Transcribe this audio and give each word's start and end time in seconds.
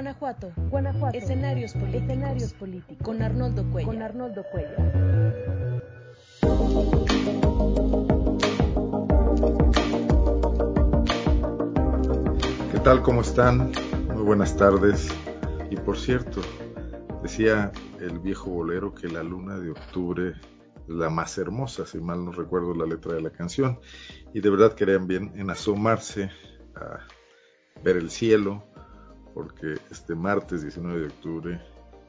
Guanajuato, 0.00 0.50
Guanajuato. 0.70 1.18
Escenarios 1.18 1.74
políticos. 2.54 3.04
Con 3.04 3.20
Arnoldo 3.20 3.70
Cuellar. 3.70 4.14
¿Qué 12.72 12.78
tal? 12.78 13.02
¿Cómo 13.02 13.20
están? 13.20 13.72
Muy 14.14 14.22
buenas 14.22 14.56
tardes. 14.56 15.14
Y 15.68 15.76
por 15.76 15.98
cierto, 15.98 16.40
decía 17.22 17.70
el 18.00 18.20
viejo 18.20 18.48
bolero 18.48 18.94
que 18.94 19.06
la 19.06 19.22
luna 19.22 19.58
de 19.58 19.72
octubre 19.72 20.30
es 20.30 20.36
la 20.88 21.10
más 21.10 21.36
hermosa, 21.36 21.84
si 21.84 21.98
mal 22.00 22.24
no 22.24 22.32
recuerdo 22.32 22.72
la 22.74 22.86
letra 22.86 23.12
de 23.12 23.20
la 23.20 23.30
canción. 23.30 23.78
Y 24.32 24.40
de 24.40 24.48
verdad 24.48 24.72
querían 24.72 25.06
bien 25.06 25.32
en 25.36 25.50
asomarse 25.50 26.30
a 26.74 27.00
ver 27.82 27.98
el 27.98 28.10
cielo, 28.10 28.64
porque 29.34 29.74
este 29.90 30.14
martes 30.14 30.62
19 30.62 31.00
de 31.00 31.06
octubre, 31.06 31.60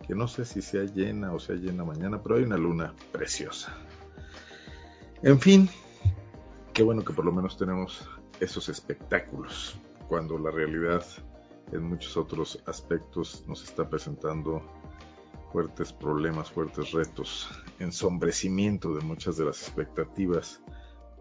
que 0.08 0.16
no 0.16 0.28
sé 0.28 0.46
si 0.46 0.62
sea 0.62 0.84
llena 0.84 1.34
o 1.34 1.40
sea 1.40 1.56
llena 1.56 1.84
mañana, 1.84 2.22
pero 2.22 2.36
hay 2.36 2.44
una 2.44 2.58
luna 2.58 2.94
preciosa. 3.12 3.76
En 5.22 5.40
fin, 5.40 5.70
qué 6.74 6.84
bueno 6.84 7.04
que 7.04 7.14
por 7.14 7.26
lo 7.26 7.32
menos 7.32 7.58
tenemos 7.58 8.10
esos 8.40 8.70
espectáculos, 8.70 9.78
cuando 10.08 10.38
la 10.38 10.52
realidad 10.52 11.06
en 11.72 11.84
muchos 11.84 12.18
otros 12.18 12.62
aspectos 12.66 13.46
nos 13.48 13.64
está 13.64 13.88
presentando 13.88 14.62
fuertes 15.52 15.94
problemas, 15.94 16.50
fuertes 16.50 16.92
retos, 16.92 17.50
ensombrecimiento 17.80 18.94
de 18.96 19.02
muchas 19.02 19.38
de 19.38 19.46
las 19.46 19.62
expectativas 19.62 20.62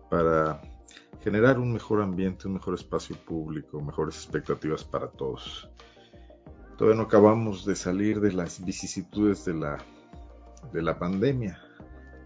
para 0.08 0.60
generar 1.22 1.58
un 1.58 1.72
mejor 1.72 2.02
ambiente, 2.02 2.48
un 2.48 2.54
mejor 2.54 2.74
espacio 2.74 3.16
público, 3.16 3.80
mejores 3.80 4.16
expectativas 4.16 4.84
para 4.84 5.08
todos. 5.08 5.68
Todavía 6.76 6.96
no 6.96 7.06
acabamos 7.06 7.66
de 7.66 7.76
salir 7.76 8.20
de 8.20 8.32
las 8.32 8.64
vicisitudes 8.64 9.44
de 9.44 9.54
la, 9.54 9.78
de 10.72 10.82
la 10.82 10.98
pandemia. 10.98 11.60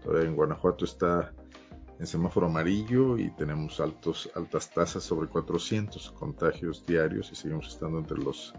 Todavía 0.01 0.29
en 0.29 0.35
Guanajuato 0.35 0.85
está 0.85 1.33
en 1.99 2.07
semáforo 2.07 2.47
amarillo 2.47 3.17
y 3.17 3.31
tenemos 3.31 3.79
altos, 3.79 4.29
altas 4.35 4.69
tasas 4.69 5.03
sobre 5.03 5.27
400 5.27 6.11
contagios 6.11 6.85
diarios 6.85 7.31
y 7.31 7.35
seguimos 7.35 7.67
estando 7.67 7.99
entre 7.99 8.17
los 8.17 8.53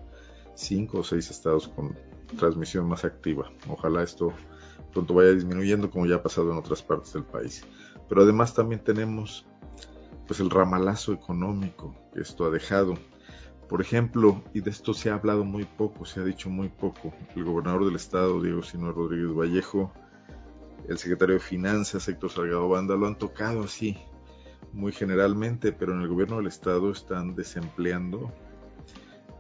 5 0.55 0.99
o 0.99 1.05
6 1.05 1.31
estados 1.31 1.69
con 1.69 1.97
transmisión 2.39 2.87
más 2.89 3.05
activa. 3.05 3.51
Ojalá 3.69 4.03
esto 4.03 4.33
pronto 4.93 5.15
vaya 5.15 5.33
disminuyendo 5.33 5.91
como 5.91 6.07
ya 6.07 6.17
ha 6.17 6.23
pasado 6.23 6.51
en 6.51 6.59
otras 6.59 6.83
partes 6.83 7.13
del 7.13 7.25
país. 7.25 7.65
Pero 8.09 8.23
además 8.23 8.55
también 8.55 8.83
tenemos 8.83 9.47
pues 10.27 10.41
el 10.41 10.51
ramalazo 10.51 11.13
económico 11.13 11.95
que 12.13 12.21
esto 12.21 12.45
ha 12.45 12.51
dejado 12.51 12.95
por 13.69 13.81
ejemplo, 13.81 14.43
y 14.55 14.61
de 14.61 14.71
esto 14.71 14.95
se 14.95 15.11
ha 15.11 15.15
hablado 15.15 15.45
muy 15.45 15.65
poco, 15.65 16.05
se 16.05 16.21
ha 16.21 16.25
dicho 16.25 16.49
muy 16.49 16.69
poco, 16.69 17.13
el 17.35 17.45
gobernador 17.45 17.85
del 17.85 17.97
estado, 17.97 18.41
Diego 18.41 18.63
Sinue 18.63 18.93
Rodríguez 18.93 19.35
Vallejo, 19.35 19.93
el 20.89 20.99
secretario 20.99 21.35
de 21.35 21.41
Finanzas, 21.41 22.07
Héctor 22.07 22.31
Salgado 22.31 22.69
Banda, 22.69 22.95
lo 22.95 23.09
han 23.09 23.19
tocado 23.19 23.65
así, 23.65 23.99
muy 24.73 24.93
generalmente, 24.93 25.73
pero 25.73 25.95
en 25.95 26.03
el 26.03 26.09
gobierno 26.09 26.37
del 26.37 26.47
estado 26.47 26.93
están 26.93 27.35
desempleando 27.35 28.33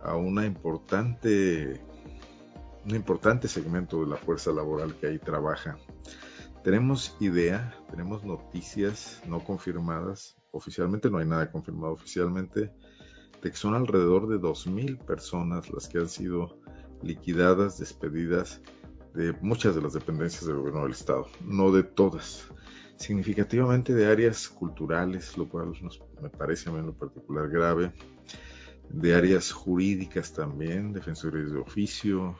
a 0.02 0.16
una 0.16 0.44
importante, 0.44 1.80
un 2.84 2.96
importante 2.96 3.46
segmento 3.46 4.00
de 4.00 4.08
la 4.08 4.16
fuerza 4.16 4.50
laboral 4.50 4.96
que 4.96 5.06
ahí 5.06 5.18
trabaja. 5.20 5.78
Tenemos 6.64 7.16
idea, 7.20 7.76
tenemos 7.90 8.24
noticias 8.24 9.22
no 9.28 9.44
confirmadas, 9.44 10.36
oficialmente 10.56 11.10
no 11.10 11.18
hay 11.18 11.26
nada 11.26 11.50
confirmado 11.50 11.92
oficialmente, 11.92 12.72
de 13.42 13.50
que 13.50 13.56
son 13.56 13.74
alrededor 13.74 14.28
de 14.28 14.36
2.000 14.36 14.98
personas 14.98 15.70
las 15.70 15.88
que 15.88 15.98
han 15.98 16.08
sido 16.08 16.58
liquidadas, 17.02 17.78
despedidas 17.78 18.60
de 19.14 19.32
muchas 19.40 19.74
de 19.74 19.82
las 19.82 19.92
dependencias 19.92 20.46
del 20.46 20.56
gobierno 20.56 20.82
del 20.82 20.92
Estado, 20.92 21.26
no 21.42 21.70
de 21.72 21.82
todas, 21.82 22.48
significativamente 22.96 23.94
de 23.94 24.06
áreas 24.06 24.48
culturales, 24.48 25.36
lo 25.36 25.48
cual 25.48 25.72
me 26.20 26.30
parece 26.30 26.68
a 26.68 26.72
mí 26.72 26.78
en 26.78 26.86
lo 26.86 26.94
particular 26.94 27.48
grave, 27.48 27.92
de 28.88 29.14
áreas 29.14 29.52
jurídicas 29.52 30.32
también, 30.32 30.92
defensores 30.92 31.52
de 31.52 31.58
oficio, 31.58 32.36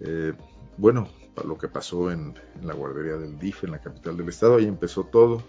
eh, 0.00 0.32
bueno, 0.76 1.08
lo 1.44 1.58
que 1.58 1.68
pasó 1.68 2.10
en, 2.10 2.34
la 2.62 2.74
guardería 2.74 3.16
del 3.16 3.38
DIF 3.38 3.64
en 3.64 3.72
la 3.72 3.80
capital 3.80 4.16
del 4.16 4.28
estado, 4.28 4.56
ahí 4.56 4.66
empezó 4.66 5.04
todo. 5.04 5.42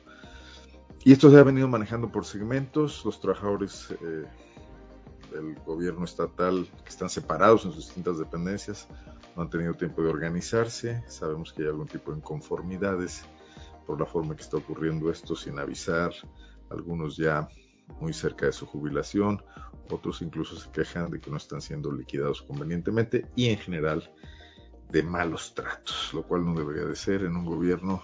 Y 1.03 1.13
esto 1.13 1.31
se 1.31 1.37
ha 1.37 1.43
venido 1.43 1.67
manejando 1.67 2.11
por 2.11 2.25
segmentos, 2.25 3.05
los 3.05 3.21
trabajadores 3.21 3.89
eh, 4.01 4.25
del 5.31 5.55
gobierno 5.65 6.03
estatal 6.03 6.67
que 6.83 6.89
están 6.89 7.09
separados 7.09 7.63
en 7.65 7.71
sus 7.71 7.85
distintas 7.85 8.19
dependencias, 8.19 8.87
no 9.35 9.43
han 9.43 9.49
tenido 9.49 9.73
tiempo 9.75 10.01
de 10.01 10.09
organizarse, 10.09 11.03
sabemos 11.07 11.53
que 11.53 11.63
hay 11.63 11.69
algún 11.69 11.87
tipo 11.87 12.11
de 12.11 12.17
inconformidades 12.17 13.23
por 13.87 13.99
la 13.99 14.05
forma 14.05 14.35
que 14.35 14.41
está 14.41 14.57
ocurriendo 14.57 15.09
esto 15.09 15.35
sin 15.35 15.57
avisar, 15.57 16.11
algunos 16.69 17.15
ya 17.15 17.47
muy 18.01 18.13
cerca 18.13 18.47
de 18.47 18.51
su 18.51 18.65
jubilación, 18.65 19.41
otros 19.89 20.21
incluso 20.21 20.57
se 20.57 20.69
quejan 20.71 21.09
de 21.09 21.21
que 21.21 21.31
no 21.31 21.37
están 21.37 21.61
siendo 21.61 21.91
liquidados 21.91 22.41
convenientemente 22.41 23.25
y 23.35 23.47
en 23.47 23.57
general 23.57 24.11
de 24.89 25.01
malos 25.03 25.53
tratos, 25.55 26.11
lo 26.13 26.23
cual 26.23 26.45
no 26.45 26.53
debería 26.53 26.85
de 26.85 26.95
ser 26.95 27.23
en 27.23 27.37
un 27.37 27.45
gobierno 27.45 28.03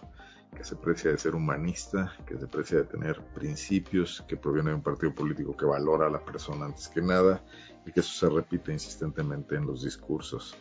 que 0.55 0.63
se 0.63 0.75
precia 0.75 1.11
de 1.11 1.17
ser 1.17 1.35
humanista, 1.35 2.13
que 2.25 2.37
se 2.37 2.47
precia 2.47 2.77
de 2.79 2.85
tener 2.85 3.21
principios, 3.35 4.23
que 4.27 4.37
proviene 4.37 4.69
de 4.69 4.75
un 4.75 4.81
partido 4.81 5.13
político 5.13 5.55
que 5.55 5.65
valora 5.65 6.07
a 6.07 6.09
la 6.09 6.23
persona 6.23 6.65
antes 6.65 6.87
que 6.87 7.01
nada 7.01 7.43
y 7.85 7.91
que 7.91 7.99
eso 7.99 8.27
se 8.27 8.33
repite 8.33 8.71
insistentemente 8.71 9.55
en 9.55 9.67
los 9.67 9.83
discursos. 9.83 10.55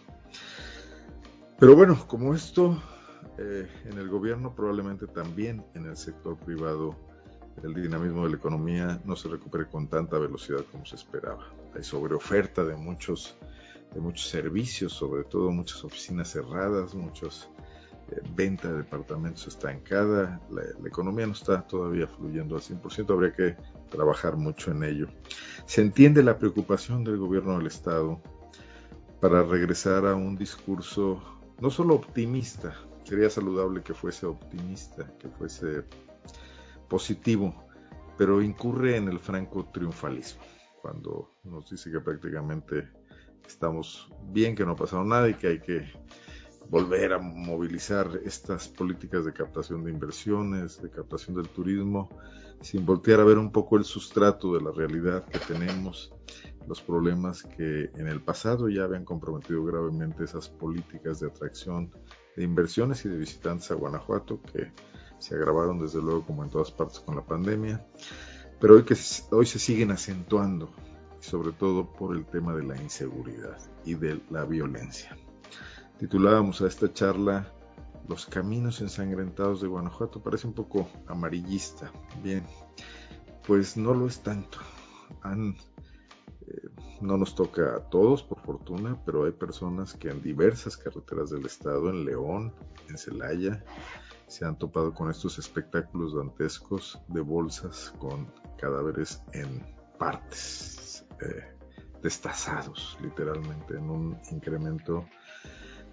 Pero 1.59 1.77
bueno, 1.77 2.05
como 2.06 2.34
esto 2.34 2.82
eh, 3.38 3.69
en 3.84 3.99
el 3.99 4.09
gobierno, 4.09 4.55
probablemente 4.55 5.06
también 5.06 5.65
en 5.75 5.87
el 5.87 5.97
sector 5.97 6.37
privado, 6.37 6.97
el 7.62 7.75
dinamismo 7.75 8.25
de 8.25 8.31
la 8.31 8.37
economía 8.37 9.00
no 9.05 9.15
se 9.16 9.28
recupere 9.28 9.66
con 9.69 9.88
tanta 9.88 10.19
velocidad 10.19 10.65
como 10.71 10.84
se 10.84 10.97
esperaba. 10.97 11.47
Hay 11.75 11.84
sobreoferta 11.84 12.65
de 12.65 12.76
muchos, 12.76 13.37
de 13.94 14.00
muchos 14.00 14.28
servicios, 14.28 14.93
sobre 14.93 15.25
todo 15.25 15.50
muchas 15.50 15.84
oficinas 15.84 16.32
cerradas, 16.32 16.94
muchos 16.94 17.49
venta 18.34 18.69
de 18.69 18.78
departamentos 18.78 19.47
estancada, 19.47 20.41
la, 20.50 20.62
la, 20.80 20.88
economía 20.88 21.26
no 21.26 21.32
está 21.32 21.66
todavía 21.66 22.06
fluyendo 22.06 22.56
al 22.56 22.62
100%, 22.62 23.10
habría 23.10 23.32
que 23.32 23.56
trabajar 23.91 24.36
mucho 24.36 24.70
en 24.70 24.84
ello. 24.84 25.08
Se 25.66 25.80
entiende 25.80 26.22
la 26.22 26.38
preocupación 26.38 27.04
del 27.04 27.19
gobierno 27.19 27.58
del 27.58 27.66
Estado 27.66 28.20
para 29.20 29.42
regresar 29.42 30.06
a 30.06 30.14
un 30.14 30.36
discurso 30.36 31.22
no 31.60 31.70
solo 31.70 31.94
optimista, 31.94 32.75
sería 33.04 33.30
saludable 33.30 33.82
que 33.82 33.94
fuese 33.94 34.26
optimista, 34.26 35.06
que 35.19 35.28
fuese 35.28 35.84
positivo, 36.88 37.54
pero 38.19 38.42
incurre 38.42 38.96
en 38.96 39.08
el 39.08 39.19
franco 39.19 39.64
triunfalismo, 39.72 40.42
cuando 40.82 41.34
nos 41.44 41.70
dice 41.70 41.91
que 41.91 42.00
prácticamente 42.00 42.88
estamos 43.46 44.10
bien, 44.31 44.54
que 44.54 44.64
no 44.64 44.72
ha 44.72 44.76
pasado 44.76 45.04
nada 45.04 45.28
y 45.28 45.34
que 45.34 45.46
hay 45.48 45.60
que 45.60 45.92
volver 46.69 47.12
a 47.12 47.19
movilizar 47.19 48.08
estas 48.25 48.69
políticas 48.69 49.25
de 49.25 49.32
captación 49.32 49.84
de 49.84 49.91
inversiones, 49.91 50.80
de 50.80 50.91
captación 50.91 51.36
del 51.36 51.48
turismo, 51.48 52.08
sin 52.60 52.86
voltear 52.86 53.20
a 53.20 53.25
ver 53.25 53.38
un 53.38 53.52
poco 53.52 53.76
el 53.76 53.84
sustrato 53.84 54.54
de 54.54 54.62
la 54.62 54.70
realidad 54.70 55.25
que 55.26 55.38
tenemos, 55.38 56.12
los 56.66 56.80
problemas 56.80 57.42
que 57.42 57.91
en 57.94 58.08
el 58.08 58.20
pasado 58.20 58.69
ya 58.69 58.84
habían 58.84 59.04
comprometido 59.04 59.64
gravemente 59.64 60.25
esas 60.25 60.48
políticas 60.48 61.20
de 61.20 61.28
atracción 61.28 61.91
de 62.36 62.42
inversiones 62.42 63.04
y 63.04 63.08
de 63.08 63.19
visitantes 63.19 63.70
a 63.70 63.75
Guanajuato, 63.75 64.41
que 64.52 64.72
se 65.19 65.34
agravaron 65.34 65.78
desde 65.78 66.00
luego 66.00 66.22
como 66.22 66.44
en 66.44 66.50
todas 66.50 66.70
partes 66.70 67.00
con 67.00 67.16
la 67.16 67.25
pandemia, 67.25 67.86
pero 68.60 68.75
hoy, 68.75 68.84
que, 68.84 68.96
hoy 69.31 69.46
se 69.46 69.58
siguen 69.58 69.91
acentuando, 69.91 70.70
sobre 71.20 71.52
todo 71.52 71.92
por 71.92 72.16
el 72.16 72.25
tema 72.26 72.54
de 72.54 72.62
la 72.62 72.81
inseguridad 72.81 73.58
y 73.84 73.94
de 73.94 74.20
la 74.31 74.44
violencia. 74.44 75.17
Titulábamos 76.05 76.61
a 76.61 76.67
esta 76.67 76.93
charla 76.93 77.51
Los 78.11 78.27
caminos 78.27 78.83
ensangrentados 78.83 79.62
de 79.62 79.69
Guanajuato. 79.69 80.23
Parece 80.23 80.47
un 80.47 80.53
poco 80.53 80.87
amarillista. 81.06 81.91
Bien, 82.23 82.45
pues 83.47 83.79
no 83.79 83.95
lo 83.95 84.06
es 84.06 84.21
tanto. 84.21 84.59
Eh, 85.25 86.69
no 87.01 87.17
nos 87.17 87.35
toca 87.35 87.77
a 87.77 87.89
todos, 87.89 88.23
por 88.23 88.39
fortuna, 88.43 89.03
pero 89.06 89.25
hay 89.25 89.33
personas 89.33 89.95
que 89.95 90.11
en 90.11 90.21
diversas 90.21 90.77
carreteras 90.77 91.31
del 91.31 91.47
estado, 91.47 91.89
en 91.89 92.05
León, 92.05 92.53
en 92.91 92.99
Celaya, 92.99 93.65
se 94.27 94.45
han 94.45 94.59
topado 94.59 94.93
con 94.93 95.11
estos 95.11 95.39
espectáculos 95.39 96.15
dantescos 96.15 97.01
de 97.09 97.23
bolsas 97.23 97.95
con 97.99 98.31
cadáveres 98.59 99.23
en 99.33 99.65
partes, 99.99 101.06
eh, 101.23 101.56
destazados, 102.03 102.99
literalmente, 103.01 103.79
en 103.79 103.89
un 103.89 104.19
incremento 104.31 105.06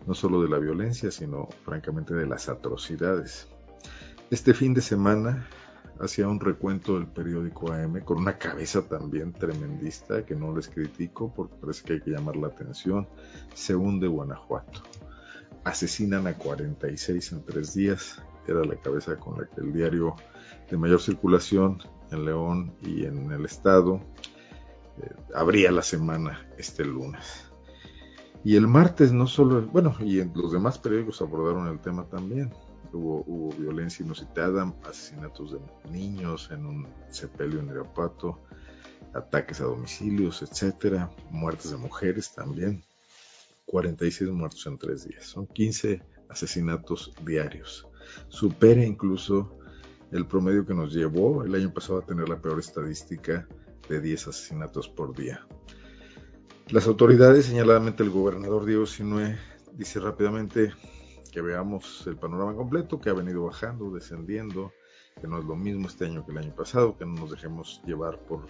no 0.05 0.13
solo 0.13 0.41
de 0.41 0.49
la 0.49 0.57
violencia, 0.57 1.11
sino 1.11 1.47
francamente 1.63 2.13
de 2.13 2.25
las 2.25 2.49
atrocidades. 2.49 3.47
Este 4.29 4.53
fin 4.53 4.73
de 4.73 4.81
semana 4.81 5.47
hacía 5.99 6.27
un 6.27 6.39
recuento 6.39 6.95
del 6.95 7.07
periódico 7.07 7.71
AM 7.71 8.01
con 8.01 8.17
una 8.17 8.37
cabeza 8.37 8.87
también 8.87 9.33
tremendista 9.33 10.25
que 10.25 10.35
no 10.35 10.55
les 10.55 10.67
critico 10.67 11.33
porque 11.33 11.55
parece 11.55 11.83
que 11.83 11.93
hay 11.93 12.01
que 12.01 12.11
llamar 12.11 12.35
la 12.35 12.47
atención. 12.47 13.07
Se 13.53 13.75
hunde 13.75 14.07
Guanajuato. 14.07 14.81
Asesinan 15.63 16.25
a 16.27 16.33
46 16.33 17.31
en 17.33 17.45
tres 17.45 17.73
días. 17.73 18.21
Era 18.47 18.63
la 18.63 18.75
cabeza 18.75 19.17
con 19.17 19.39
la 19.39 19.47
que 19.47 19.61
el 19.61 19.71
diario 19.71 20.15
de 20.69 20.77
mayor 20.77 21.01
circulación 21.01 21.79
en 22.11 22.25
León 22.25 22.73
y 22.81 23.05
en 23.05 23.31
el 23.31 23.45
estado 23.45 24.01
eh, 25.01 25.13
abría 25.35 25.71
la 25.71 25.83
semana 25.83 26.47
este 26.57 26.83
lunes. 26.83 27.50
Y 28.43 28.55
el 28.55 28.67
martes 28.67 29.11
no 29.11 29.27
solo, 29.27 29.61
bueno, 29.67 29.95
y 29.99 30.19
en 30.19 30.31
los 30.35 30.51
demás 30.51 30.79
periódicos 30.79 31.21
abordaron 31.21 31.67
el 31.67 31.79
tema 31.79 32.05
también. 32.05 32.51
Hubo, 32.91 33.23
hubo 33.27 33.55
violencia 33.55 34.03
inusitada, 34.03 34.73
asesinatos 34.83 35.53
de 35.53 35.59
niños 35.91 36.49
en 36.51 36.65
un 36.65 36.87
sepelio 37.09 37.59
en 37.59 37.69
Irapuato, 37.69 38.39
ataques 39.13 39.61
a 39.61 39.65
domicilios, 39.65 40.41
etcétera, 40.41 41.11
muertes 41.29 41.71
de 41.71 41.77
mujeres 41.77 42.33
también. 42.33 42.83
46 43.65 44.31
muertos 44.31 44.65
en 44.65 44.77
tres 44.77 45.07
días. 45.07 45.25
Son 45.25 45.47
15 45.47 46.01
asesinatos 46.29 47.13
diarios. 47.25 47.87
Supera 48.27 48.83
incluso 48.83 49.57
el 50.11 50.25
promedio 50.25 50.65
que 50.65 50.73
nos 50.73 50.93
llevó 50.93 51.43
el 51.43 51.55
año 51.55 51.73
pasado 51.73 51.99
a 51.99 52.05
tener 52.05 52.27
la 52.27 52.41
peor 52.41 52.59
estadística 52.59 53.47
de 53.87 54.01
10 54.01 54.27
asesinatos 54.27 54.89
por 54.89 55.15
día. 55.15 55.45
Las 56.71 56.87
autoridades, 56.87 57.47
señaladamente 57.47 58.01
el 58.01 58.11
gobernador 58.11 58.63
Diego 58.63 58.85
Sinue, 58.85 59.37
dice 59.73 59.99
rápidamente 59.99 60.71
que 61.29 61.41
veamos 61.41 62.07
el 62.07 62.15
panorama 62.15 62.55
completo, 62.55 63.01
que 63.01 63.09
ha 63.09 63.13
venido 63.13 63.43
bajando, 63.43 63.91
descendiendo, 63.91 64.71
que 65.19 65.27
no 65.27 65.39
es 65.39 65.43
lo 65.43 65.57
mismo 65.57 65.89
este 65.89 66.05
año 66.05 66.25
que 66.25 66.31
el 66.31 66.37
año 66.37 66.55
pasado, 66.55 66.97
que 66.97 67.05
no 67.05 67.15
nos 67.15 67.31
dejemos 67.31 67.81
llevar 67.85 68.19
por 68.19 68.45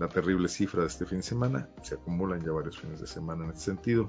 la 0.00 0.08
terrible 0.08 0.48
cifra 0.48 0.80
de 0.80 0.88
este 0.88 1.06
fin 1.06 1.18
de 1.18 1.22
semana. 1.22 1.68
Se 1.82 1.94
acumulan 1.94 2.44
ya 2.44 2.50
varios 2.50 2.80
fines 2.80 2.98
de 3.00 3.06
semana 3.06 3.44
en 3.44 3.50
este 3.50 3.66
sentido. 3.66 4.08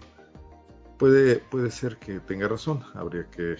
Puede, 0.97 1.35
puede 1.35 1.69
ser 1.69 1.97
que 1.97 2.19
tenga 2.21 2.47
razón, 2.47 2.81
habría 2.95 3.29
que 3.29 3.51
eh, 3.51 3.57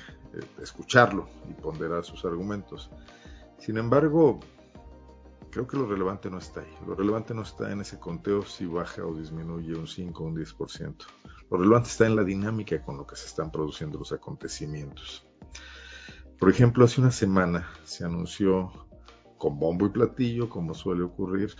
escucharlo 0.59 1.29
y 1.47 1.53
ponderar 1.53 2.03
sus 2.03 2.25
argumentos. 2.25 2.89
Sin 3.59 3.77
embargo, 3.77 4.39
creo 5.51 5.67
que 5.67 5.77
lo 5.77 5.87
relevante 5.87 6.29
no 6.29 6.37
está 6.37 6.61
ahí. 6.61 6.73
Lo 6.85 6.95
relevante 6.95 7.33
no 7.33 7.41
está 7.41 7.71
en 7.71 7.81
ese 7.81 7.99
conteo 7.99 8.43
si 8.43 8.65
baja 8.65 9.05
o 9.05 9.13
disminuye 9.13 9.75
un 9.75 9.87
5 9.87 10.23
o 10.23 10.27
un 10.27 10.35
10%. 10.35 10.95
Lo 11.49 11.57
relevante 11.57 11.89
está 11.89 12.05
en 12.05 12.15
la 12.15 12.23
dinámica 12.23 12.81
con 12.83 12.97
lo 12.97 13.07
que 13.07 13.15
se 13.15 13.27
están 13.27 13.51
produciendo 13.51 13.97
los 13.97 14.11
acontecimientos. 14.11 15.27
Por 16.39 16.49
ejemplo, 16.49 16.85
hace 16.85 17.01
una 17.01 17.11
semana 17.11 17.69
se 17.83 18.05
anunció 18.05 18.71
con 19.37 19.59
bombo 19.59 19.85
y 19.85 19.89
platillo, 19.89 20.49
como 20.49 20.73
suele 20.73 21.03
ocurrir, 21.03 21.55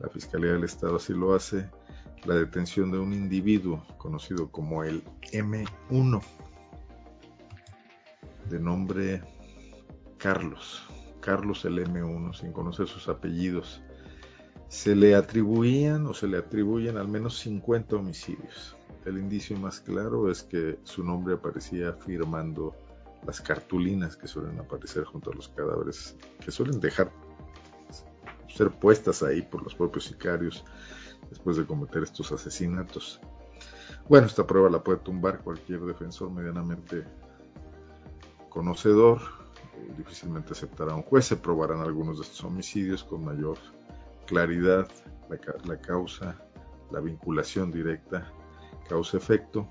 la 0.00 0.08
Fiscalía 0.08 0.52
del 0.52 0.64
Estado 0.64 0.96
así 0.96 1.12
lo 1.12 1.34
hace, 1.34 1.70
la 2.24 2.34
detención 2.34 2.90
de 2.90 2.98
un 2.98 3.12
individuo 3.12 3.82
conocido 3.98 4.50
como 4.50 4.82
el 4.82 5.04
M1, 5.32 6.22
de 8.48 8.58
nombre 8.58 9.22
Carlos, 10.18 10.82
Carlos 11.30 11.64
el 11.64 11.78
M1, 11.78 12.34
sin 12.34 12.50
conocer 12.50 12.88
sus 12.88 13.08
apellidos. 13.08 13.80
Se 14.66 14.96
le 14.96 15.14
atribuían 15.14 16.04
o 16.08 16.12
se 16.12 16.26
le 16.26 16.38
atribuyen 16.38 16.96
al 16.96 17.06
menos 17.06 17.38
50 17.38 17.94
homicidios. 17.94 18.76
El 19.04 19.16
indicio 19.16 19.56
más 19.56 19.78
claro 19.78 20.28
es 20.28 20.42
que 20.42 20.80
su 20.82 21.04
nombre 21.04 21.34
aparecía 21.34 21.92
firmando 21.92 22.74
las 23.24 23.40
cartulinas 23.40 24.16
que 24.16 24.26
suelen 24.26 24.58
aparecer 24.58 25.04
junto 25.04 25.30
a 25.30 25.34
los 25.36 25.46
cadáveres, 25.50 26.16
que 26.44 26.50
suelen 26.50 26.80
dejar 26.80 27.12
ser 28.52 28.72
puestas 28.72 29.22
ahí 29.22 29.40
por 29.40 29.62
los 29.62 29.76
propios 29.76 30.06
sicarios 30.06 30.64
después 31.28 31.56
de 31.56 31.64
cometer 31.64 32.02
estos 32.02 32.32
asesinatos. 32.32 33.20
Bueno, 34.08 34.26
esta 34.26 34.44
prueba 34.44 34.68
la 34.68 34.82
puede 34.82 34.98
tumbar 34.98 35.44
cualquier 35.44 35.82
defensor 35.82 36.28
medianamente 36.32 37.04
conocedor, 38.48 39.39
difícilmente 39.96 40.52
aceptará 40.52 40.94
un 40.94 41.02
juez, 41.02 41.26
se 41.26 41.36
probarán 41.36 41.80
algunos 41.80 42.18
de 42.18 42.24
estos 42.24 42.44
homicidios 42.44 43.04
con 43.04 43.24
mayor 43.24 43.58
claridad, 44.26 44.88
la 45.64 45.80
causa, 45.80 46.36
la 46.90 47.00
vinculación 47.00 47.70
directa 47.70 48.32
causa-efecto, 48.88 49.68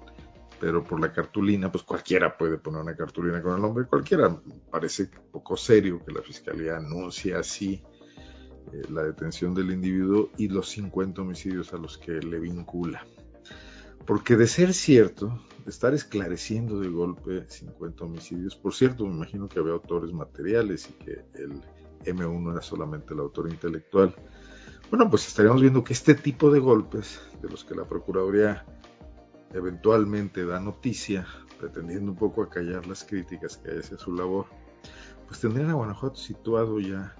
pero 0.60 0.84
por 0.84 1.00
la 1.00 1.12
cartulina, 1.12 1.72
pues 1.72 1.84
cualquiera 1.84 2.38
puede 2.38 2.58
poner 2.58 2.82
una 2.82 2.96
cartulina 2.96 3.42
con 3.42 3.56
el 3.56 3.62
nombre, 3.62 3.86
cualquiera. 3.86 4.36
Parece 4.70 5.10
poco 5.32 5.56
serio 5.56 6.04
que 6.06 6.12
la 6.12 6.22
fiscalía 6.22 6.78
anuncie 6.78 7.36
así 7.36 7.84
eh, 8.74 8.84
la 8.90 9.04
detención 9.04 9.54
del 9.54 9.72
individuo 9.72 10.30
y 10.38 10.48
los 10.48 10.70
50 10.70 11.22
homicidios 11.22 11.74
a 11.74 11.78
los 11.78 11.98
que 11.98 12.12
le 12.12 12.40
vincula. 12.40 13.06
Porque 14.06 14.36
de 14.36 14.48
ser 14.48 14.74
cierto, 14.74 15.42
estar 15.70 15.94
esclareciendo 15.94 16.80
de 16.80 16.90
golpe 16.90 17.46
50 17.48 18.04
homicidios, 18.04 18.56
por 18.56 18.74
cierto, 18.74 19.06
me 19.06 19.16
imagino 19.16 19.48
que 19.48 19.60
había 19.60 19.74
autores 19.74 20.12
materiales 20.12 20.90
y 20.90 20.94
que 21.04 21.26
el 21.36 21.62
M1 22.06 22.52
era 22.52 22.62
solamente 22.62 23.14
el 23.14 23.20
autor 23.20 23.50
intelectual. 23.50 24.16
Bueno, 24.90 25.10
pues 25.10 25.28
estaríamos 25.28 25.62
viendo 25.62 25.84
que 25.84 25.94
este 25.94 26.16
tipo 26.16 26.50
de 26.52 26.60
golpes, 26.60 27.22
de 27.42 27.50
los 27.50 27.64
que 27.64 27.76
la 27.76 27.86
Procuraduría 27.86 28.66
eventualmente 29.54 30.46
da 30.46 30.60
noticia, 30.60 31.28
pretendiendo 31.60 32.12
un 32.12 32.18
poco 32.18 32.44
acallar 32.44 32.88
las 32.88 33.04
críticas 33.04 33.58
que 33.58 33.72
hay 33.72 33.80
hacia 33.80 33.98
su 33.98 34.14
labor, 34.14 34.46
pues 35.28 35.40
tendrían 35.40 35.70
a 35.70 35.74
Guanajuato 35.74 36.16
situado 36.16 36.80
ya 36.80 37.16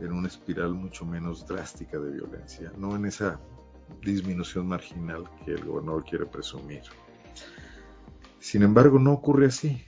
en 0.00 0.12
una 0.12 0.28
espiral 0.28 0.74
mucho 0.74 1.04
menos 1.04 1.46
drástica 1.46 1.98
de 1.98 2.12
violencia, 2.12 2.72
no 2.76 2.96
en 2.96 3.06
esa 3.06 3.40
disminución 4.02 4.68
marginal 4.68 5.24
que 5.44 5.52
el 5.52 5.64
gobernador 5.64 6.04
quiere 6.04 6.26
presumir. 6.26 6.82
Sin 8.38 8.62
embargo, 8.62 8.98
no 8.98 9.12
ocurre 9.12 9.46
así. 9.46 9.82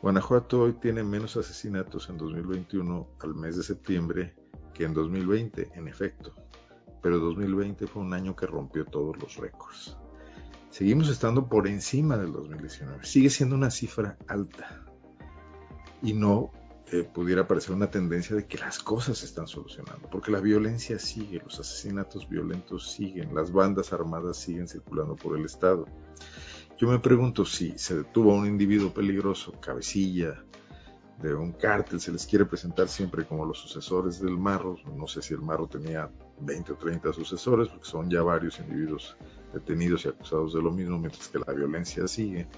Guanajuato 0.00 0.62
hoy 0.62 0.72
tiene 0.74 1.02
menos 1.02 1.36
asesinatos 1.36 2.08
en 2.08 2.18
2021 2.18 3.08
al 3.20 3.34
mes 3.34 3.56
de 3.56 3.62
septiembre 3.62 4.34
que 4.74 4.84
en 4.84 4.94
2020, 4.94 5.70
en 5.74 5.88
efecto, 5.88 6.34
pero 7.02 7.18
2020 7.18 7.86
fue 7.86 8.02
un 8.02 8.12
año 8.14 8.34
que 8.34 8.46
rompió 8.46 8.84
todos 8.84 9.16
los 9.18 9.36
récords 9.36 9.96
seguimos 10.72 11.10
estando 11.10 11.48
por 11.48 11.68
encima 11.68 12.16
del 12.16 12.32
2019. 12.32 13.04
Sigue 13.04 13.30
siendo 13.30 13.54
una 13.54 13.70
cifra 13.70 14.16
alta 14.26 14.82
y 16.02 16.14
no 16.14 16.50
eh, 16.90 17.04
pudiera 17.04 17.46
parecer 17.46 17.74
una 17.74 17.90
tendencia 17.90 18.34
de 18.34 18.46
que 18.46 18.58
las 18.58 18.78
cosas 18.78 19.18
se 19.18 19.26
están 19.26 19.46
solucionando, 19.46 20.08
porque 20.10 20.32
la 20.32 20.40
violencia 20.40 20.98
sigue, 20.98 21.40
los 21.44 21.60
asesinatos 21.60 22.28
violentos 22.28 22.90
siguen, 22.90 23.34
las 23.34 23.52
bandas 23.52 23.92
armadas 23.92 24.38
siguen 24.38 24.66
circulando 24.66 25.14
por 25.14 25.38
el 25.38 25.44
Estado. 25.44 25.86
Yo 26.82 26.88
me 26.88 26.98
pregunto 26.98 27.44
si 27.44 27.78
se 27.78 27.98
detuvo 27.98 28.32
a 28.32 28.38
un 28.38 28.46
individuo 28.48 28.92
peligroso, 28.92 29.52
cabecilla 29.60 30.42
de 31.22 31.32
un 31.32 31.52
cártel, 31.52 32.00
se 32.00 32.10
les 32.10 32.26
quiere 32.26 32.44
presentar 32.44 32.88
siempre 32.88 33.24
como 33.24 33.44
los 33.44 33.58
sucesores 33.58 34.20
del 34.20 34.36
Marro, 34.36 34.76
no 34.96 35.06
sé 35.06 35.22
si 35.22 35.32
el 35.32 35.42
Marro 35.42 35.68
tenía 35.68 36.10
20 36.40 36.72
o 36.72 36.74
30 36.74 37.12
sucesores, 37.12 37.68
porque 37.68 37.84
son 37.84 38.10
ya 38.10 38.22
varios 38.22 38.58
individuos 38.58 39.16
detenidos 39.54 40.04
y 40.04 40.08
acusados 40.08 40.54
de 40.54 40.60
lo 40.60 40.72
mismo, 40.72 40.98
mientras 40.98 41.28
que 41.28 41.38
la 41.38 41.52
violencia 41.52 42.08
sigue. 42.08 42.48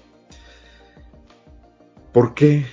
¿Por 2.11 2.33
qué 2.33 2.65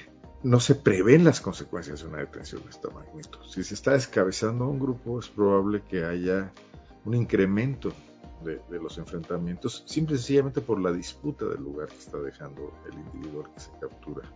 no 0.42 0.58
se 0.58 0.74
prevén 0.74 1.22
las 1.22 1.42
consecuencias 1.42 2.00
de 2.00 2.08
una 2.08 2.20
detención 2.20 2.62
de 2.62 2.70
esta 2.70 2.88
magnitud? 2.88 3.40
Si 3.46 3.62
se 3.62 3.74
está 3.74 3.92
descabezando 3.92 4.66
un 4.66 4.78
grupo, 4.78 5.20
es 5.20 5.28
probable 5.28 5.82
que 5.86 6.02
haya 6.02 6.50
un 7.04 7.12
incremento 7.12 7.92
de, 8.44 8.60
los 8.80 8.98
enfrentamientos, 8.98 9.84
simple 9.86 10.16
y 10.16 10.18
sencillamente 10.18 10.60
por 10.60 10.80
la 10.80 10.92
disputa 10.92 11.46
del 11.46 11.62
lugar 11.62 11.88
que 11.88 11.98
está 11.98 12.18
dejando 12.18 12.72
el 12.90 12.98
individuo 12.98 13.44
que 13.52 13.60
se 13.60 13.70
captura. 13.80 14.28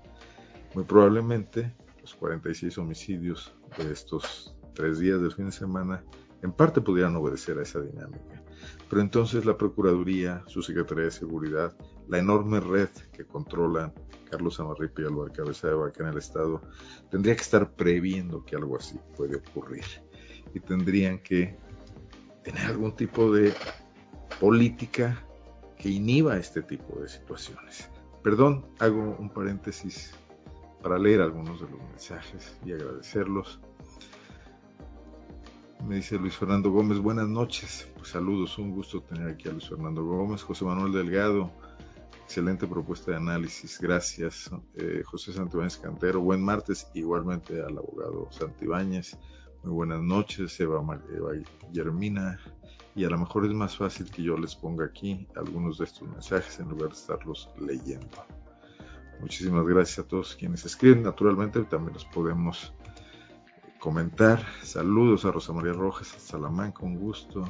Muy 0.75 0.85
probablemente 0.85 1.75
los 2.01 2.15
46 2.15 2.79
homicidios 2.79 3.55
de 3.79 3.93
estos 3.93 4.57
tres 4.75 4.99
días 4.99 5.21
del 5.21 5.33
fin 5.33 5.47
de 5.47 5.53
semana 5.53 6.05
en 6.43 6.53
parte 6.53 6.81
pudieran 6.81 7.17
obedecer 7.17 7.59
a 7.59 7.63
esa 7.63 7.81
dinámica. 7.81 8.43
Pero 8.89 9.03
entonces 9.03 9.45
la 9.45 9.57
Procuraduría, 9.57 10.43
su 10.47 10.63
Secretaría 10.63 11.05
de 11.05 11.11
Seguridad, 11.11 11.77
la 12.09 12.19
enorme 12.19 12.61
red 12.61 12.89
que 13.13 13.25
controlan 13.25 13.93
Carlos 14.31 14.61
Amarripa 14.61 15.03
y 15.03 15.05
Álvaro 15.07 15.33
Cabeza 15.33 15.69
de 15.69 15.75
Vaca 15.75 16.03
en 16.03 16.11
el 16.11 16.19
Estado, 16.19 16.61
tendría 17.11 17.35
que 17.35 17.43
estar 17.43 17.75
previendo 17.75 18.45
que 18.45 18.57
algo 18.57 18.77
así 18.77 18.99
puede 19.17 19.37
ocurrir. 19.37 19.85
Y 20.55 20.61
tendrían 20.61 21.19
que 21.19 21.59
tener 22.43 22.67
algún 22.67 22.95
tipo 22.95 23.33
de 23.33 23.53
política 24.41 25.23
que 25.79 25.89
inhiba 25.89 26.37
este 26.37 26.63
tipo 26.63 27.01
de 27.01 27.09
situaciones. 27.09 27.91
Perdón, 28.23 28.67
hago 28.79 29.17
un 29.19 29.31
paréntesis 29.31 30.15
para 30.83 30.99
leer 30.99 31.21
algunos 31.21 31.61
de 31.61 31.69
los 31.69 31.81
mensajes 31.81 32.57
y 32.65 32.73
agradecerlos. 32.73 33.61
Me 35.87 35.97
dice 35.97 36.19
Luis 36.19 36.37
Fernando 36.37 36.71
Gómez, 36.71 36.99
buenas 36.99 37.29
noches. 37.29 37.89
Pues 37.97 38.09
saludos, 38.09 38.59
un 38.59 38.73
gusto 38.73 39.03
tener 39.03 39.29
aquí 39.29 39.49
a 39.49 39.53
Luis 39.53 39.69
Fernando 39.69 40.05
Gómez, 40.05 40.43
José 40.43 40.65
Manuel 40.65 40.93
Delgado. 40.93 41.51
Excelente 42.25 42.67
propuesta 42.67 43.13
de 43.13 43.19
análisis. 43.19 43.79
Gracias, 43.81 44.51
eh, 44.75 45.03
José 45.05 45.33
Santibáñez 45.33 45.77
Cantero. 45.77 46.21
Buen 46.21 46.43
martes, 46.43 46.89
igualmente 46.95 47.61
al 47.63 47.79
abogado 47.79 48.29
Santibáñez. 48.33 49.17
Muy 49.67 49.75
buenas 49.75 50.01
noches, 50.01 50.61
Eva, 50.61 50.81
Eva 51.13 51.33
Guillermina. 51.73 52.39
Y 52.95 53.05
a 53.05 53.11
lo 53.11 53.19
mejor 53.19 53.47
es 53.47 53.53
más 53.53 53.77
fácil 53.77 54.09
que 54.09 54.23
yo 54.23 54.39
les 54.39 54.55
ponga 54.55 54.85
aquí 54.85 55.27
algunos 55.35 55.79
de 55.79 55.87
estos 55.87 56.09
mensajes 56.09 56.61
en 56.61 56.69
lugar 56.69 56.91
de 56.91 56.95
estarlos 56.95 57.51
leyendo. 57.59 58.25
Muchísimas 59.19 59.67
gracias 59.67 59.99
a 59.99 60.09
todos 60.09 60.37
quienes 60.37 60.65
escriben. 60.65 61.03
Naturalmente 61.03 61.65
también 61.65 61.95
los 61.95 62.05
podemos 62.05 62.73
comentar. 63.81 64.41
Saludos 64.63 65.25
a 65.25 65.33
Rosa 65.33 65.53
María 65.53 65.73
Rojas, 65.73 66.15
a 66.15 66.21
Salamanca, 66.21 66.85
un 66.85 67.01
gusto. 67.01 67.43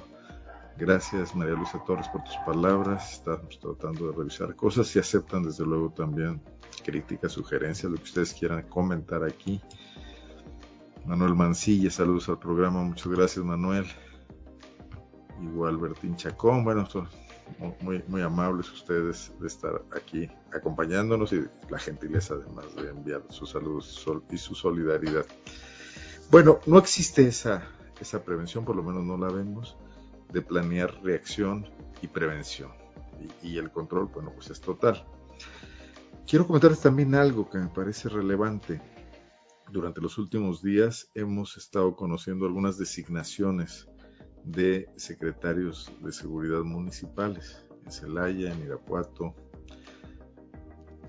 Gracias 0.78 1.36
María 1.36 1.52
Luisa 1.52 1.84
Torres 1.84 2.08
por 2.08 2.24
tus 2.24 2.36
palabras. 2.46 3.12
Estamos 3.12 3.58
tratando 3.58 4.10
de 4.10 4.16
revisar 4.16 4.56
cosas 4.56 4.96
y 4.96 5.00
aceptan 5.00 5.42
desde 5.42 5.66
luego 5.66 5.90
también 5.90 6.40
críticas, 6.82 7.32
sugerencias, 7.32 7.92
lo 7.92 7.98
que 7.98 8.04
ustedes 8.04 8.32
quieran 8.32 8.62
comentar 8.70 9.22
aquí. 9.22 9.60
Manuel 11.06 11.34
Mancilla, 11.36 11.90
saludos 11.90 12.28
al 12.28 12.38
programa. 12.38 12.82
Muchas 12.82 13.06
gracias 13.08 13.44
Manuel. 13.44 13.86
Igual 15.40 15.76
Bertín 15.76 16.16
Chacón, 16.16 16.64
bueno, 16.64 16.88
muy, 17.80 18.02
muy 18.08 18.22
amables 18.22 18.70
ustedes 18.72 19.32
de 19.38 19.46
estar 19.46 19.82
aquí 19.94 20.28
acompañándonos 20.52 21.32
y 21.32 21.44
la 21.70 21.78
gentileza 21.78 22.34
además 22.34 22.74
de 22.74 22.90
enviar 22.90 23.22
sus 23.28 23.50
saludos 23.50 24.04
y 24.30 24.36
su 24.36 24.54
solidaridad. 24.54 25.24
Bueno, 26.30 26.58
no 26.66 26.78
existe 26.78 27.26
esa, 27.28 27.62
esa 28.00 28.24
prevención, 28.24 28.64
por 28.64 28.74
lo 28.74 28.82
menos 28.82 29.04
no 29.04 29.16
la 29.16 29.32
vemos 29.32 29.76
de 30.32 30.42
planear 30.42 30.92
reacción 31.04 31.68
y 32.02 32.08
prevención. 32.08 32.72
Y, 33.42 33.56
el 33.58 33.70
control, 33.70 34.06
bueno, 34.12 34.32
pues 34.34 34.50
es 34.50 34.60
total. 34.60 35.04
Quiero 36.26 36.46
comentarles 36.46 36.80
también 36.80 37.14
algo 37.14 37.48
que 37.48 37.58
me 37.58 37.68
parece 37.68 38.08
relevante. 38.08 38.80
Durante 39.70 40.00
los 40.00 40.16
últimos 40.16 40.62
días 40.62 41.10
hemos 41.14 41.56
estado 41.56 41.96
conociendo 41.96 42.46
algunas 42.46 42.78
designaciones 42.78 43.88
de 44.44 44.88
secretarios 44.96 45.92
de 46.00 46.12
seguridad 46.12 46.62
municipales 46.62 47.66
en 47.84 47.90
Celaya, 47.90 48.52
en 48.52 48.62
Irapuato, 48.62 49.34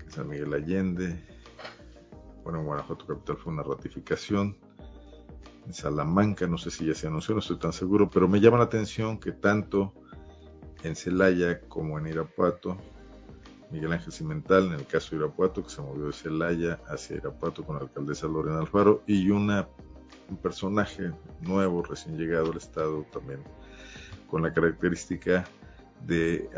en 0.02 0.10
San 0.10 0.28
Miguel 0.28 0.52
Allende. 0.52 1.24
Bueno, 2.42 2.60
en 2.60 2.66
Guanajuato 2.66 3.06
Capital 3.06 3.36
fue 3.36 3.52
una 3.52 3.62
ratificación 3.62 4.56
en 5.64 5.72
Salamanca, 5.72 6.48
no 6.48 6.58
sé 6.58 6.70
si 6.70 6.86
ya 6.86 6.94
se 6.94 7.06
anunció, 7.06 7.34
no 7.34 7.40
estoy 7.40 7.58
tan 7.58 7.72
seguro, 7.72 8.10
pero 8.10 8.26
me 8.26 8.40
llama 8.40 8.58
la 8.58 8.64
atención 8.64 9.20
que 9.20 9.32
tanto 9.32 9.92
en 10.82 10.96
Celaya 10.96 11.60
como 11.60 11.98
en 11.98 12.08
Irapuato, 12.08 12.76
Miguel 13.70 13.92
Ángel 13.92 14.12
Cimental, 14.12 14.66
en 14.66 14.72
el 14.74 14.86
caso 14.86 15.10
de 15.10 15.22
Irapuato, 15.22 15.62
que 15.62 15.70
se 15.70 15.82
movió 15.82 16.06
de 16.06 16.12
Celaya 16.12 16.80
hacia 16.86 17.16
Irapuato 17.16 17.64
con 17.64 17.76
la 17.76 17.82
alcaldesa 17.82 18.26
Lorena 18.26 18.60
Alfaro, 18.60 19.02
y 19.06 19.30
un 19.30 19.64
personaje 20.42 21.12
nuevo, 21.40 21.82
recién 21.82 22.16
llegado 22.16 22.50
al 22.50 22.56
Estado, 22.56 23.04
también 23.12 23.42
con 24.28 24.42
la 24.42 24.52
característica 24.52 25.44
de 26.06 26.48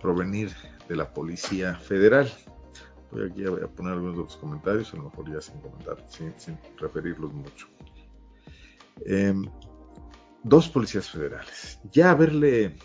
provenir 0.00 0.50
de 0.88 0.96
la 0.96 1.12
Policía 1.12 1.74
Federal. 1.76 2.30
Voy 3.12 3.30
aquí 3.30 3.44
a, 3.44 3.68
poner 3.68 3.94
algunos 3.94 4.16
de 4.16 4.22
los 4.24 4.36
comentarios, 4.36 4.92
a 4.92 4.96
lo 4.96 5.04
mejor 5.04 5.32
ya 5.32 5.40
sin 5.40 5.60
comentar, 5.60 6.04
sin 6.08 6.58
referirlos 6.78 7.32
mucho. 7.32 7.68
Em, 9.04 9.44
dos 10.42 10.68
policías 10.68 11.10
federales. 11.10 11.78
Ya 11.92 12.10
haberle 12.10 12.76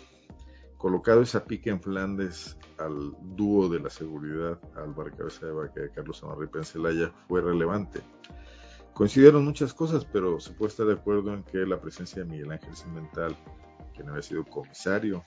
colocado 0.76 1.22
esa 1.22 1.44
pica 1.44 1.70
en 1.70 1.80
Flandes 1.80 2.56
al 2.84 3.14
dúo 3.36 3.68
de 3.68 3.80
la 3.80 3.90
seguridad, 3.90 4.58
al 4.76 4.94
Cabeza 5.16 5.46
de 5.46 5.52
Vaca 5.52 5.80
de 5.80 5.90
Carlos 5.90 6.22
Amarripa 6.22 6.58
en 6.58 6.64
Celaya, 6.64 7.12
fue 7.28 7.40
relevante. 7.40 8.00
Coincidieron 8.94 9.44
muchas 9.44 9.72
cosas, 9.72 10.04
pero 10.04 10.38
se 10.38 10.52
puede 10.52 10.70
estar 10.70 10.86
de 10.86 10.92
acuerdo 10.94 11.32
en 11.32 11.42
que 11.44 11.58
la 11.58 11.80
presencia 11.80 12.22
de 12.22 12.30
Miguel 12.30 12.52
Ángel 12.52 12.76
Cimental, 12.76 13.36
quien 13.94 14.08
había 14.08 14.22
sido 14.22 14.44
comisario 14.44 15.24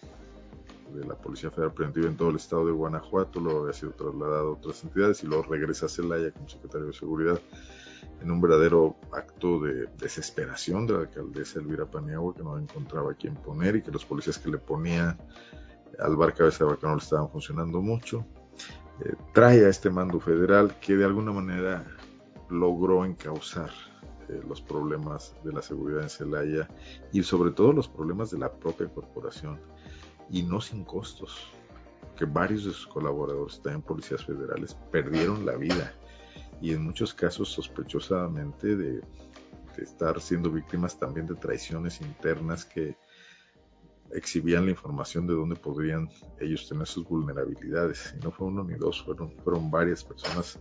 de 0.94 1.04
la 1.06 1.16
Policía 1.16 1.50
Federal 1.50 1.74
Preventiva 1.74 2.08
en 2.08 2.16
todo 2.16 2.30
el 2.30 2.36
estado 2.36 2.68
de 2.68 2.72
Guanajuato, 2.72 3.40
lo 3.40 3.62
había 3.62 3.74
sido 3.74 3.92
trasladado 3.94 4.50
a 4.50 4.52
otras 4.52 4.84
entidades 4.84 5.24
y 5.24 5.28
luego 5.28 5.44
regresa 5.44 5.88
a 5.88 5.90
Celaya 5.90 6.32
como 6.32 6.48
secretario 6.48 6.88
de 6.88 6.94
Seguridad 6.94 7.40
en 8.22 8.32
un 8.32 8.40
verdadero 8.40 8.96
acto 9.12 9.60
de 9.60 9.88
desesperación 9.98 10.88
de 10.88 10.94
la 10.94 11.00
alcaldesa 11.00 11.60
Elvira 11.60 11.86
Paniagua 11.86 12.34
que 12.36 12.44
no 12.44 12.58
encontraba 12.58 13.12
a 13.12 13.16
quién 13.16 13.36
poner 13.36 13.76
y 13.78 13.82
que 13.82 13.92
los 13.92 14.06
policías 14.06 14.38
que 14.38 14.50
le 14.50 14.58
ponían 14.58 15.18
al 16.00 16.16
bar 16.16 16.34
cabeza 16.34 16.66
de 16.66 16.72
vaca 16.72 16.88
no 16.88 16.96
le 16.96 17.02
estaban 17.02 17.30
funcionando 17.30 17.82
mucho. 17.82 18.26
Eh, 19.04 19.14
trae 19.34 19.66
a 19.66 19.70
este 19.70 19.90
mando 19.90 20.20
federal 20.20 20.78
que 20.80 20.96
de 20.96 21.06
alguna 21.06 21.32
manera 21.32 21.86
logró 22.50 23.06
encauzar 23.06 23.70
eh, 24.30 24.42
los 24.48 24.62
problemas 24.62 25.36
de 25.44 25.54
la 25.54 25.62
seguridad 25.62 26.04
en 26.04 26.10
Celaya 26.10 26.70
y 27.12 27.22
sobre 27.24 27.52
todo 27.52 27.74
los 27.74 27.88
problemas 27.88 28.32
de 28.32 28.40
la 28.40 28.52
propia 28.52 28.88
corporación 28.88 29.60
y 30.30 30.44
no 30.44 30.62
sin 30.62 30.84
costos, 30.84 31.48
que 32.16 32.26
varios 32.26 32.66
de 32.66 32.72
sus 32.72 32.88
colaboradores, 32.88 33.62
también 33.62 33.82
policías 33.82 34.26
federales, 34.26 34.76
perdieron 34.92 35.46
la 35.46 35.56
vida 35.56 35.94
y 36.62 36.74
en 36.74 36.84
muchos 36.84 37.14
casos 37.14 37.50
sospechosamente 37.50 38.76
de, 38.76 39.02
estar 39.78 40.22
siendo 40.22 40.50
víctimas 40.50 40.98
también 40.98 41.28
de 41.28 41.36
traiciones 41.36 42.00
internas 42.00 42.64
que 42.64 42.96
exhibían 44.14 44.66
la 44.66 44.72
información 44.72 45.28
de 45.28 45.34
dónde 45.34 45.56
podrían 45.56 46.10
ellos 46.40 46.68
tener 46.68 46.88
sus 46.88 47.08
vulnerabilidades. 47.08 48.16
Y 48.18 48.24
no 48.24 48.32
fue 48.32 48.48
uno 48.48 48.64
ni 48.64 48.76
dos, 48.76 49.04
fueron, 49.04 49.32
fueron 49.44 49.70
varias 49.70 50.04
personas 50.04 50.60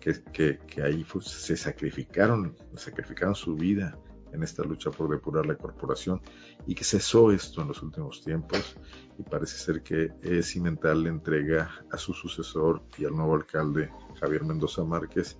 que, 0.00 0.58
que, 0.58 0.82
ahí 0.82 1.04
se 1.20 1.56
sacrificaron, 1.56 2.56
sacrificaron 2.76 3.34
su 3.34 3.54
vida 3.54 3.98
en 4.32 4.42
esta 4.42 4.62
lucha 4.62 4.90
por 4.90 5.10
depurar 5.10 5.46
la 5.46 5.56
corporación 5.56 6.20
y 6.66 6.74
que 6.74 6.84
cesó 6.84 7.32
esto 7.32 7.62
en 7.62 7.68
los 7.68 7.82
últimos 7.82 8.22
tiempos 8.22 8.76
y 9.18 9.22
parece 9.22 9.56
ser 9.56 9.82
que 9.82 10.12
Cimental 10.42 11.02
le 11.02 11.08
entrega 11.08 11.70
a 11.90 11.96
su 11.96 12.12
sucesor 12.12 12.82
y 12.98 13.04
al 13.04 13.16
nuevo 13.16 13.34
alcalde 13.34 13.90
Javier 14.20 14.44
Mendoza 14.44 14.84
Márquez, 14.84 15.38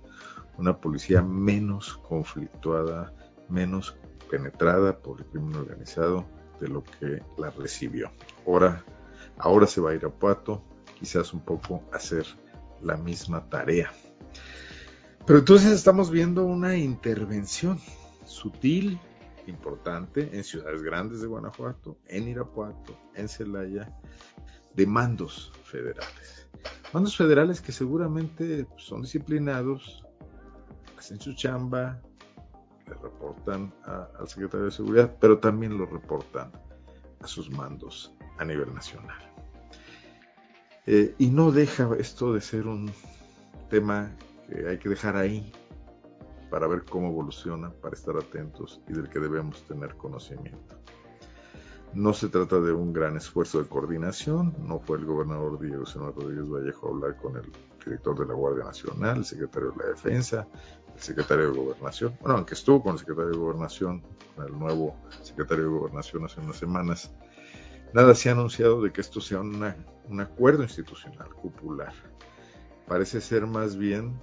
una 0.57 0.79
policía 0.79 1.21
menos 1.21 1.97
conflictuada, 1.97 3.13
menos 3.49 3.95
penetrada 4.29 4.97
por 4.97 5.21
el 5.21 5.27
crimen 5.27 5.55
organizado 5.55 6.25
de 6.59 6.67
lo 6.67 6.83
que 6.83 7.21
la 7.37 7.49
recibió. 7.51 8.11
Ahora, 8.45 8.83
ahora 9.37 9.67
se 9.67 9.81
va 9.81 9.91
a 9.91 9.95
ir 9.95 10.05
a 10.05 10.09
Puato, 10.09 10.63
quizás 10.99 11.33
un 11.33 11.41
poco 11.41 11.83
hacer 11.91 12.25
la 12.81 12.97
misma 12.97 13.49
tarea. 13.49 13.91
Pero 15.25 15.39
entonces 15.39 15.71
estamos 15.71 16.09
viendo 16.09 16.45
una 16.45 16.77
intervención 16.77 17.79
sutil, 18.25 18.99
importante, 19.47 20.29
en 20.33 20.43
ciudades 20.43 20.81
grandes 20.83 21.21
de 21.21 21.27
Guanajuato, 21.27 21.97
en 22.07 22.27
Irapuato, 22.27 22.97
en 23.15 23.27
Celaya, 23.27 23.93
de 24.73 24.85
mandos 24.85 25.51
federales. 25.63 26.47
Mandos 26.93 27.17
federales 27.17 27.61
que 27.61 27.71
seguramente 27.71 28.67
son 28.77 29.01
disciplinados, 29.01 30.05
hacen 30.97 31.19
su 31.19 31.33
chamba, 31.33 32.01
le 32.87 32.95
reportan 32.95 33.73
al 33.83 34.27
secretario 34.27 34.65
de 34.65 34.71
Seguridad, 34.71 35.15
pero 35.19 35.39
también 35.39 35.77
lo 35.77 35.85
reportan 35.85 36.51
a 37.21 37.27
sus 37.27 37.49
mandos 37.49 38.13
a 38.37 38.45
nivel 38.45 38.73
nacional. 38.73 39.17
Eh, 40.85 41.13
y 41.17 41.27
no 41.27 41.51
deja 41.51 41.89
esto 41.99 42.33
de 42.33 42.41
ser 42.41 42.65
un 42.67 42.91
tema 43.69 44.09
que 44.47 44.67
hay 44.67 44.77
que 44.77 44.89
dejar 44.89 45.17
ahí 45.17 45.51
para 46.49 46.67
ver 46.67 46.85
cómo 46.85 47.09
evoluciona, 47.09 47.69
para 47.69 47.95
estar 47.95 48.15
atentos 48.15 48.81
y 48.87 48.93
del 48.93 49.09
que 49.09 49.19
debemos 49.19 49.63
tener 49.63 49.95
conocimiento. 49.95 50.75
No 51.93 52.13
se 52.13 52.29
trata 52.29 52.59
de 52.59 52.71
un 52.71 52.93
gran 52.93 53.17
esfuerzo 53.17 53.61
de 53.61 53.67
coordinación, 53.67 54.55
no 54.59 54.79
fue 54.79 54.97
el 54.97 55.05
gobernador 55.05 55.59
Diego 55.59 55.85
Senor 55.85 56.15
Rodríguez 56.15 56.49
Vallejo 56.49 56.87
a 56.87 56.91
hablar 56.91 57.17
con 57.17 57.37
el 57.37 57.51
director 57.83 58.17
de 58.19 58.25
la 58.25 58.33
Guardia 58.33 58.65
Nacional, 58.65 59.17
el 59.17 59.25
secretario 59.25 59.71
de 59.71 59.77
la 59.77 59.89
Defensa, 59.89 60.47
secretario 60.97 61.51
de 61.51 61.57
Gobernación, 61.57 62.17
bueno, 62.19 62.37
aunque 62.37 62.53
estuvo 62.53 62.81
con 62.81 62.93
el 62.93 62.99
secretario 62.99 63.31
de 63.31 63.37
Gobernación, 63.37 64.03
con 64.35 64.45
el 64.45 64.57
nuevo 64.57 64.95
secretario 65.21 65.65
de 65.65 65.69
Gobernación 65.69 66.25
hace 66.25 66.39
unas 66.41 66.57
semanas, 66.57 67.11
nada 67.93 68.15
se 68.15 68.29
ha 68.29 68.33
anunciado 68.33 68.81
de 68.81 68.91
que 68.91 69.01
esto 69.01 69.21
sea 69.21 69.39
un 69.39 70.21
acuerdo 70.21 70.63
institucional, 70.63 71.29
popular. 71.41 71.93
Parece 72.87 73.21
ser 73.21 73.45
más 73.45 73.75
bien 73.77 74.19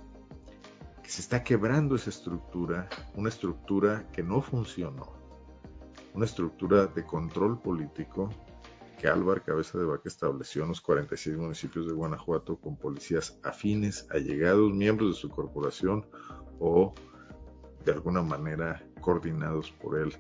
que 1.02 1.10
se 1.10 1.20
está 1.20 1.44
quebrando 1.44 1.96
esa 1.96 2.10
estructura, 2.10 2.88
una 3.14 3.28
estructura 3.28 4.06
que 4.12 4.22
no 4.22 4.40
funcionó 4.40 5.24
una 6.14 6.24
estructura 6.24 6.86
de 6.86 7.04
control 7.04 7.60
político 7.60 8.30
que 8.98 9.08
Álvaro 9.08 9.42
Cabeza 9.42 9.78
de 9.78 9.84
Vaca 9.84 10.08
estableció 10.08 10.62
en 10.62 10.68
los 10.68 10.80
46 10.80 11.36
municipios 11.36 11.86
de 11.86 11.92
Guanajuato 11.92 12.56
con 12.56 12.76
policías 12.76 13.38
afines, 13.42 14.06
allegados, 14.10 14.72
miembros 14.72 15.16
de 15.16 15.20
su 15.20 15.28
corporación 15.28 16.06
o 16.58 16.94
de 17.84 17.92
alguna 17.92 18.22
manera 18.22 18.82
coordinados 19.00 19.70
por 19.72 19.98
él, 19.98 20.14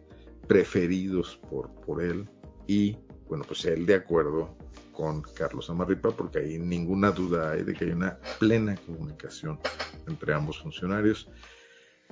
preferidos 0.46 1.40
por, 1.50 1.70
por 1.80 2.02
él 2.02 2.28
y, 2.66 2.96
bueno, 3.28 3.44
pues 3.46 3.64
él 3.64 3.86
de 3.86 3.94
acuerdo 3.94 4.56
con 4.92 5.22
Carlos 5.22 5.68
Amarripa, 5.70 6.10
porque 6.10 6.38
ahí 6.38 6.58
ninguna 6.58 7.10
duda 7.10 7.52
hay 7.52 7.64
de 7.64 7.74
que 7.74 7.86
hay 7.86 7.90
una 7.90 8.18
plena 8.38 8.76
comunicación 8.86 9.58
entre 10.06 10.34
ambos 10.34 10.60
funcionarios, 10.60 11.28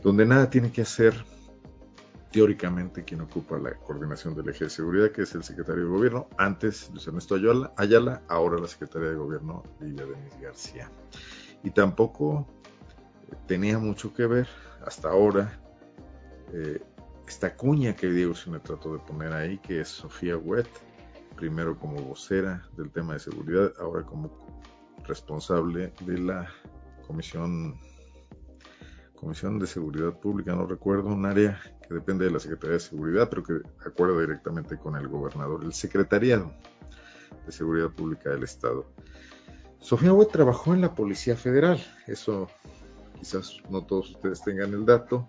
donde 0.02 0.26
nada 0.26 0.50
tiene 0.50 0.72
que 0.72 0.82
hacer 0.82 1.14
teóricamente 2.32 3.04
quien 3.04 3.20
ocupa 3.20 3.58
la 3.58 3.74
coordinación 3.74 4.34
del 4.34 4.48
eje 4.48 4.64
de 4.64 4.70
seguridad, 4.70 5.12
que 5.12 5.22
es 5.22 5.34
el 5.34 5.44
secretario 5.44 5.84
de 5.84 5.90
gobierno, 5.90 6.28
antes 6.38 6.90
Luis 6.90 7.06
Ernesto 7.06 7.34
Ayala, 7.34 7.72
Ayala 7.76 8.22
ahora 8.28 8.58
la 8.58 8.66
secretaria 8.66 9.10
de 9.10 9.16
gobierno 9.16 9.62
Lidia 9.80 10.06
Denis 10.06 10.40
García. 10.40 10.90
Y 11.62 11.70
tampoco 11.70 12.48
tenía 13.46 13.78
mucho 13.78 14.12
que 14.14 14.26
ver 14.26 14.48
hasta 14.84 15.10
ahora 15.10 15.58
eh, 16.52 16.82
esta 17.26 17.54
cuña 17.56 17.96
que 17.96 18.10
Diego 18.10 18.34
me 18.48 18.58
trató 18.58 18.92
de 18.92 18.98
poner 19.00 19.32
ahí, 19.32 19.58
que 19.58 19.80
es 19.80 19.88
Sofía 19.88 20.36
Wett, 20.36 20.68
primero 21.36 21.78
como 21.78 22.02
vocera 22.02 22.62
del 22.76 22.90
tema 22.90 23.14
de 23.14 23.20
seguridad, 23.20 23.72
ahora 23.80 24.04
como 24.04 24.30
responsable 25.04 25.92
de 26.04 26.18
la 26.18 26.48
Comisión 27.06 27.78
Comisión 29.14 29.58
de 29.60 29.68
Seguridad 29.68 30.18
Pública, 30.18 30.52
no 30.54 30.66
recuerdo, 30.66 31.08
un 31.10 31.24
área 31.24 31.60
que 31.86 31.94
depende 31.94 32.24
de 32.24 32.32
la 32.32 32.40
Secretaría 32.40 32.74
de 32.74 32.80
Seguridad, 32.80 33.28
pero 33.30 33.44
que 33.44 33.60
acuerda 33.86 34.20
directamente 34.20 34.76
con 34.76 34.96
el 34.96 35.06
gobernador, 35.06 35.64
el 35.64 35.72
Secretariado 35.72 36.52
de 37.46 37.52
Seguridad 37.52 37.90
Pública 37.90 38.30
del 38.30 38.42
Estado. 38.42 38.84
Sofía 39.78 40.12
Wett 40.12 40.32
trabajó 40.32 40.74
en 40.74 40.80
la 40.80 40.94
Policía 40.94 41.36
Federal, 41.36 41.80
eso 42.08 42.48
quizás 43.22 43.58
no 43.70 43.84
todos 43.84 44.10
ustedes 44.10 44.42
tengan 44.42 44.74
el 44.74 44.84
dato, 44.84 45.28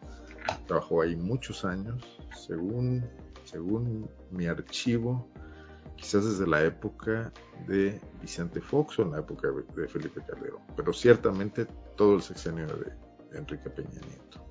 trabajó 0.66 1.04
ahí 1.04 1.16
muchos 1.16 1.64
años, 1.64 2.18
según, 2.36 3.08
según 3.46 4.10
mi 4.32 4.48
archivo, 4.48 5.30
quizás 5.96 6.26
desde 6.26 6.48
la 6.48 6.64
época 6.64 7.32
de 7.68 8.02
Vicente 8.20 8.60
Fox 8.62 8.98
o 8.98 9.04
en 9.04 9.12
la 9.12 9.20
época 9.20 9.48
de 9.76 9.88
Felipe 9.88 10.24
Calderón, 10.26 10.64
pero 10.76 10.92
ciertamente 10.92 11.68
todo 11.96 12.16
el 12.16 12.24
sexenio 12.24 12.66
de 12.66 13.38
Enrique 13.38 13.70
Peña 13.70 14.02
Nieto. 14.08 14.44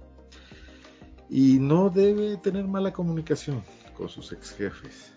Y 1.28 1.58
no 1.58 1.90
debe 1.90 2.37
tener 2.37 2.68
mala 2.68 2.92
comunicación 2.92 3.64
con 3.96 4.08
sus 4.08 4.30
ex 4.32 4.52
jefes, 4.52 5.14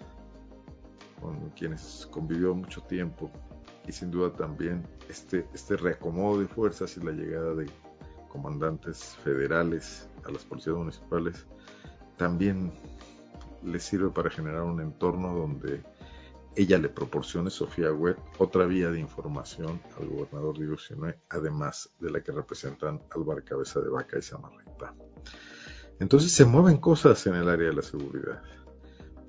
con 1.21 1.51
quienes 1.51 2.07
convivió 2.09 2.55
mucho 2.55 2.81
tiempo 2.81 3.29
y 3.87 3.91
sin 3.91 4.09
duda 4.09 4.33
también 4.33 4.83
este, 5.09 5.47
este 5.53 5.77
reacomodo 5.77 6.39
de 6.39 6.47
fuerzas 6.47 6.97
y 6.97 7.01
la 7.01 7.11
llegada 7.11 7.53
de 7.53 7.69
comandantes 8.35 9.15
federales 9.23 10.09
a 10.25 10.31
las 10.31 10.43
policías 10.43 10.75
municipales 10.75 11.45
también 12.17 12.73
le 13.63 13.79
sirve 13.79 14.09
para 14.09 14.29
generar 14.29 14.63
un 14.63 14.81
entorno 14.81 15.33
donde 15.33 15.83
ella 16.57 16.77
le 16.77 16.89
proporcione, 16.89 17.49
Sofía 17.49 17.93
Webb, 17.93 18.17
otra 18.37 18.65
vía 18.65 18.89
de 18.89 18.99
información 18.99 19.81
al 19.97 20.07
gobernador 20.07 20.57
Diego 20.57 20.77
Sinue, 20.77 21.17
además 21.29 21.89
de 21.99 22.11
la 22.11 22.21
que 22.21 22.31
representan 22.31 23.01
Álvaro 23.15 23.41
Cabeza 23.45 23.79
de 23.79 23.89
Vaca 23.89 24.17
y 24.17 24.21
Samarripa. 24.21 24.93
Entonces 25.99 26.31
se 26.31 26.45
mueven 26.45 26.77
cosas 26.77 27.25
en 27.27 27.35
el 27.35 27.49
área 27.49 27.69
de 27.69 27.75
la 27.75 27.81
seguridad. 27.81 28.41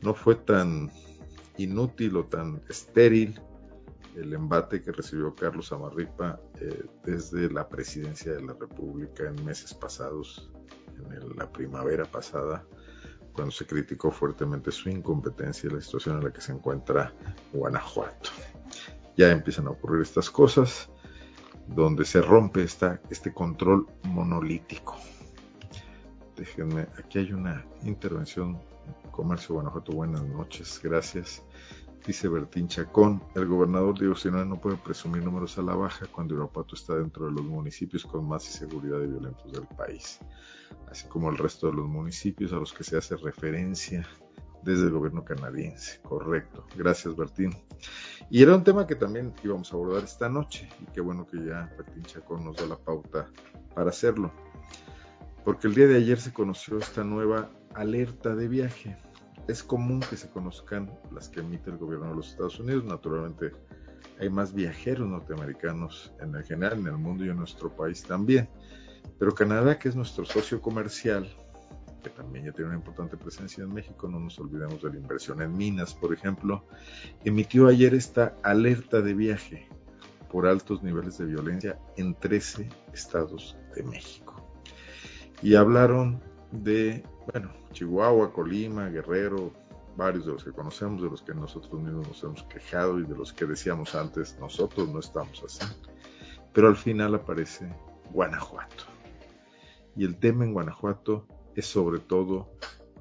No 0.03 0.15
fue 0.15 0.35
tan 0.35 0.91
inútil 1.59 2.17
o 2.17 2.25
tan 2.25 2.63
estéril 2.69 3.41
el 4.17 4.33
embate 4.33 4.83
que 4.83 4.93
recibió 4.93 5.35
Carlos 5.35 5.73
Amarripa 5.73 6.41
eh, 6.61 6.87
desde 7.05 7.51
la 7.51 7.69
presidencia 7.69 8.33
de 8.33 8.43
la 8.43 8.55
República 8.55 9.25
en 9.25 9.45
meses 9.45 9.75
pasados, 9.75 10.51
en 10.99 11.37
la 11.37 11.51
primavera 11.53 12.05
pasada, 12.07 12.65
cuando 13.35 13.53
se 13.53 13.67
criticó 13.67 14.11
fuertemente 14.11 14.73
su 14.73 14.89
incompetencia 14.89 15.69
y 15.69 15.75
la 15.75 15.81
situación 15.81 16.17
en 16.19 16.25
la 16.25 16.33
que 16.33 16.41
se 16.41 16.53
encuentra 16.53 17.13
Guanajuato. 17.53 18.31
Ya 19.17 19.31
empiezan 19.31 19.67
a 19.67 19.71
ocurrir 19.71 20.03
estas 20.03 20.31
cosas 20.31 20.89
donde 21.69 22.05
se 22.05 22.23
rompe 22.23 22.63
esta, 22.63 23.01
este 23.11 23.33
control 23.35 23.87
monolítico. 24.05 24.97
Déjenme, 26.37 26.87
aquí 26.99 27.19
hay 27.19 27.33
una 27.33 27.65
intervención. 27.83 28.59
Comercio 29.11 29.57
Guanajuato, 29.57 29.93
buenas 29.93 30.23
noches, 30.23 30.81
gracias. 30.83 31.43
Dice 32.07 32.29
Bertín 32.29 32.69
Chacón, 32.69 33.21
el 33.35 33.47
gobernador 33.47 34.17
Sinaloa 34.17 34.45
no 34.45 34.61
puede 34.61 34.77
presumir 34.77 35.25
números 35.25 35.59
a 35.59 35.63
la 35.63 35.75
baja 35.75 36.07
cuando 36.07 36.37
Irapuato 36.37 36.77
está 36.77 36.95
dentro 36.95 37.27
de 37.27 37.33
los 37.33 37.43
municipios 37.43 38.05
con 38.05 38.29
más 38.29 38.47
inseguridad 38.47 39.01
y 39.01 39.09
violentos 39.09 39.51
del 39.51 39.67
país, 39.77 40.21
así 40.89 41.09
como 41.09 41.31
el 41.31 41.37
resto 41.37 41.67
de 41.67 41.73
los 41.73 41.89
municipios 41.89 42.53
a 42.53 42.57
los 42.57 42.73
que 42.73 42.85
se 42.85 42.97
hace 42.97 43.17
referencia 43.17 44.07
desde 44.63 44.85
el 44.85 44.91
gobierno 44.91 45.25
canadiense. 45.25 46.01
Correcto, 46.03 46.65
gracias 46.77 47.17
Bertín. 47.17 47.51
Y 48.31 48.41
era 48.41 48.55
un 48.55 48.63
tema 48.63 48.87
que 48.87 48.95
también 48.95 49.35
íbamos 49.43 49.73
a 49.73 49.75
abordar 49.75 50.05
esta 50.05 50.29
noche 50.29 50.69
y 50.81 50.87
qué 50.93 51.01
bueno 51.01 51.27
que 51.27 51.45
ya 51.45 51.75
Bertín 51.77 52.05
Chacón 52.05 52.45
nos 52.45 52.55
da 52.55 52.67
la 52.67 52.77
pauta 52.77 53.29
para 53.75 53.91
hacerlo, 53.91 54.31
porque 55.45 55.67
el 55.67 55.75
día 55.75 55.89
de 55.89 55.97
ayer 55.97 56.21
se 56.21 56.33
conoció 56.33 56.79
esta 56.79 57.03
nueva 57.03 57.51
alerta 57.75 58.37
de 58.37 58.47
viaje 58.47 58.97
es 59.49 59.63
común 59.63 60.01
que 60.01 60.17
se 60.17 60.29
conozcan 60.29 60.91
las 61.13 61.29
que 61.29 61.41
emite 61.41 61.71
el 61.71 61.79
gobierno 61.79 62.11
de 62.11 62.17
los 62.17 62.31
Estados 62.31 62.59
Unidos. 62.59 62.85
Naturalmente, 62.85 63.53
hay 64.19 64.31
más 64.31 64.53
viajeros 64.53 65.09
norteamericanos 65.09 66.13
en 66.21 66.35
el 66.35 66.45
general, 66.45 66.79
en 66.79 66.87
el 66.87 66.97
mundo 66.97 67.25
y 67.25 67.29
en 67.29 67.37
nuestro 67.37 67.75
país 67.75 68.03
también. 68.03 68.49
Pero 69.19 69.35
Canadá, 69.35 69.79
que 69.79 69.89
es 69.89 69.97
nuestro 69.97 70.25
socio 70.25 70.61
comercial, 70.61 71.29
que 72.03 72.11
también 72.11 72.47
ya 72.47 72.53
tiene 72.53 72.69
una 72.69 72.79
importante 72.79 73.17
presencia 73.17 73.65
en 73.65 73.73
México, 73.73 74.09
no 74.09 74.21
nos 74.21 74.39
olvidemos 74.39 74.83
de 74.83 74.91
la 74.91 74.97
inversión 74.97 75.43
en 75.43 75.57
minas, 75.57 75.95
por 75.95 76.13
ejemplo, 76.13 76.65
emitió 77.25 77.67
ayer 77.67 77.95
esta 77.95 78.37
alerta 78.43 79.01
de 79.01 79.15
viaje 79.15 79.69
por 80.31 80.47
altos 80.47 80.83
niveles 80.83 81.19
de 81.19 81.27
violencia 81.27 81.79
en 81.97 82.15
13 82.15 82.69
estados 82.93 83.57
de 83.75 83.83
México. 83.83 84.35
Y 85.43 85.55
hablaron 85.55 86.23
de, 86.53 87.05
bueno, 87.33 87.53
Chihuahua, 87.73 88.33
Colima, 88.33 88.89
Guerrero, 88.89 89.53
varios 89.97 90.27
de 90.27 90.33
los 90.33 90.45
que 90.45 90.53
conocemos, 90.53 91.03
de 91.03 91.11
los 91.11 91.23
que 91.23 91.35
nosotros 91.35 91.81
mismos 91.81 92.09
nos 92.09 92.23
hemos 92.23 92.43
quejado 92.45 92.99
y 93.01 93.05
de 93.05 93.17
los 93.17 93.33
que 93.33 93.47
decíamos 93.47 93.95
antes, 93.95 94.39
nosotros 94.39 94.89
no 94.89 95.01
estamos 95.01 95.43
así. 95.45 95.67
Pero 96.53 96.69
al 96.69 96.77
final 96.77 97.15
aparece 97.15 97.69
Guanajuato. 98.13 98.85
Y 99.97 100.05
el 100.05 100.19
tema 100.19 100.45
en 100.45 100.53
Guanajuato 100.53 101.27
es 101.55 101.67
sobre 101.67 102.01
todo 102.01 102.51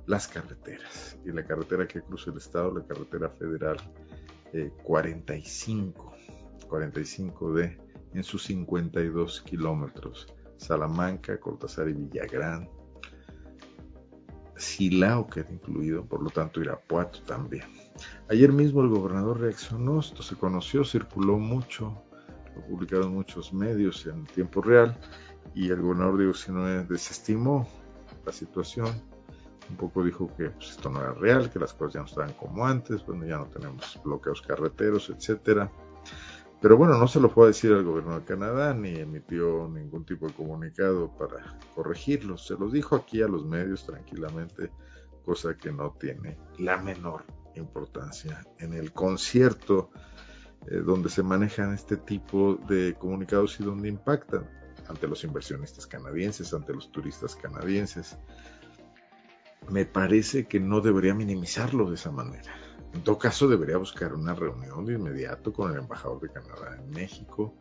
las 0.06 0.28
carreteras. 0.28 1.18
Y 1.26 1.32
la 1.32 1.46
carretera 1.46 1.88
que 1.88 2.02
cruza 2.02 2.32
el 2.32 2.38
estado, 2.38 2.74
la 2.74 2.86
carretera 2.86 3.30
federal 3.30 3.78
45, 4.84 6.14
eh, 6.16 6.68
45D, 6.68 7.78
en 8.14 8.24
sus 8.24 8.44
52 8.44 9.42
kilómetros. 9.42 10.28
Salamanca, 10.58 11.38
Cortázar 11.38 11.90
y 11.90 11.94
Villagrán, 11.94 12.70
Silao 14.58 15.28
queda 15.28 15.52
incluido, 15.52 16.06
por 16.06 16.22
lo 16.22 16.30
tanto 16.30 16.62
Irapuato 16.62 17.22
también. 17.24 17.65
Ayer 18.30 18.52
mismo 18.52 18.82
el 18.82 18.89
gobernador 18.89 19.39
reaccionó, 19.39 20.00
esto 20.00 20.24
se 20.24 20.36
conoció, 20.36 20.84
circuló 20.84 21.38
mucho, 21.38 22.02
lo 22.56 22.62
publicaron 22.62 23.13
muchos 23.13 23.54
medios 23.54 24.06
en 24.06 24.26
tiempo 24.26 24.62
real 24.62 24.98
y 25.54 25.70
el 25.70 25.82
gobernador 25.82 26.18
Diego 26.18 26.34
Sinue 26.34 26.86
desestimó 26.86 27.68
la 28.26 28.32
situación, 28.32 28.88
un 29.70 29.78
poco 29.78 30.04
dijo 30.04 30.30
que 30.36 30.50
pues, 30.50 30.72
esto 30.72 30.89
no 30.89 31.02
era 31.02 31.13
real, 31.13 31.50
que 31.50 31.60
las 31.60 31.74
cosas 31.74 31.94
ya 31.94 32.00
no 32.02 32.06
estaban 32.06 32.34
como 32.34 32.65
antes, 32.65 33.06
bueno, 33.06 33.26
ya 33.26 33.38
no 33.38 33.46
tenemos 33.48 34.00
bloqueos 34.04 34.41
carreteros, 34.41 35.10
etcétera. 35.10 35.72
Pero 36.62 36.78
bueno, 36.78 36.98
no 36.98 37.08
se 37.08 37.20
lo 37.20 37.32
a 37.44 37.48
decir 37.48 37.74
al 37.74 37.84
gobierno 37.84 38.20
de 38.20 38.26
Canadá 38.26 38.74
ni 38.74 38.96
emitió 38.96 39.68
ningún 39.68 40.06
tipo 40.06 40.28
de 40.28 40.34
comunicado 40.34 41.12
para 41.18 41.58
corregirlo. 41.76 42.38
Se 42.38 42.56
los 42.56 42.72
dijo 42.72 42.96
aquí 42.96 43.22
a 43.22 43.28
los 43.28 43.46
medios 43.46 43.86
tranquilamente, 43.86 44.72
cosa 45.24 45.56
que 45.58 45.72
no 45.72 45.91
tiene 46.00 46.38
la 46.58 46.78
menor 46.78 47.24
importancia 47.56 48.46
en 48.60 48.74
el 48.74 48.94
concierto 48.94 49.91
eh, 50.68 50.78
donde 50.78 51.10
se 51.10 51.22
manejan 51.22 51.74
este 51.74 51.98
tipo 51.98 52.56
de 52.68 52.96
comunicados 52.96 53.60
y 53.60 53.63
donde 53.63 53.88
impactan 53.88 54.50
ante 54.88 55.08
los 55.08 55.24
inversionistas 55.24 55.86
canadienses, 55.86 56.54
ante 56.54 56.74
los 56.74 56.91
turistas 56.91 57.36
canadienses. 57.36 58.18
Me 59.70 59.86
parece 59.86 60.48
que 60.48 60.60
no 60.60 60.82
debería 60.82 61.13
minimizarlo 61.13 61.89
de 61.89 61.96
esa 61.96 62.12
manera. 62.12 62.54
En 62.96 63.02
todo 63.02 63.18
caso, 63.20 63.50
debería 63.50 63.76
buscar 63.76 64.14
una 64.14 64.34
reunión 64.34 64.86
de 64.86 64.94
inmediato 64.94 65.52
con 65.52 65.70
el 65.70 65.80
embajador 65.80 66.22
de 66.22 66.30
Canadá 66.30 66.78
en 66.82 66.90
México, 66.92 67.54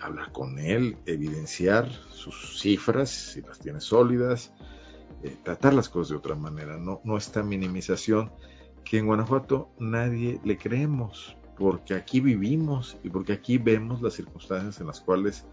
hablar 0.00 0.32
con 0.32 0.58
él, 0.58 0.98
evidenciar 1.06 1.90
sus 2.10 2.60
cifras, 2.60 3.08
si 3.08 3.40
las 3.40 3.58
tiene 3.58 3.80
sólidas, 3.80 4.52
eh, 5.22 5.34
tratar 5.42 5.72
las 5.72 5.88
cosas 5.88 6.10
de 6.10 6.16
otra 6.16 6.34
manera, 6.34 6.76
no, 6.76 7.00
no 7.04 7.16
esta 7.16 7.42
minimización 7.42 8.32
que 8.84 8.98
en 8.98 9.06
Guanajuato 9.06 9.70
nadie 9.78 10.38
le 10.44 10.58
creemos, 10.58 11.38
porque 11.56 11.94
aquí 11.94 12.20
vivimos 12.20 12.98
y 13.02 13.08
porque 13.08 13.32
aquí 13.32 13.56
vemos 13.56 14.02
las 14.02 14.12
circunstancias 14.12 14.78
en 14.78 14.88
las 14.88 15.00
cuales 15.00 15.46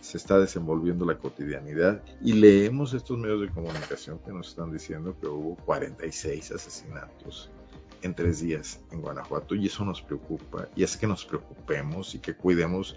se 0.00 0.16
está 0.16 0.40
desenvolviendo 0.40 1.04
la 1.06 1.16
cotidianidad 1.16 2.02
y 2.20 2.32
leemos 2.32 2.92
estos 2.92 3.16
medios 3.18 3.40
de 3.40 3.50
comunicación 3.50 4.18
que 4.18 4.32
nos 4.32 4.48
están 4.48 4.72
diciendo 4.72 5.16
que 5.20 5.28
hubo 5.28 5.54
46 5.64 6.50
asesinatos 6.50 7.52
en 8.02 8.14
tres 8.14 8.40
días 8.40 8.80
en 8.90 9.00
Guanajuato 9.00 9.54
y 9.54 9.66
eso 9.66 9.84
nos 9.84 10.02
preocupa 10.02 10.68
y 10.76 10.84
hace 10.84 10.98
que 10.98 11.06
nos 11.06 11.24
preocupemos 11.24 12.14
y 12.14 12.18
que 12.18 12.34
cuidemos 12.34 12.96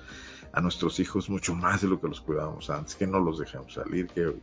a 0.53 0.61
nuestros 0.61 0.99
hijos 0.99 1.29
mucho 1.29 1.55
más 1.55 1.81
de 1.81 1.87
lo 1.87 1.99
que 1.99 2.07
los 2.07 2.21
cuidábamos 2.21 2.69
antes, 2.69 2.95
que 2.95 3.07
no 3.07 3.19
los 3.19 3.39
dejemos 3.39 3.73
salir, 3.73 4.07
que 4.07 4.33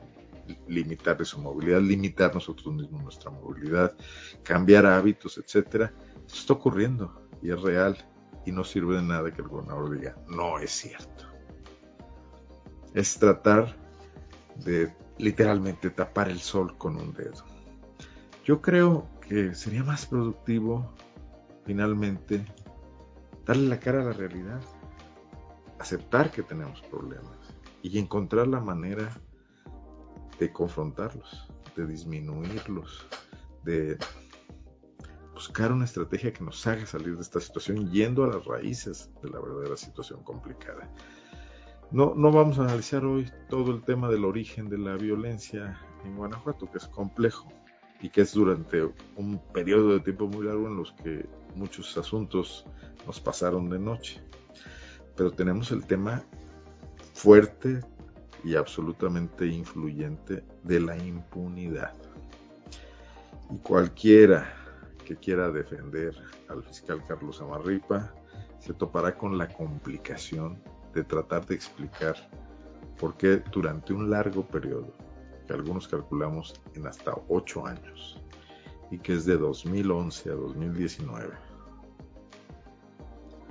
limitar 0.66 1.24
su 1.24 1.38
movilidad, 1.38 1.80
limitar 1.80 2.34
nosotros 2.34 2.74
mismos 2.74 3.02
nuestra 3.02 3.30
movilidad, 3.30 3.94
cambiar 4.42 4.86
hábitos, 4.86 5.38
etcétera. 5.38 5.92
Esto 6.26 6.38
está 6.38 6.52
ocurriendo 6.54 7.28
y 7.42 7.50
es 7.50 7.60
real 7.60 7.96
y 8.46 8.52
no 8.52 8.64
sirve 8.64 8.96
de 8.96 9.02
nada 9.02 9.30
que 9.30 9.42
el 9.42 9.48
gobernador 9.48 9.98
diga 9.98 10.16
no 10.28 10.58
es 10.58 10.70
cierto. 10.70 11.26
Es 12.94 13.18
tratar 13.18 13.76
de 14.56 14.92
literalmente 15.18 15.90
tapar 15.90 16.28
el 16.28 16.40
sol 16.40 16.76
con 16.78 16.96
un 16.96 17.12
dedo. 17.12 17.44
Yo 18.44 18.62
creo 18.62 19.08
que 19.28 19.54
sería 19.54 19.84
más 19.84 20.06
productivo 20.06 20.90
finalmente 21.66 22.44
darle 23.44 23.68
la 23.68 23.78
cara 23.78 24.00
a 24.00 24.04
la 24.04 24.12
realidad, 24.12 24.60
aceptar 25.78 26.30
que 26.30 26.42
tenemos 26.42 26.80
problemas 26.82 27.36
y 27.82 27.98
encontrar 27.98 28.48
la 28.48 28.60
manera 28.60 29.20
de 30.38 30.50
confrontarlos, 30.50 31.46
de 31.76 31.86
disminuirlos, 31.86 33.06
de 33.64 33.98
buscar 35.34 35.72
una 35.72 35.84
estrategia 35.84 36.32
que 36.32 36.42
nos 36.42 36.66
haga 36.66 36.86
salir 36.86 37.14
de 37.16 37.22
esta 37.22 37.40
situación 37.40 37.90
yendo 37.90 38.24
a 38.24 38.28
las 38.28 38.44
raíces 38.46 39.10
de 39.22 39.28
la 39.28 39.40
verdadera 39.40 39.76
situación 39.76 40.22
complicada. 40.22 40.90
No, 41.90 42.14
no 42.14 42.32
vamos 42.32 42.58
a 42.58 42.62
analizar 42.62 43.04
hoy 43.04 43.30
todo 43.50 43.72
el 43.72 43.82
tema 43.82 44.08
del 44.08 44.24
origen 44.24 44.70
de 44.70 44.78
la 44.78 44.96
violencia 44.96 45.78
en 46.04 46.16
Guanajuato, 46.16 46.70
que 46.70 46.78
es 46.78 46.86
complejo 46.88 47.48
y 48.00 48.10
que 48.10 48.22
es 48.22 48.32
durante 48.32 48.88
un 49.16 49.40
periodo 49.52 49.94
de 49.94 50.00
tiempo 50.00 50.26
muy 50.26 50.46
largo 50.46 50.68
en 50.68 50.76
los 50.76 50.92
que 50.92 51.26
muchos 51.54 51.96
asuntos 51.98 52.64
nos 53.06 53.20
pasaron 53.20 53.68
de 53.68 53.78
noche. 53.78 54.20
Pero 55.16 55.30
tenemos 55.30 55.72
el 55.72 55.84
tema 55.84 56.22
fuerte 57.14 57.80
y 58.44 58.54
absolutamente 58.54 59.46
influyente 59.46 60.44
de 60.62 60.80
la 60.80 60.96
impunidad. 60.96 61.92
Y 63.50 63.56
cualquiera 63.58 64.54
que 65.04 65.16
quiera 65.16 65.50
defender 65.50 66.14
al 66.48 66.62
fiscal 66.62 67.02
Carlos 67.08 67.40
Amarripa 67.40 68.12
se 68.60 68.74
topará 68.74 69.16
con 69.16 69.38
la 69.38 69.48
complicación 69.48 70.62
de 70.94 71.02
tratar 71.02 71.46
de 71.46 71.54
explicar 71.54 72.14
por 72.98 73.16
qué 73.16 73.42
durante 73.50 73.92
un 73.92 74.10
largo 74.10 74.46
periodo, 74.46 74.92
que 75.48 75.54
algunos 75.54 75.88
calculamos 75.88 76.60
en 76.74 76.86
hasta 76.86 77.14
8 77.28 77.66
años, 77.66 78.22
y 78.90 78.98
que 78.98 79.14
es 79.14 79.24
de 79.24 79.36
2011 79.36 80.30
a 80.30 80.34
2019, 80.34 81.34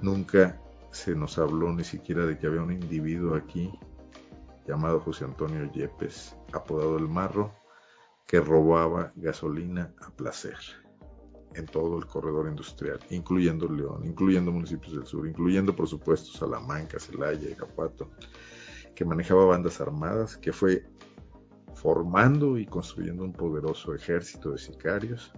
nunca 0.02 0.62
se 0.92 1.16
nos 1.16 1.38
habló 1.38 1.74
ni 1.74 1.84
siquiera 1.84 2.26
de 2.26 2.38
que 2.38 2.48
había 2.48 2.62
un 2.62 2.72
individuo 2.72 3.36
aquí 3.36 3.72
llamado 4.68 5.00
José 5.00 5.26
Antonio 5.26 5.70
Yepes, 5.72 6.36
apodado 6.54 6.98
El 6.98 7.08
Marro, 7.08 7.52
que 8.28 8.40
robaba 8.42 9.12
gasolina 9.16 9.94
a 10.02 10.10
placer 10.12 10.58
en 11.56 11.66
todo 11.66 11.98
el 11.98 12.06
corredor 12.06 12.48
industrial, 12.48 13.00
incluyendo 13.10 13.68
León, 13.68 14.06
incluyendo 14.06 14.52
municipios 14.52 14.94
del 14.94 15.08
sur, 15.08 15.28
incluyendo 15.28 15.76
por 15.76 15.88
supuesto 15.88 16.38
Salamanca, 16.38 17.00
Celaya, 17.00 17.50
Irapuato, 17.50 18.12
que 18.94 19.06
manejaba 19.06 19.46
bandas 19.46 19.80
armadas, 19.82 20.38
que 20.38 20.52
fue 20.52 20.86
formando 21.82 22.58
y 22.58 22.66
construyendo 22.66 23.24
un 23.24 23.34
poderoso 23.34 23.94
ejército 23.94 24.52
de 24.52 24.58
sicarios, 24.58 25.32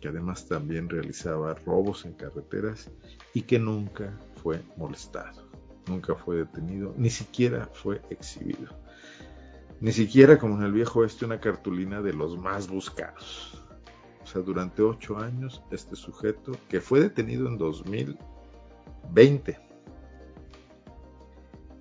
que 0.00 0.08
además 0.08 0.46
también 0.46 0.88
realizaba 0.88 1.54
robos 1.66 2.04
en 2.04 2.14
carreteras 2.14 2.90
y 3.34 3.42
que 3.42 3.58
nunca 3.58 4.16
fue 4.42 4.62
molestado 4.76 5.46
nunca 5.88 6.14
fue 6.14 6.36
detenido, 6.36 6.94
ni 6.96 7.10
siquiera 7.10 7.68
fue 7.72 8.00
exhibido. 8.10 8.68
Ni 9.80 9.92
siquiera 9.92 10.38
como 10.38 10.56
en 10.56 10.62
el 10.62 10.72
viejo 10.72 11.00
oeste 11.00 11.24
una 11.24 11.40
cartulina 11.40 12.00
de 12.00 12.12
los 12.12 12.38
más 12.38 12.68
buscados. 12.68 13.62
O 14.22 14.26
sea, 14.26 14.42
durante 14.42 14.82
ocho 14.82 15.18
años 15.18 15.62
este 15.70 15.94
sujeto, 15.94 16.52
que 16.68 16.80
fue 16.80 17.00
detenido 17.00 17.48
en 17.48 17.58
2020, 17.58 19.58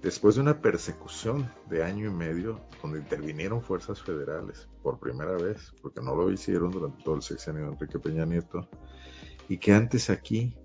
después 0.05 0.35
de 0.35 0.41
una 0.41 0.61
persecución 0.61 1.51
de 1.67 1.83
año 1.83 2.05
y 2.05 2.13
medio 2.13 2.61
donde 2.79 2.99
intervinieron 2.99 3.59
fuerzas 3.59 3.99
federales 3.99 4.69
por 4.83 4.99
primera 4.99 5.31
vez, 5.31 5.73
porque 5.81 5.99
no 5.99 6.15
lo 6.15 6.31
hicieron 6.31 6.69
durante 6.69 7.03
todo 7.03 7.15
el 7.15 7.23
sexenio 7.23 7.63
de 7.63 7.71
Enrique 7.71 7.97
Peña 7.97 8.23
Nieto, 8.23 8.69
y 9.49 9.57
que 9.57 9.73
antes 9.73 10.11
aquí 10.11 10.55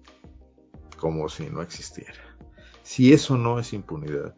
como 0.98 1.26
si 1.31 1.48
no 1.48 1.62
existiera. 1.62 2.20
Si 2.83 3.14
eso 3.14 3.38
no 3.38 3.59
es 3.59 3.72
impunidad, 3.72 4.37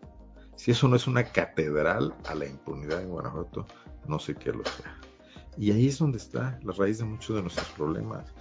si 0.55 0.71
eso 0.71 0.87
no 0.87 0.95
es 0.95 1.09
una 1.09 1.25
catedral 1.25 2.15
a 2.25 2.37
la 2.37 2.47
impunidad 2.47 3.03
en 3.03 3.09
Guanajuato, 3.09 3.67
no 4.07 4.21
sé 4.21 4.37
qué 4.37 4.53
lo 4.53 4.65
sea. 4.65 5.01
Y 5.59 5.73
ahí 5.73 5.89
es 5.89 5.99
donde 5.99 6.19
está 6.19 6.61
la 6.63 6.73
raíz 6.75 6.99
de 6.99 7.05
muchos 7.07 7.35
de 7.35 7.43
nuestros 7.43 7.69
problemas. 7.71 8.33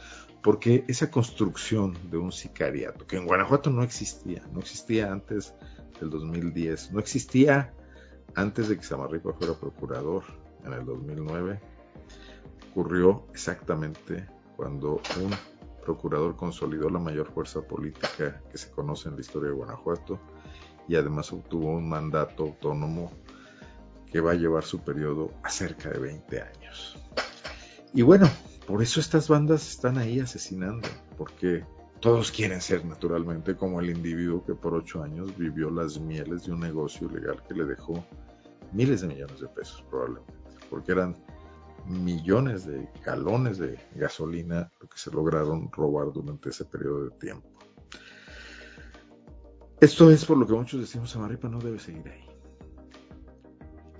Porque 0.43 0.86
esa 0.88 1.10
construcción 1.10 1.97
de 2.12 2.17
un 2.17 2.32
sicariato, 2.32 3.08
que 3.08 3.17
en 3.17 3.26
Guanajuato 3.26 3.71
no 3.71 3.82
existía, 3.82 4.47
no 4.52 4.60
existía 4.60 5.12
antes 5.12 5.56
del 6.01 6.09
2010, 6.09 6.91
no 6.91 6.99
existía 6.99 7.73
antes 8.35 8.69
de 8.69 8.77
que 8.77 8.83
Samarripa 8.83 9.33
fuera 9.33 9.53
procurador 9.53 10.23
en 10.65 10.73
el 10.73 10.85
2009, 10.85 11.59
ocurrió 12.71 13.25
exactamente 13.31 14.27
cuando 14.55 15.01
un 15.19 15.31
procurador 15.83 16.35
consolidó 16.35 16.89
la 16.89 16.99
mayor 16.99 17.31
fuerza 17.31 17.61
política 17.61 18.41
que 18.49 18.57
se 18.57 18.69
conoce 18.71 19.09
en 19.09 19.15
la 19.15 19.21
historia 19.21 19.49
de 19.49 19.55
Guanajuato 19.55 20.19
y 20.87 20.95
además 20.95 21.31
obtuvo 21.33 21.71
un 21.71 21.89
mandato 21.89 22.43
autónomo 22.43 23.11
que 24.11 24.21
va 24.21 24.31
a 24.31 24.35
llevar 24.35 24.63
su 24.63 24.79
periodo 24.79 25.31
a 25.43 25.49
cerca 25.49 25.89
de 25.89 25.99
20 25.99 26.41
años. 26.41 26.97
Y 27.93 28.01
bueno, 28.01 28.29
por 28.67 28.81
eso 28.81 28.99
estas 28.99 29.27
bandas 29.27 29.69
están 29.69 29.97
ahí 29.97 30.19
asesinando, 30.19 30.87
porque 31.17 31.63
todos 32.01 32.31
quieren 32.31 32.59
ser 32.59 32.83
naturalmente 32.83 33.55
como 33.55 33.79
el 33.79 33.91
individuo 33.91 34.43
que 34.43 34.55
por 34.55 34.73
ocho 34.73 35.03
años 35.03 35.37
vivió 35.37 35.69
las 35.69 35.99
mieles 35.99 36.45
de 36.45 36.51
un 36.51 36.59
negocio 36.59 37.07
ilegal 37.07 37.41
que 37.47 37.53
le 37.53 37.63
dejó 37.65 38.03
miles 38.73 39.01
de 39.01 39.07
millones 39.07 39.39
de 39.39 39.47
pesos 39.49 39.85
probablemente, 39.87 40.33
porque 40.69 40.93
eran 40.93 41.15
millones 41.85 42.65
de 42.65 42.89
galones 43.05 43.59
de 43.59 43.79
gasolina 43.95 44.71
lo 44.79 44.89
que 44.89 44.97
se 44.97 45.11
lograron 45.11 45.71
robar 45.71 46.11
durante 46.11 46.49
ese 46.49 46.65
periodo 46.65 47.05
de 47.05 47.11
tiempo. 47.11 47.47
Esto 49.79 50.09
es 50.09 50.25
por 50.25 50.37
lo 50.37 50.47
que 50.47 50.53
muchos 50.53 50.79
decimos, 50.79 51.15
Amarripa 51.15 51.49
no 51.49 51.59
debe 51.59 51.79
seguir 51.79 52.07
ahí. 52.09 52.25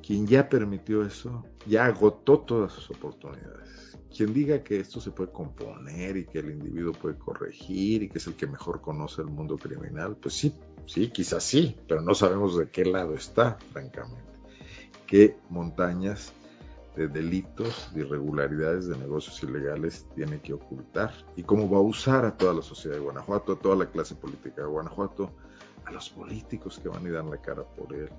Quien 0.02 0.26
ya 0.26 0.50
permitió 0.50 1.04
eso, 1.04 1.44
ya 1.68 1.86
agotó 1.86 2.40
todas 2.40 2.72
sus 2.72 2.90
oportunidades. 2.92 3.91
Quien 4.16 4.34
diga 4.34 4.62
que 4.64 4.80
esto 4.80 5.00
se 5.00 5.12
puede 5.12 5.32
componer 5.32 6.18
y 6.18 6.26
que 6.26 6.40
el 6.40 6.52
individuo 6.52 6.92
puede 6.92 7.18
corregir 7.18 8.04
y 8.04 8.10
que 8.10 8.18
es 8.18 8.28
el 8.28 8.36
que 8.36 8.46
mejor 8.46 8.82
conoce 8.82 9.22
el 9.22 9.30
mundo 9.30 9.58
criminal, 9.58 10.18
pues 10.18 10.34
sí, 10.34 10.54
sí, 10.86 11.10
quizás 11.10 11.44
sí, 11.44 11.78
pero 11.88 12.02
no 12.02 12.14
sabemos 12.14 12.58
de 12.58 12.70
qué 12.70 12.84
lado 12.84 13.16
está, 13.16 13.58
francamente. 13.72 14.32
Qué 15.08 15.38
montañas 15.50 16.34
de 16.96 17.08
delitos, 17.08 17.90
de 17.94 18.02
irregularidades, 18.02 18.88
de 18.88 18.98
negocios 18.98 19.42
ilegales 19.44 20.06
tiene 20.14 20.42
que 20.42 20.54
ocultar 20.54 21.14
y 21.38 21.44
cómo 21.44 21.70
va 21.70 21.78
a 21.78 21.82
usar 21.82 22.26
a 22.26 22.36
toda 22.36 22.54
la 22.54 22.62
sociedad 22.62 22.96
de 22.96 23.02
Guanajuato, 23.02 23.54
a 23.54 23.60
toda 23.60 23.78
la 23.78 23.90
clase 23.90 24.16
política 24.16 24.62
de 24.62 24.68
Guanajuato, 24.68 25.32
a 25.86 25.92
los 25.92 26.10
políticos 26.10 26.80
que 26.80 26.90
van 26.90 27.06
y 27.06 27.10
dan 27.10 27.30
la 27.30 27.38
cara 27.38 27.64
por 27.64 27.94
él, 27.94 28.10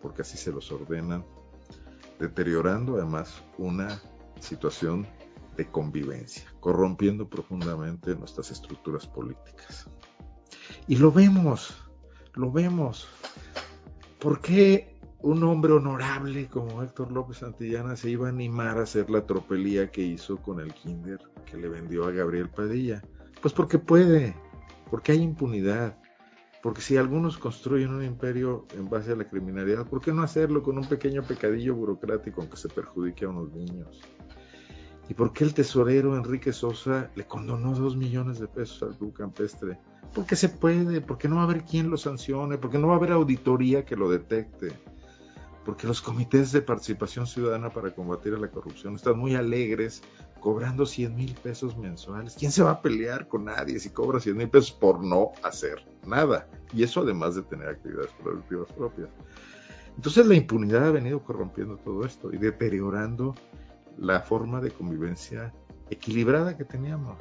porque 0.00 0.22
así 0.22 0.38
se 0.38 0.50
los 0.50 0.72
ordenan, 0.72 1.24
deteriorando 2.18 2.96
además 2.96 3.42
una 3.58 4.00
situación 4.40 5.06
de 5.56 5.66
convivencia, 5.66 6.44
corrompiendo 6.60 7.28
profundamente 7.28 8.14
nuestras 8.14 8.50
estructuras 8.50 9.06
políticas. 9.06 9.88
Y 10.88 10.96
lo 10.96 11.12
vemos, 11.12 11.76
lo 12.34 12.50
vemos. 12.50 13.08
¿Por 14.18 14.40
qué 14.40 14.98
un 15.22 15.42
hombre 15.44 15.72
honorable 15.72 16.48
como 16.48 16.82
Héctor 16.82 17.12
López 17.12 17.38
Santillana 17.38 17.96
se 17.96 18.10
iba 18.10 18.26
a 18.26 18.30
animar 18.30 18.78
a 18.78 18.82
hacer 18.82 19.10
la 19.10 19.26
tropelía 19.26 19.90
que 19.90 20.02
hizo 20.02 20.38
con 20.38 20.60
el 20.60 20.72
Kinder 20.72 21.18
que 21.44 21.56
le 21.56 21.68
vendió 21.68 22.06
a 22.06 22.10
Gabriel 22.10 22.48
Padilla? 22.48 23.02
Pues 23.42 23.52
porque 23.52 23.78
puede, 23.78 24.34
porque 24.90 25.12
hay 25.12 25.22
impunidad, 25.22 25.98
porque 26.62 26.80
si 26.80 26.96
algunos 26.96 27.38
construyen 27.38 27.90
un 27.90 28.04
imperio 28.04 28.66
en 28.76 28.88
base 28.88 29.12
a 29.12 29.16
la 29.16 29.28
criminalidad, 29.28 29.86
¿por 29.86 30.00
qué 30.00 30.12
no 30.12 30.22
hacerlo 30.22 30.62
con 30.62 30.76
un 30.78 30.86
pequeño 30.86 31.22
pecadillo 31.22 31.74
burocrático 31.74 32.40
aunque 32.40 32.56
se 32.56 32.68
perjudique 32.68 33.24
a 33.24 33.30
unos 33.30 33.52
niños? 33.52 34.00
¿Y 35.10 35.14
por 35.14 35.32
qué 35.32 35.44
el 35.44 35.52
tesorero 35.52 36.16
Enrique 36.16 36.52
Sosa 36.52 37.10
le 37.16 37.26
condonó 37.26 37.74
dos 37.74 37.96
millones 37.96 38.38
de 38.38 38.46
pesos 38.46 38.82
al 38.82 38.96
club 38.96 39.12
campestre? 39.12 39.76
Porque 40.14 40.36
se 40.36 40.48
puede, 40.48 41.00
porque 41.00 41.28
no 41.28 41.36
va 41.36 41.42
a 41.42 41.44
haber 41.44 41.64
quien 41.64 41.90
lo 41.90 41.98
sancione, 41.98 42.56
porque 42.56 42.78
no 42.78 42.86
va 42.86 42.94
a 42.94 42.96
haber 42.96 43.12
auditoría 43.12 43.84
que 43.84 43.96
lo 43.96 44.08
detecte 44.08 44.72
porque 45.64 45.86
los 45.86 46.00
comités 46.00 46.52
de 46.52 46.62
participación 46.62 47.26
ciudadana 47.26 47.70
para 47.70 47.90
combatir 47.94 48.34
a 48.34 48.38
la 48.38 48.50
corrupción 48.50 48.94
están 48.94 49.18
muy 49.18 49.34
alegres 49.34 50.02
cobrando 50.40 50.86
100 50.86 51.14
mil 51.14 51.34
pesos 51.34 51.76
mensuales. 51.76 52.34
¿Quién 52.38 52.50
se 52.50 52.62
va 52.62 52.70
a 52.72 52.82
pelear 52.82 53.28
con 53.28 53.44
nadie 53.44 53.78
si 53.78 53.90
cobra 53.90 54.20
100 54.20 54.36
mil 54.36 54.48
pesos 54.48 54.72
por 54.72 55.04
no 55.04 55.32
hacer 55.42 55.84
nada? 56.06 56.48
Y 56.72 56.82
eso 56.82 57.02
además 57.02 57.34
de 57.34 57.42
tener 57.42 57.68
actividades 57.68 58.10
productivas 58.22 58.72
propias. 58.72 59.10
Entonces 59.96 60.26
la 60.26 60.34
impunidad 60.34 60.88
ha 60.88 60.92
venido 60.92 61.22
corrompiendo 61.22 61.76
todo 61.76 62.06
esto 62.06 62.32
y 62.32 62.38
deteriorando 62.38 63.34
la 64.00 64.20
forma 64.22 64.60
de 64.60 64.70
convivencia 64.70 65.52
equilibrada 65.90 66.56
que 66.56 66.64
teníamos. 66.64 67.18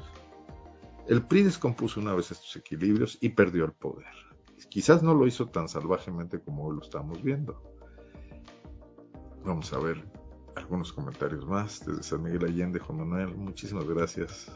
El 1.07 1.23
PRI 1.23 1.43
descompuso 1.43 1.99
una 1.99 2.13
vez 2.13 2.31
estos 2.31 2.55
equilibrios 2.55 3.17
y 3.21 3.29
perdió 3.29 3.65
el 3.65 3.73
poder. 3.73 4.07
Quizás 4.69 5.03
no 5.03 5.13
lo 5.13 5.27
hizo 5.27 5.49
tan 5.49 5.67
salvajemente 5.67 6.39
como 6.39 6.65
hoy 6.65 6.77
lo 6.77 6.81
estamos 6.81 7.21
viendo. 7.21 7.61
Vamos 9.43 9.73
a 9.73 9.79
ver 9.79 10.05
algunos 10.55 10.93
comentarios 10.93 11.45
más 11.45 11.85
desde 11.85 12.03
San 12.03 12.23
Miguel 12.23 12.45
Allende, 12.45 12.79
Juan 12.79 12.99
Manuel. 12.99 13.35
Muchísimas 13.35 13.85
gracias 13.85 14.51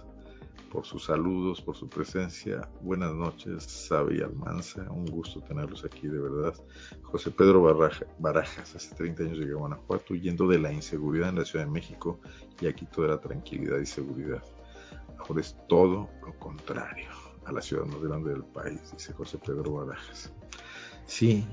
por 0.74 0.88
sus 0.88 1.06
saludos, 1.06 1.62
por 1.62 1.76
su 1.76 1.88
presencia. 1.88 2.68
Buenas 2.82 3.14
noches, 3.14 3.64
Sabe 3.64 4.18
y 4.18 4.22
Almanza. 4.22 4.82
Un 4.90 5.06
gusto 5.06 5.40
tenerlos 5.42 5.86
aquí, 5.86 6.08
de 6.08 6.18
verdad. 6.18 6.56
José 7.04 7.30
Pedro 7.30 7.62
Barajas, 8.18 8.76
hace 8.76 8.96
30 8.96 9.24
años 9.24 9.38
llegué 9.38 9.52
a 9.52 9.58
Guanajuato 9.58 10.16
huyendo 10.16 10.48
de 10.48 10.58
la 10.58 10.74
inseguridad 10.74 11.30
en 11.30 11.36
la 11.36 11.46
Ciudad 11.46 11.66
de 11.66 11.72
México 11.72 12.20
y 12.60 12.66
aquí 12.66 12.88
toda 12.88 13.10
la 13.10 13.20
tranquilidad 13.20 13.78
y 13.78 13.86
seguridad. 13.86 14.44
Ahora 15.20 15.42
es 15.42 15.56
todo 15.70 16.10
lo 16.26 16.40
contrario 16.40 17.10
a 17.46 17.52
la 17.52 17.62
ciudad 17.62 17.86
más 17.86 18.02
grande 18.02 18.32
del 18.32 18.44
país, 18.44 18.82
dice 18.92 19.14
José 19.14 19.38
Pedro 19.38 19.74
Barajas. 19.74 20.34
Sí, 21.06 21.46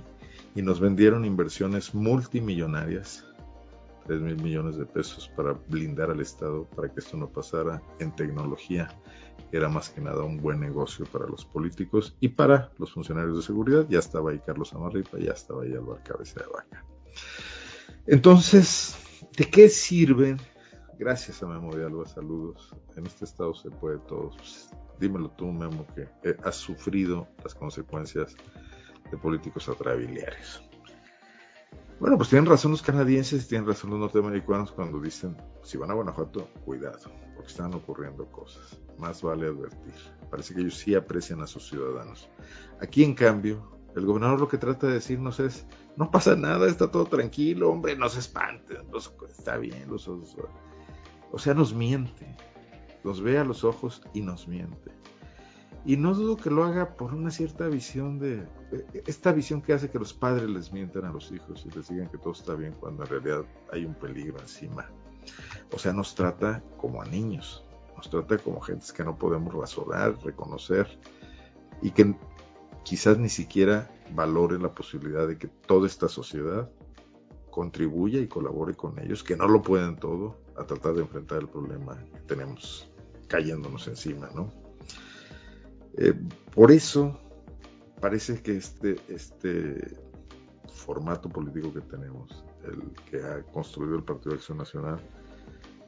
y 0.55 0.63
nos 0.63 0.81
vendieron 0.81 1.27
inversiones 1.27 1.95
multimillonarias 1.95 3.27
3 4.11 4.23
mil 4.23 4.43
millones 4.43 4.77
de 4.77 4.85
pesos 4.87 5.31
para 5.37 5.53
blindar 5.69 6.11
al 6.11 6.21
Estado 6.21 6.65
para 6.75 6.93
que 6.93 6.99
esto 6.99 7.17
no 7.17 7.29
pasara 7.29 7.81
en 8.01 8.11
tecnología. 8.17 8.89
Era 9.53 9.69
más 9.69 9.89
que 9.89 10.01
nada 10.01 10.25
un 10.25 10.39
buen 10.39 10.59
negocio 10.59 11.07
para 11.13 11.29
los 11.29 11.45
políticos 11.45 12.17
y 12.19 12.31
para 12.31 12.73
los 12.79 12.93
funcionarios 12.93 13.37
de 13.37 13.43
seguridad. 13.45 13.87
Ya 13.89 14.01
estaba 14.01 14.33
ahí 14.33 14.41
Carlos 14.41 14.75
Amarripa, 14.75 15.17
ya 15.17 15.31
estaba 15.31 15.63
ahí 15.63 15.75
Álvaro 15.75 16.01
Cabeza 16.05 16.41
de 16.41 16.49
Vaca. 16.49 16.85
Entonces, 18.09 18.97
¿de 19.39 19.45
qué 19.49 19.69
sirven? 19.69 20.39
Gracias 20.99 21.41
a 21.45 21.47
Memo 21.47 21.73
de 21.73 21.85
Alba, 21.85 22.05
saludos. 22.05 22.75
En 22.97 23.07
este 23.07 23.27
estado 23.27 23.55
se 23.55 23.71
puede 23.71 24.01
todo. 24.09 24.33
dímelo 24.99 25.31
tú, 25.31 25.53
Memo, 25.53 25.87
que 25.95 26.09
eh, 26.29 26.37
has 26.43 26.57
sufrido 26.57 27.29
las 27.45 27.55
consecuencias 27.55 28.35
de 29.09 29.17
políticos 29.17 29.69
atrabiliares. 29.69 30.61
Bueno, 32.01 32.17
pues 32.17 32.31
tienen 32.31 32.47
razón 32.47 32.71
los 32.71 32.81
canadienses 32.81 33.47
tienen 33.47 33.69
razón 33.69 33.91
los 33.91 34.01
norteamericanos 34.01 34.73
cuando 34.73 34.99
dicen, 34.99 35.37
si 35.63 35.77
van 35.77 35.91
a 35.91 35.95
Guanajuato, 35.95 36.49
cuidado, 36.65 37.13
porque 37.37 37.51
están 37.51 37.75
ocurriendo 37.75 38.25
cosas. 38.33 38.81
Más 38.99 39.21
vale 39.21 39.47
advertir. 39.49 39.93
Parece 40.31 40.55
que 40.55 40.63
ellos 40.63 40.79
sí 40.79 40.95
aprecian 40.95 41.43
a 41.43 41.47
sus 41.47 41.69
ciudadanos. 41.69 42.31
Aquí, 42.81 43.05
en 43.05 43.15
cambio, 43.15 43.71
el 43.95 44.07
gobernador 44.07 44.41
lo 44.41 44.49
que 44.49 44.57
trata 44.57 44.87
de 44.87 44.95
decirnos 44.95 45.41
es, 45.41 45.67
no 45.99 46.11
pasa 46.11 46.35
nada, 46.37 46.67
está 46.69 46.91
todo 46.91 47.05
tranquilo, 47.05 47.71
hombre, 47.71 47.95
no 47.97 48.09
se 48.09 48.21
espanten, 48.21 48.79
está 49.29 49.59
bien, 49.59 49.91
los, 49.91 50.09
o 50.09 51.39
sea, 51.39 51.53
nos 51.53 51.75
miente, 51.75 52.35
los 53.05 53.21
ve 53.21 53.37
a 53.39 53.45
los 53.45 53.63
ojos 53.63 54.03
y 54.15 54.23
nos 54.23 54.49
miente. 54.49 55.00
Y 55.85 55.97
no 55.97 56.15
dudo 56.15 56.37
que 56.37 56.51
lo 56.51 56.65
haga 56.65 56.95
por 56.95 57.15
una 57.15 57.31
cierta 57.31 57.67
visión 57.69 58.19
de, 58.19 58.47
esta 59.07 59.33
visión 59.33 59.63
que 59.63 59.73
hace 59.73 59.91
que 59.91 59.99
los 59.99 60.13
padres 60.13 60.49
les 60.49 60.73
mientan 60.73 61.07
a 61.07 61.13
los 61.13 61.33
hijos 61.33 61.65
y 61.67 61.71
les 61.75 61.89
digan 61.89 62.09
que 62.09 62.19
todo 62.19 62.33
está 62.33 62.55
bien 62.55 62.75
cuando 62.79 63.05
en 63.05 63.09
realidad 63.09 63.45
hay 63.73 63.85
un 63.85 63.95
peligro 63.95 64.39
encima. 64.41 64.91
O 65.73 65.79
sea, 65.79 65.93
nos 65.93 66.15
trata 66.15 66.63
como 66.77 67.01
a 67.01 67.07
niños, 67.07 67.65
nos 67.97 68.11
trata 68.11 68.39
como 68.39 68.61
gentes 68.61 68.93
que 68.93 69.05
no 69.05 69.17
podemos 69.17 69.55
razonar, 69.55 70.17
reconocer 70.23 70.87
y 71.81 71.93
que 71.93 72.15
quizás 72.83 73.19
ni 73.19 73.29
siquiera 73.29 73.91
valoren 74.15 74.63
la 74.63 74.75
posibilidad 74.75 75.27
de 75.27 75.39
que 75.39 75.49
toda 75.49 75.87
esta 75.87 76.09
sociedad 76.09 76.71
contribuya 77.51 78.21
y 78.21 78.29
colabore 78.29 78.75
con 78.75 78.99
ellos, 78.99 79.25
que 79.25 79.37
no 79.37 79.49
lo 79.49 79.63
pueden 79.63 79.97
todo, 79.97 80.37
a 80.57 80.65
tratar 80.65 80.95
de 80.95 81.03
enfrentar 81.03 81.39
el 81.41 81.49
problema 81.49 81.97
que 82.13 82.21
tenemos 82.21 82.91
cayéndonos 83.29 83.89
encima, 83.89 84.29
¿no? 84.35 84.60
Eh, 85.97 86.15
por 86.55 86.71
eso 86.71 87.19
parece 88.01 88.43
que 88.43 88.57
este, 88.57 88.97
este 89.09 89.97
formato 90.73 91.29
político 91.29 91.73
que 91.73 91.81
tenemos, 91.83 92.45
el 92.65 92.93
que 93.11 93.23
ha 93.23 93.43
construido 93.53 93.97
el 93.97 94.03
Partido 94.03 94.31
de 94.31 94.37
Acción 94.37 94.59
Nacional, 94.59 95.01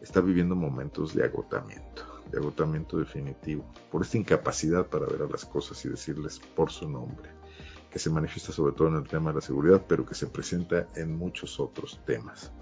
está 0.02 0.20
viviendo 0.20 0.54
momentos 0.54 1.14
de 1.14 1.24
agotamiento, 1.24 2.02
de 2.30 2.38
agotamiento 2.38 2.98
definitivo, 2.98 3.64
por 3.90 4.02
esta 4.02 4.18
incapacidad 4.18 4.86
para 4.86 5.06
ver 5.06 5.22
a 5.22 5.26
las 5.26 5.44
cosas 5.44 5.82
y 5.84 5.88
decirles 5.88 6.40
por 6.56 6.70
su 6.70 6.88
nombre, 6.88 7.30
que 7.90 7.98
se 7.98 8.10
manifiesta 8.10 8.52
sobre 8.52 8.74
todo 8.74 8.88
en 8.88 8.96
el 8.96 9.08
tema 9.08 9.30
de 9.30 9.36
la 9.36 9.40
seguridad, 9.40 9.84
pero 9.86 10.04
que 10.04 10.14
se 10.14 10.26
presenta 10.26 10.88
en 10.96 11.16
muchos 11.16 11.60
otros 11.60 12.00
temas. 12.04 12.52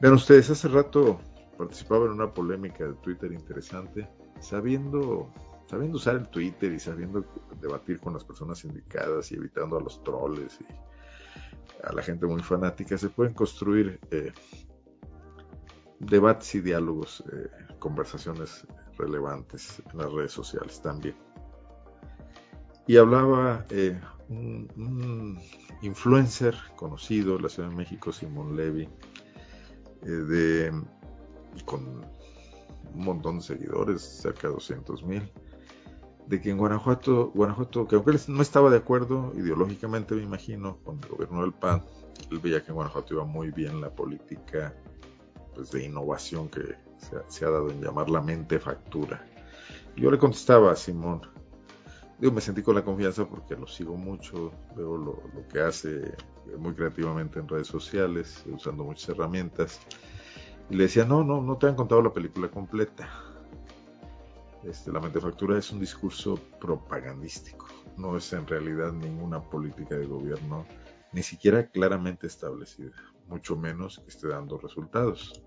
Vean 0.00 0.14
ustedes, 0.14 0.50
hace 0.50 0.68
rato 0.68 1.20
participaba 1.58 2.06
en 2.06 2.12
una 2.12 2.32
polémica 2.32 2.86
de 2.86 2.94
Twitter 2.94 3.32
interesante, 3.32 4.08
sabiendo 4.40 5.32
sabiendo 5.72 5.96
usar 5.96 6.16
el 6.16 6.28
Twitter 6.28 6.70
y 6.70 6.78
sabiendo 6.78 7.24
debatir 7.58 7.98
con 7.98 8.12
las 8.12 8.22
personas 8.22 8.62
indicadas 8.62 9.32
y 9.32 9.36
evitando 9.36 9.78
a 9.78 9.80
los 9.80 10.04
troles 10.04 10.58
y 10.60 10.66
a 11.86 11.94
la 11.94 12.02
gente 12.02 12.26
muy 12.26 12.42
fanática, 12.42 12.98
se 12.98 13.08
pueden 13.08 13.32
construir 13.32 13.98
eh, 14.10 14.32
debates 15.98 16.54
y 16.56 16.60
diálogos, 16.60 17.24
eh, 17.32 17.48
conversaciones 17.78 18.66
relevantes 18.98 19.82
en 19.90 19.96
las 19.96 20.12
redes 20.12 20.32
sociales 20.32 20.78
también. 20.82 21.16
Y 22.86 22.98
hablaba 22.98 23.64
eh, 23.70 23.98
un, 24.28 25.40
influencer 25.80 26.54
conocido 26.76 27.36
en 27.36 27.44
la 27.44 27.48
Ciudad 27.48 27.70
de 27.70 27.76
México, 27.76 28.12
Simón 28.12 28.56
Levy, 28.56 28.90
de, 30.02 30.70
con 31.64 32.04
un 32.94 33.04
montón 33.04 33.38
de 33.38 33.44
seguidores, 33.44 34.02
cerca 34.02 34.48
de 34.48 34.52
200 34.52 35.02
mil, 35.04 35.32
de 36.26 36.40
que 36.40 36.50
en 36.50 36.58
Guanajuato, 36.58 37.32
Guanajuato, 37.34 37.86
que 37.86 37.96
aunque 37.96 38.12
él 38.12 38.20
no 38.28 38.42
estaba 38.42 38.70
de 38.70 38.76
acuerdo 38.78 39.32
ideológicamente, 39.36 40.14
me 40.14 40.22
imagino, 40.22 40.78
con 40.84 40.98
el 41.02 41.08
gobierno 41.08 41.42
del 41.42 41.52
PAN, 41.52 41.82
él 42.30 42.38
veía 42.38 42.62
que 42.62 42.68
en 42.68 42.76
Guanajuato 42.76 43.14
iba 43.14 43.24
muy 43.24 43.50
bien 43.50 43.80
la 43.80 43.90
política 43.90 44.74
pues, 45.54 45.70
de 45.70 45.84
innovación 45.84 46.48
que 46.48 46.76
se 47.28 47.44
ha, 47.44 47.50
dado 47.50 47.70
en 47.70 47.82
llamar 47.82 48.08
la 48.08 48.20
mente 48.20 48.58
factura. 48.58 49.24
yo 49.96 50.10
le 50.10 50.18
contestaba 50.18 50.70
a 50.72 50.76
Simón, 50.76 51.22
digo, 52.18 52.32
me 52.32 52.40
sentí 52.40 52.62
con 52.62 52.76
la 52.76 52.84
confianza 52.84 53.26
porque 53.26 53.56
lo 53.56 53.66
sigo 53.66 53.96
mucho, 53.96 54.52
veo 54.76 54.96
lo, 54.96 55.22
lo 55.34 55.48
que 55.48 55.60
hace 55.60 56.14
muy 56.58 56.74
creativamente 56.74 57.40
en 57.40 57.48
redes 57.48 57.66
sociales, 57.66 58.44
usando 58.46 58.84
muchas 58.84 59.08
herramientas, 59.08 59.80
y 60.70 60.76
le 60.76 60.84
decía, 60.84 61.04
no, 61.04 61.24
no, 61.24 61.42
no 61.42 61.58
te 61.58 61.66
han 61.66 61.74
contado 61.74 62.00
la 62.00 62.12
película 62.12 62.48
completa 62.48 63.31
este, 64.64 64.92
la 64.92 65.00
mentefactura 65.00 65.58
es 65.58 65.72
un 65.72 65.80
discurso 65.80 66.36
propagandístico, 66.60 67.66
no 67.96 68.16
es 68.16 68.32
en 68.32 68.46
realidad 68.46 68.92
ninguna 68.92 69.40
política 69.40 69.96
de 69.96 70.06
gobierno, 70.06 70.64
ni 71.12 71.22
siquiera 71.22 71.66
claramente 71.66 72.26
establecida, 72.26 72.92
mucho 73.28 73.56
menos 73.56 73.98
que 73.98 74.08
esté 74.08 74.28
dando 74.28 74.58
resultados. 74.58 75.42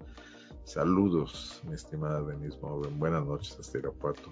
Saludos, 0.63 1.61
mi 1.65 1.75
estimada 1.75 2.23
Denise 2.23 2.59
Moven, 2.61 2.99
buenas 2.99 3.25
noches 3.25 3.57
hasta 3.59 3.77
Irapuato. 3.77 4.31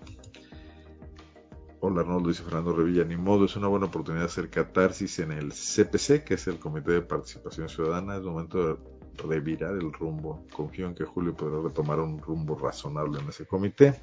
Hola 1.80 2.02
Arnoldo, 2.02 2.30
dice 2.30 2.44
Fernando 2.44 2.74
Revilla, 2.74 3.04
ni 3.04 3.18
modo, 3.18 3.46
es 3.46 3.56
una 3.56 3.68
buena 3.68 3.88
oportunidad 3.88 4.24
de 4.24 4.32
hacer 4.32 4.50
catarsis 4.50 5.20
en 5.20 5.32
el 5.32 5.52
CPC, 5.52 6.24
que 6.24 6.36
es 6.36 6.48
el 6.48 6.58
Comité 6.58 6.94
de 6.94 7.02
Participación 7.02 7.70
Ciudadana, 7.70 8.18
es 8.18 8.24
momento 8.24 8.66
de 8.66 8.78
revirar 9.18 9.74
el 9.74 9.92
rumbo. 9.94 10.46
Confío 10.54 10.88
en 10.88 10.96
que 10.96 11.04
Julio 11.04 11.36
podrá 11.36 11.62
retomar 11.62 12.00
un 12.00 12.20
rumbo 12.20 12.58
razonable 12.58 13.20
en 13.20 13.30
ese 13.30 13.46
comité 13.46 14.00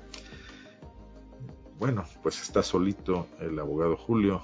bueno, 1.81 2.05
pues 2.23 2.43
está 2.43 2.63
solito 2.63 3.27
el 3.41 3.59
abogado 3.59 3.97
Julio 3.97 4.43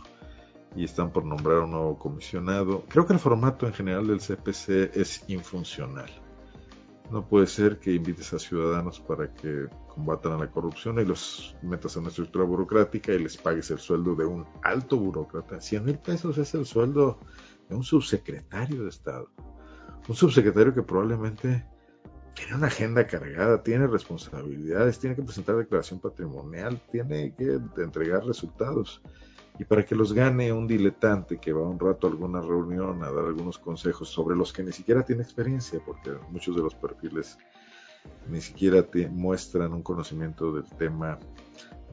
y 0.75 0.85
están 0.85 1.12
por 1.12 1.27
nombrar 1.27 1.59
un 1.59 1.72
nuevo 1.72 1.99
comisionado. 1.99 2.85
Creo 2.88 3.07
que 3.07 3.12
el 3.12 3.18
formato 3.18 3.66
en 3.66 3.75
general 3.75 4.07
del 4.07 4.20
CPC 4.20 4.96
es 4.96 5.22
infuncional. 5.29 6.11
No 7.11 7.29
puede 7.29 7.46
ser 7.46 7.79
que 7.79 7.92
invites 7.92 8.33
a 8.33 8.38
ciudadanos 8.38 9.01
para 9.01 9.35
que 9.35 9.66
combatan 9.87 10.33
a 10.33 10.38
la 10.38 10.51
corrupción 10.51 10.99
y 10.99 11.05
los 11.05 11.55
metas 11.62 11.94
en 11.96 12.01
una 12.01 12.09
estructura 12.09 12.46
burocrática 12.46 13.12
y 13.12 13.18
les 13.18 13.37
pagues 13.37 13.70
el 13.70 13.79
sueldo 13.81 14.14
de 14.14 14.25
un 14.25 14.46
alto 14.62 14.96
burócrata. 14.96 15.61
100 15.61 15.85
mil 15.85 15.99
pesos 15.99 16.38
es 16.38 16.55
el 16.55 16.64
sueldo 16.64 17.20
de 17.68 17.77
un 17.77 17.85
subsecretario 17.85 18.83
de 18.83 18.88
Estado. 18.88 19.29
Un 20.09 20.16
subsecretario 20.16 20.75
que 20.75 20.83
probablemente 20.83 21.66
tiene 22.37 22.55
una 22.55 22.66
agenda 22.66 23.07
cargada, 23.07 23.62
tiene 23.62 23.87
responsabilidades, 23.87 24.99
tiene 24.99 25.16
que 25.16 25.22
presentar 25.22 25.57
declaración 25.57 25.99
patrimonial, 26.01 26.81
tiene 26.92 27.35
que 27.35 27.59
entregar 27.79 28.25
resultados. 28.25 29.01
Y 29.59 29.64
para 29.64 29.87
que 29.87 29.94
los 29.94 30.12
gane 30.12 30.53
un 30.53 30.66
diletante 30.66 31.38
que 31.38 31.55
va 31.55 31.62
un 31.62 31.81
rato 31.81 32.07
a 32.07 32.11
alguna 32.11 32.42
reunión 32.42 33.03
a 33.03 33.11
dar 33.11 33.25
algunos 33.25 33.59
consejos 33.59 34.11
sobre 34.11 34.37
los 34.37 34.53
que 34.53 34.62
ni 34.62 34.70
siquiera 34.70 35.03
tiene 35.03 35.22
experiencia, 35.22 35.81
porque 35.85 36.11
muchos 36.31 36.55
de 36.55 36.62
los 36.62 36.75
perfiles 36.75 37.38
ni 38.29 38.42
siquiera 38.42 38.83
te 38.83 39.09
muestran 39.09 39.72
un 39.72 39.83
conocimiento 39.83 40.53
del 40.53 40.68
tema 40.77 41.18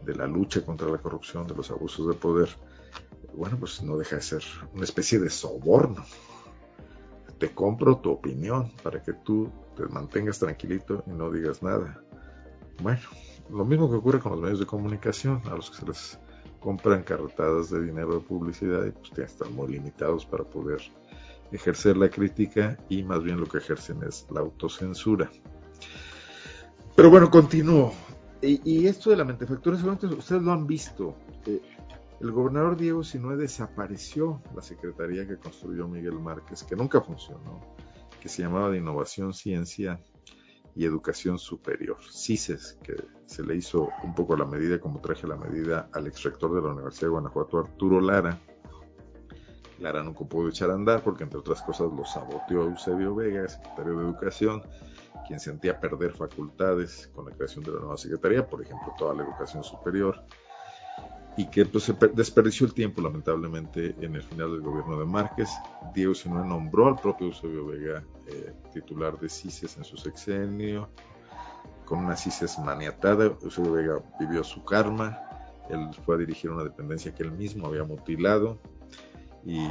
de 0.05 0.13
la 0.13 0.27
lucha 0.27 0.65
contra 0.65 0.89
la 0.89 0.97
corrupción, 0.97 1.47
de 1.47 1.55
los 1.55 1.71
abusos 1.71 2.05
de 2.05 2.15
poder, 2.15 2.49
bueno, 3.33 3.57
pues 3.57 3.81
no 3.81 3.97
deja 3.97 4.17
de 4.17 4.21
ser 4.21 4.43
una 4.73 4.83
especie 4.83 5.19
de 5.19 5.29
soborno. 5.29 6.03
Te 7.43 7.51
compro 7.51 7.97
tu 7.97 8.09
opinión 8.09 8.71
para 8.83 9.03
que 9.03 9.11
tú 9.11 9.51
te 9.75 9.83
mantengas 9.87 10.39
tranquilito 10.39 11.03
y 11.05 11.09
no 11.09 11.29
digas 11.29 11.61
nada. 11.61 12.01
Bueno, 12.81 13.01
lo 13.49 13.65
mismo 13.65 13.89
que 13.89 13.97
ocurre 13.97 14.21
con 14.21 14.31
los 14.31 14.39
medios 14.39 14.59
de 14.61 14.65
comunicación, 14.65 15.41
a 15.51 15.55
los 15.57 15.69
que 15.69 15.75
se 15.75 15.85
les 15.85 16.19
compran 16.61 17.03
carretadas 17.03 17.69
de 17.69 17.83
dinero 17.83 18.13
de 18.13 18.21
publicidad 18.21 18.85
y 18.85 18.91
pues 18.91 19.11
ya 19.17 19.25
están 19.25 19.53
muy 19.53 19.73
limitados 19.73 20.25
para 20.25 20.45
poder 20.45 20.79
ejercer 21.51 21.97
la 21.97 22.07
crítica 22.07 22.77
y 22.87 23.03
más 23.03 23.21
bien 23.21 23.41
lo 23.41 23.45
que 23.45 23.57
ejercen 23.57 24.01
es 24.07 24.25
la 24.31 24.39
autocensura. 24.39 25.29
Pero 26.95 27.09
bueno, 27.09 27.29
continúo. 27.29 27.91
Y, 28.41 28.87
esto 28.87 29.09
de 29.09 29.17
la 29.17 29.25
mentefactura, 29.25 29.75
seguramente 29.75 30.15
ustedes 30.15 30.41
lo 30.41 30.53
han 30.53 30.65
visto. 30.65 31.17
Eh, 31.45 31.59
el 32.23 32.31
gobernador 32.31 32.77
Diego 32.77 33.03
Sinue 33.03 33.35
desapareció 33.35 34.41
la 34.55 34.61
secretaría 34.61 35.27
que 35.27 35.37
construyó 35.37 35.89
Miguel 35.89 36.19
Márquez, 36.19 36.63
que 36.63 36.73
nunca 36.73 37.01
funcionó, 37.01 37.75
que 38.21 38.29
se 38.29 38.43
llamaba 38.43 38.69
de 38.69 38.77
Innovación, 38.77 39.33
Ciencia 39.33 40.01
y 40.73 40.85
Educación 40.85 41.37
Superior, 41.37 41.97
CICES, 42.01 42.79
que 42.81 42.95
se 43.25 43.43
le 43.43 43.57
hizo 43.57 43.89
un 44.05 44.15
poco 44.15 44.37
la 44.37 44.45
medida, 44.45 44.79
como 44.79 45.01
traje 45.01 45.27
la 45.27 45.35
medida 45.35 45.89
al 45.91 46.07
ex 46.07 46.23
rector 46.23 46.55
de 46.55 46.61
la 46.61 46.73
Universidad 46.73 47.07
de 47.07 47.11
Guanajuato, 47.11 47.59
Arturo 47.59 47.99
Lara. 47.99 48.39
Lara 49.79 50.01
nunca 50.01 50.23
pudo 50.23 50.47
echar 50.47 50.71
a 50.71 50.75
andar 50.75 51.03
porque, 51.03 51.25
entre 51.25 51.39
otras 51.39 51.61
cosas, 51.61 51.91
lo 51.91 52.05
saboteó 52.05 52.63
Eusebio 52.63 53.13
Vega, 53.13 53.49
secretario 53.49 53.97
de 53.97 54.05
Educación, 54.05 54.63
quien 55.27 55.41
sentía 55.41 55.77
perder 55.77 56.13
facultades 56.13 57.11
con 57.13 57.25
la 57.25 57.35
creación 57.35 57.65
de 57.65 57.71
la 57.73 57.79
nueva 57.79 57.97
secretaría, 57.97 58.47
por 58.47 58.61
ejemplo, 58.61 58.93
toda 58.97 59.13
la 59.13 59.23
educación 59.23 59.61
superior, 59.61 60.25
y 61.35 61.45
que 61.45 61.65
pues, 61.65 61.85
se 61.85 61.93
desperdició 62.13 62.67
el 62.67 62.73
tiempo, 62.73 63.01
lamentablemente, 63.01 63.95
en 63.99 64.15
el 64.15 64.23
final 64.23 64.51
del 64.51 64.61
gobierno 64.61 64.99
de 64.99 65.05
Márquez. 65.05 65.49
Diego 65.93 66.13
Sinue 66.13 66.45
nombró 66.45 66.87
al 66.87 66.95
propio 66.95 67.27
Eusebio 67.27 67.65
Vega 67.65 68.03
eh, 68.27 68.53
titular 68.71 69.19
de 69.19 69.29
CICES 69.29 69.77
en 69.77 69.83
su 69.83 69.97
sexenio, 69.97 70.89
con 71.85 71.99
una 72.05 72.15
CICES 72.15 72.59
maniatada. 72.59 73.25
Eusebio 73.41 73.71
Vega 73.71 74.03
vivió 74.19 74.43
su 74.43 74.63
karma, 74.63 75.19
él 75.69 75.89
fue 76.05 76.15
a 76.15 76.17
dirigir 76.19 76.51
una 76.51 76.63
dependencia 76.63 77.15
que 77.15 77.23
él 77.23 77.31
mismo 77.31 77.67
había 77.67 77.83
mutilado 77.83 78.59
y 79.45 79.67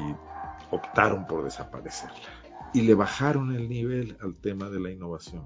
optaron 0.70 1.26
por 1.26 1.44
desaparecerla 1.44 2.42
y 2.72 2.82
le 2.82 2.94
bajaron 2.94 3.54
el 3.54 3.68
nivel 3.68 4.16
al 4.20 4.34
tema 4.36 4.68
de 4.70 4.80
la 4.80 4.90
innovación. 4.90 5.44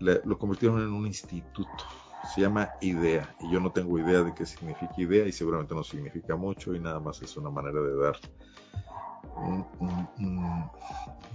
lo 0.00 0.38
convirtieron 0.38 0.82
en 0.82 0.92
un 0.92 1.06
instituto. 1.06 1.84
Se 2.24 2.40
llama 2.40 2.70
IDEA 2.80 3.34
y 3.40 3.50
yo 3.50 3.60
no 3.60 3.72
tengo 3.72 3.98
idea 3.98 4.22
de 4.22 4.34
qué 4.34 4.46
significa 4.46 4.94
IDEA 4.96 5.26
y 5.26 5.32
seguramente 5.32 5.74
no 5.74 5.82
significa 5.82 6.36
mucho 6.36 6.74
y 6.74 6.80
nada 6.80 7.00
más 7.00 7.20
es 7.22 7.36
una 7.36 7.50
manera 7.50 7.80
de 7.80 7.96
dar 7.96 8.16
un, 9.36 10.70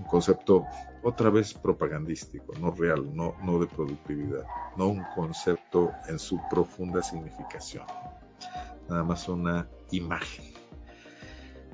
concepto 0.10 0.66
otra 1.04 1.30
vez 1.30 1.54
propagandístico, 1.54 2.54
no 2.60 2.72
real, 2.72 3.16
no, 3.16 3.36
no 3.44 3.60
de 3.60 3.68
productividad, 3.68 4.46
no 4.76 4.88
un 4.88 5.04
concepto 5.16 5.92
en 6.08 6.20
su 6.20 6.40
profunda 6.50 7.02
significación, 7.02 7.86
nada 8.88 9.04
más 9.04 9.28
una 9.28 9.68
imagen. 9.92 10.57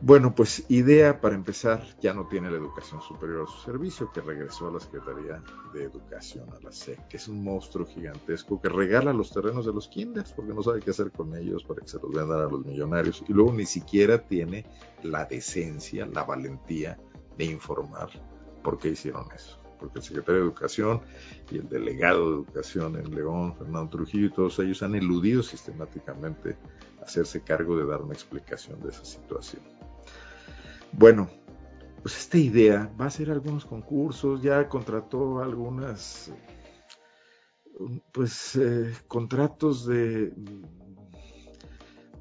Bueno, 0.06 0.36
pues 0.36 0.66
idea 0.68 1.22
para 1.22 1.34
empezar, 1.34 1.82
ya 2.02 2.14
no 2.14 2.28
tiene 2.28 2.52
la 2.52 2.58
educación 2.58 3.02
superior 3.02 3.44
a 3.48 3.50
su 3.50 3.58
servicio, 3.60 4.12
que 4.12 4.20
regresó 4.20 4.68
a 4.68 4.74
la 4.74 4.82
Secretaría 4.82 5.42
de 5.74 5.86
Educación, 5.86 6.50
a 6.50 6.60
la 6.62 6.74
SEC, 6.74 7.08
que 7.08 7.16
es 7.16 7.30
un 7.30 7.42
monstruo 7.42 7.86
gigantesco 7.88 8.60
que 8.60 8.68
regala 8.68 9.14
los 9.14 9.32
terrenos 9.32 9.66
de 9.66 9.72
los 9.72 9.88
kinders 9.88 10.34
porque 10.34 10.54
no 10.54 10.62
sabe 10.62 10.82
qué 10.82 10.90
hacer 10.90 11.10
con 11.14 11.34
ellos 11.38 11.64
para 11.64 11.80
que 11.80 11.88
se 11.88 12.00
los 12.00 12.12
vendan 12.12 12.42
a 12.42 12.52
los 12.52 12.66
millonarios 12.66 13.24
y 13.30 13.32
luego 13.32 13.54
ni 13.54 13.66
siquiera 13.66 14.28
tiene 14.28 14.66
la 15.04 15.24
decencia, 15.24 16.06
la 16.06 16.26
valentía 16.26 17.00
de 17.38 17.46
informar 17.46 18.10
por 18.62 18.80
qué 18.80 18.90
hicieron 18.90 19.32
eso. 19.34 19.58
Porque 19.80 20.00
el 20.00 20.04
secretario 20.04 20.42
de 20.42 20.48
Educación 20.48 21.00
y 21.50 21.60
el 21.60 21.70
delegado 21.70 22.30
de 22.30 22.36
Educación 22.44 22.98
en 22.98 23.16
León, 23.16 23.56
Fernando 23.56 23.90
Trujillo 23.90 24.28
y 24.28 24.34
todos 24.34 24.60
ellos 24.60 24.84
han 24.84 24.96
eludido 24.96 25.42
sistemáticamente 25.42 26.58
hacerse 27.02 27.40
cargo 27.40 27.78
de 27.78 27.86
dar 27.86 28.02
una 28.02 28.14
explicación 28.14 28.82
de 28.82 28.90
esa 28.90 29.06
situación. 29.06 29.64
Bueno, 30.96 31.28
pues 32.04 32.18
esta 32.18 32.38
idea 32.38 32.94
va 33.00 33.06
a 33.06 33.08
hacer 33.08 33.32
algunos 33.32 33.66
concursos, 33.66 34.42
ya 34.42 34.70
contrató 34.70 35.40
algunas, 35.42 36.32
pues, 38.12 38.56
eh, 38.56 38.94
contratos 39.08 39.88
de 39.88 40.34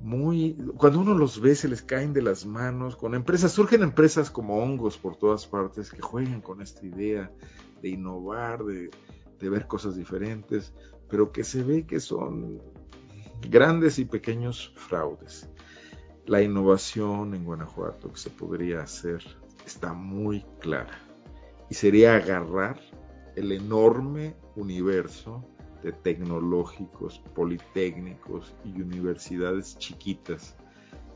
muy, 0.00 0.56
cuando 0.78 1.00
uno 1.00 1.14
los 1.14 1.40
ve 1.40 1.54
se 1.54 1.68
les 1.68 1.82
caen 1.82 2.12
de 2.12 2.22
las 2.22 2.44
manos, 2.44 2.96
con 2.96 3.14
empresas, 3.14 3.52
surgen 3.52 3.82
empresas 3.82 4.30
como 4.30 4.56
hongos 4.56 4.98
por 4.98 5.16
todas 5.16 5.46
partes 5.46 5.90
que 5.92 6.00
juegan 6.00 6.40
con 6.40 6.60
esta 6.60 6.84
idea 6.84 7.30
de 7.82 7.90
innovar, 7.90 8.64
de, 8.64 8.90
de 9.38 9.50
ver 9.50 9.66
cosas 9.66 9.96
diferentes, 9.96 10.72
pero 11.08 11.30
que 11.30 11.44
se 11.44 11.62
ve 11.62 11.86
que 11.86 12.00
son 12.00 12.60
grandes 13.48 13.98
y 13.98 14.06
pequeños 14.06 14.72
fraudes 14.76 15.51
la 16.26 16.42
innovación 16.42 17.34
en 17.34 17.44
Guanajuato 17.44 18.12
que 18.12 18.18
se 18.18 18.30
podría 18.30 18.82
hacer 18.82 19.22
está 19.66 19.92
muy 19.92 20.44
clara. 20.60 20.98
Y 21.68 21.74
sería 21.74 22.16
agarrar 22.16 22.80
el 23.36 23.52
enorme 23.52 24.36
universo 24.56 25.44
de 25.82 25.92
tecnológicos, 25.92 27.20
politécnicos 27.34 28.54
y 28.64 28.80
universidades 28.80 29.76
chiquitas 29.78 30.56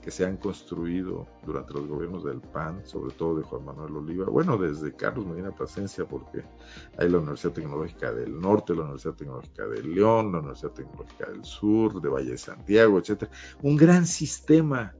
que 0.06 0.12
se 0.12 0.24
han 0.24 0.36
construido 0.36 1.26
durante 1.44 1.74
los 1.74 1.88
gobiernos 1.88 2.22
del 2.22 2.40
PAN, 2.40 2.86
sobre 2.86 3.12
todo 3.12 3.38
de 3.38 3.42
Juan 3.42 3.64
Manuel 3.64 3.96
Oliva, 3.96 4.26
bueno, 4.26 4.56
desde 4.56 4.94
Carlos 4.94 5.26
Medina 5.26 5.50
Plasencia, 5.50 6.04
porque 6.06 6.44
hay 6.96 7.08
la 7.08 7.18
Universidad 7.18 7.54
Tecnológica 7.54 8.12
del 8.12 8.40
Norte, 8.40 8.72
la 8.76 8.82
Universidad 8.82 9.14
Tecnológica 9.14 9.66
de 9.66 9.82
León, 9.82 10.30
la 10.30 10.38
Universidad 10.38 10.70
Tecnológica 10.70 11.28
del 11.28 11.44
Sur, 11.44 12.00
de 12.00 12.08
Valle 12.08 12.30
de 12.30 12.38
Santiago, 12.38 13.00
etcétera, 13.00 13.32
un 13.62 13.76
gran 13.76 14.06
sistema 14.06 14.94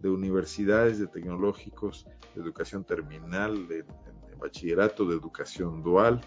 de 0.00 0.10
universidades, 0.10 0.98
de 0.98 1.06
tecnológicos, 1.06 2.06
de 2.34 2.42
educación 2.42 2.84
terminal, 2.84 3.66
de, 3.68 3.84
de 3.84 4.36
bachillerato, 4.38 5.06
de 5.06 5.14
educación 5.16 5.82
dual, 5.82 6.20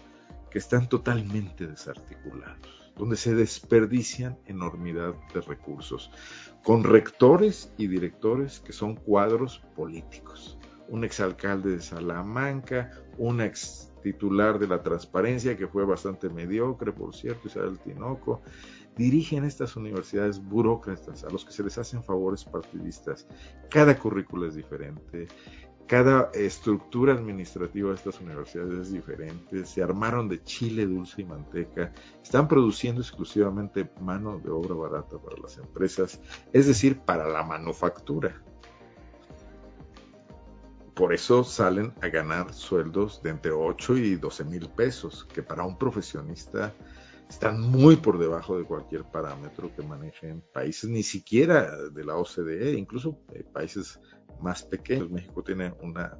que 0.50 0.58
están 0.58 0.88
totalmente 0.88 1.68
desarticulados 1.68 2.86
donde 2.96 3.16
se 3.16 3.34
desperdician 3.34 4.38
enormidad 4.46 5.14
de 5.34 5.40
recursos, 5.42 6.10
con 6.66 6.82
rectores 6.82 7.72
y 7.78 7.86
directores 7.86 8.58
que 8.58 8.72
son 8.72 8.96
cuadros 8.96 9.62
políticos. 9.76 10.58
Un 10.88 11.04
exalcalde 11.04 11.76
de 11.76 11.80
Salamanca, 11.80 12.90
un 13.18 13.40
ex 13.40 13.92
titular 14.02 14.58
de 14.58 14.66
la 14.66 14.82
transparencia, 14.82 15.56
que 15.56 15.68
fue 15.68 15.84
bastante 15.84 16.28
mediocre, 16.28 16.90
por 16.90 17.14
cierto, 17.14 17.46
Isabel 17.46 17.78
Tinoco, 17.78 18.42
dirigen 18.96 19.44
estas 19.44 19.76
universidades 19.76 20.42
burócratas 20.42 21.22
a 21.22 21.30
los 21.30 21.44
que 21.44 21.52
se 21.52 21.62
les 21.62 21.78
hacen 21.78 22.02
favores 22.02 22.44
partidistas. 22.44 23.28
Cada 23.70 23.96
currículo 23.96 24.48
es 24.48 24.56
diferente, 24.56 25.28
cada 25.86 26.30
estructura 26.34 27.14
administrativa 27.14 27.90
de 27.90 27.96
estas 27.96 28.20
universidades 28.20 28.78
es 28.80 28.92
diferente, 28.92 29.64
se 29.64 29.82
armaron 29.82 30.28
de 30.28 30.42
chile 30.42 30.84
dulce 30.86 31.22
y 31.22 31.24
manteca, 31.24 31.92
están 32.22 32.48
produciendo 32.48 33.00
exclusivamente 33.00 33.88
mano 34.00 34.38
de 34.38 34.50
obra 34.50 34.74
barata 34.74 35.18
para 35.18 35.40
las 35.40 35.58
empresas, 35.58 36.20
es 36.52 36.66
decir, 36.66 36.98
para 36.98 37.28
la 37.28 37.44
manufactura. 37.44 38.42
Por 40.94 41.12
eso 41.12 41.44
salen 41.44 41.92
a 42.00 42.08
ganar 42.08 42.52
sueldos 42.52 43.22
de 43.22 43.30
entre 43.30 43.52
8 43.52 43.96
y 43.98 44.16
12 44.16 44.44
mil 44.44 44.68
pesos, 44.70 45.24
que 45.32 45.42
para 45.42 45.64
un 45.64 45.78
profesionista 45.78 46.74
están 47.28 47.60
muy 47.60 47.96
por 47.96 48.18
debajo 48.18 48.56
de 48.56 48.64
cualquier 48.64 49.04
parámetro 49.04 49.70
que 49.74 49.82
manejen 49.82 50.42
países, 50.52 50.88
ni 50.88 51.02
siquiera 51.02 51.76
de 51.90 52.04
la 52.04 52.16
OCDE, 52.16 52.72
incluso 52.72 53.18
eh, 53.32 53.44
países 53.52 54.00
más 54.40 54.62
pequeños. 54.62 55.10
México 55.10 55.42
tiene 55.42 55.74
una, 55.82 56.18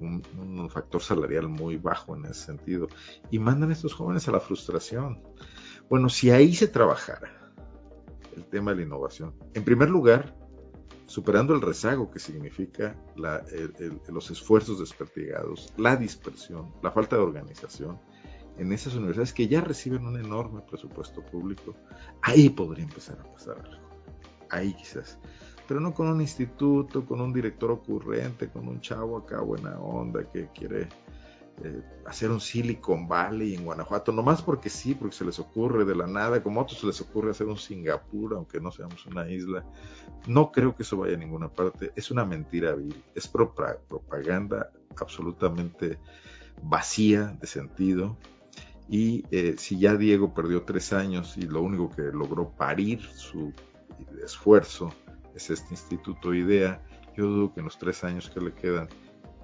un, 0.00 0.70
factor 0.70 1.02
salarial 1.02 1.48
muy 1.48 1.76
bajo 1.76 2.16
en 2.16 2.24
ese 2.26 2.46
sentido 2.46 2.88
y 3.30 3.38
mandan 3.38 3.70
a 3.70 3.72
estos 3.72 3.94
jóvenes 3.94 4.28
a 4.28 4.32
la 4.32 4.40
frustración. 4.40 5.22
Bueno, 5.88 6.08
si 6.08 6.30
ahí 6.30 6.54
se 6.54 6.68
trabajara 6.68 7.52
el 8.36 8.44
tema 8.44 8.72
de 8.72 8.78
la 8.78 8.82
innovación, 8.84 9.34
en 9.54 9.64
primer 9.64 9.90
lugar, 9.90 10.34
superando 11.06 11.54
el 11.54 11.62
rezago 11.62 12.10
que 12.10 12.18
significa 12.18 12.94
los 13.16 14.30
esfuerzos 14.30 14.78
desperdigados, 14.78 15.72
la 15.76 15.96
dispersión, 15.96 16.74
la 16.82 16.90
falta 16.90 17.16
de 17.16 17.22
organización 17.22 17.98
en 18.58 18.72
esas 18.72 18.94
universidades 18.94 19.32
que 19.32 19.48
ya 19.48 19.60
reciben 19.60 20.04
un 20.04 20.18
enorme 20.18 20.60
presupuesto 20.62 21.24
público, 21.24 21.74
ahí 22.22 22.50
podría 22.50 22.84
empezar 22.84 23.18
a 23.20 23.32
pasar 23.32 23.58
algo. 23.58 23.88
Ahí 24.50 24.74
quizás 24.74 25.18
pero 25.68 25.80
no 25.80 25.92
con 25.92 26.08
un 26.08 26.22
instituto, 26.22 27.04
con 27.04 27.20
un 27.20 27.30
director 27.30 27.70
ocurrente, 27.70 28.48
con 28.48 28.66
un 28.66 28.80
chavo 28.80 29.18
acá 29.18 29.42
buena 29.42 29.78
onda 29.78 30.24
que 30.24 30.48
quiere 30.48 30.88
eh, 31.62 31.82
hacer 32.06 32.30
un 32.30 32.40
Silicon 32.40 33.06
Valley 33.06 33.54
en 33.54 33.66
Guanajuato, 33.66 34.10
nomás 34.10 34.40
porque 34.40 34.70
sí, 34.70 34.94
porque 34.94 35.14
se 35.14 35.26
les 35.26 35.38
ocurre 35.38 35.84
de 35.84 35.94
la 35.94 36.06
nada, 36.06 36.42
como 36.42 36.60
a 36.60 36.62
otros 36.62 36.80
se 36.80 36.86
les 36.86 36.98
ocurre 37.02 37.32
hacer 37.32 37.48
un 37.48 37.58
Singapur, 37.58 38.32
aunque 38.32 38.60
no 38.60 38.72
seamos 38.72 39.04
una 39.04 39.28
isla. 39.28 39.62
No 40.26 40.50
creo 40.52 40.74
que 40.74 40.84
eso 40.84 40.96
vaya 40.96 41.16
a 41.16 41.18
ninguna 41.18 41.50
parte, 41.50 41.92
es 41.94 42.10
una 42.10 42.24
mentira 42.24 42.74
vil, 42.74 43.04
es 43.14 43.28
propaganda 43.28 44.70
absolutamente 44.98 45.98
vacía 46.62 47.36
de 47.38 47.46
sentido. 47.46 48.16
Y 48.88 49.26
eh, 49.30 49.56
si 49.58 49.78
ya 49.78 49.96
Diego 49.96 50.32
perdió 50.32 50.62
tres 50.62 50.94
años 50.94 51.36
y 51.36 51.42
lo 51.42 51.60
único 51.60 51.90
que 51.90 52.04
logró 52.04 52.48
parir 52.48 53.02
su 53.02 53.52
esfuerzo 54.24 54.94
es 55.38 55.50
este 55.50 55.74
instituto 55.74 56.34
IDEA, 56.34 56.82
yo 57.16 57.26
dudo 57.26 57.54
que 57.54 57.60
en 57.60 57.64
los 57.64 57.78
tres 57.78 58.04
años 58.04 58.28
que 58.30 58.40
le 58.40 58.52
quedan 58.52 58.88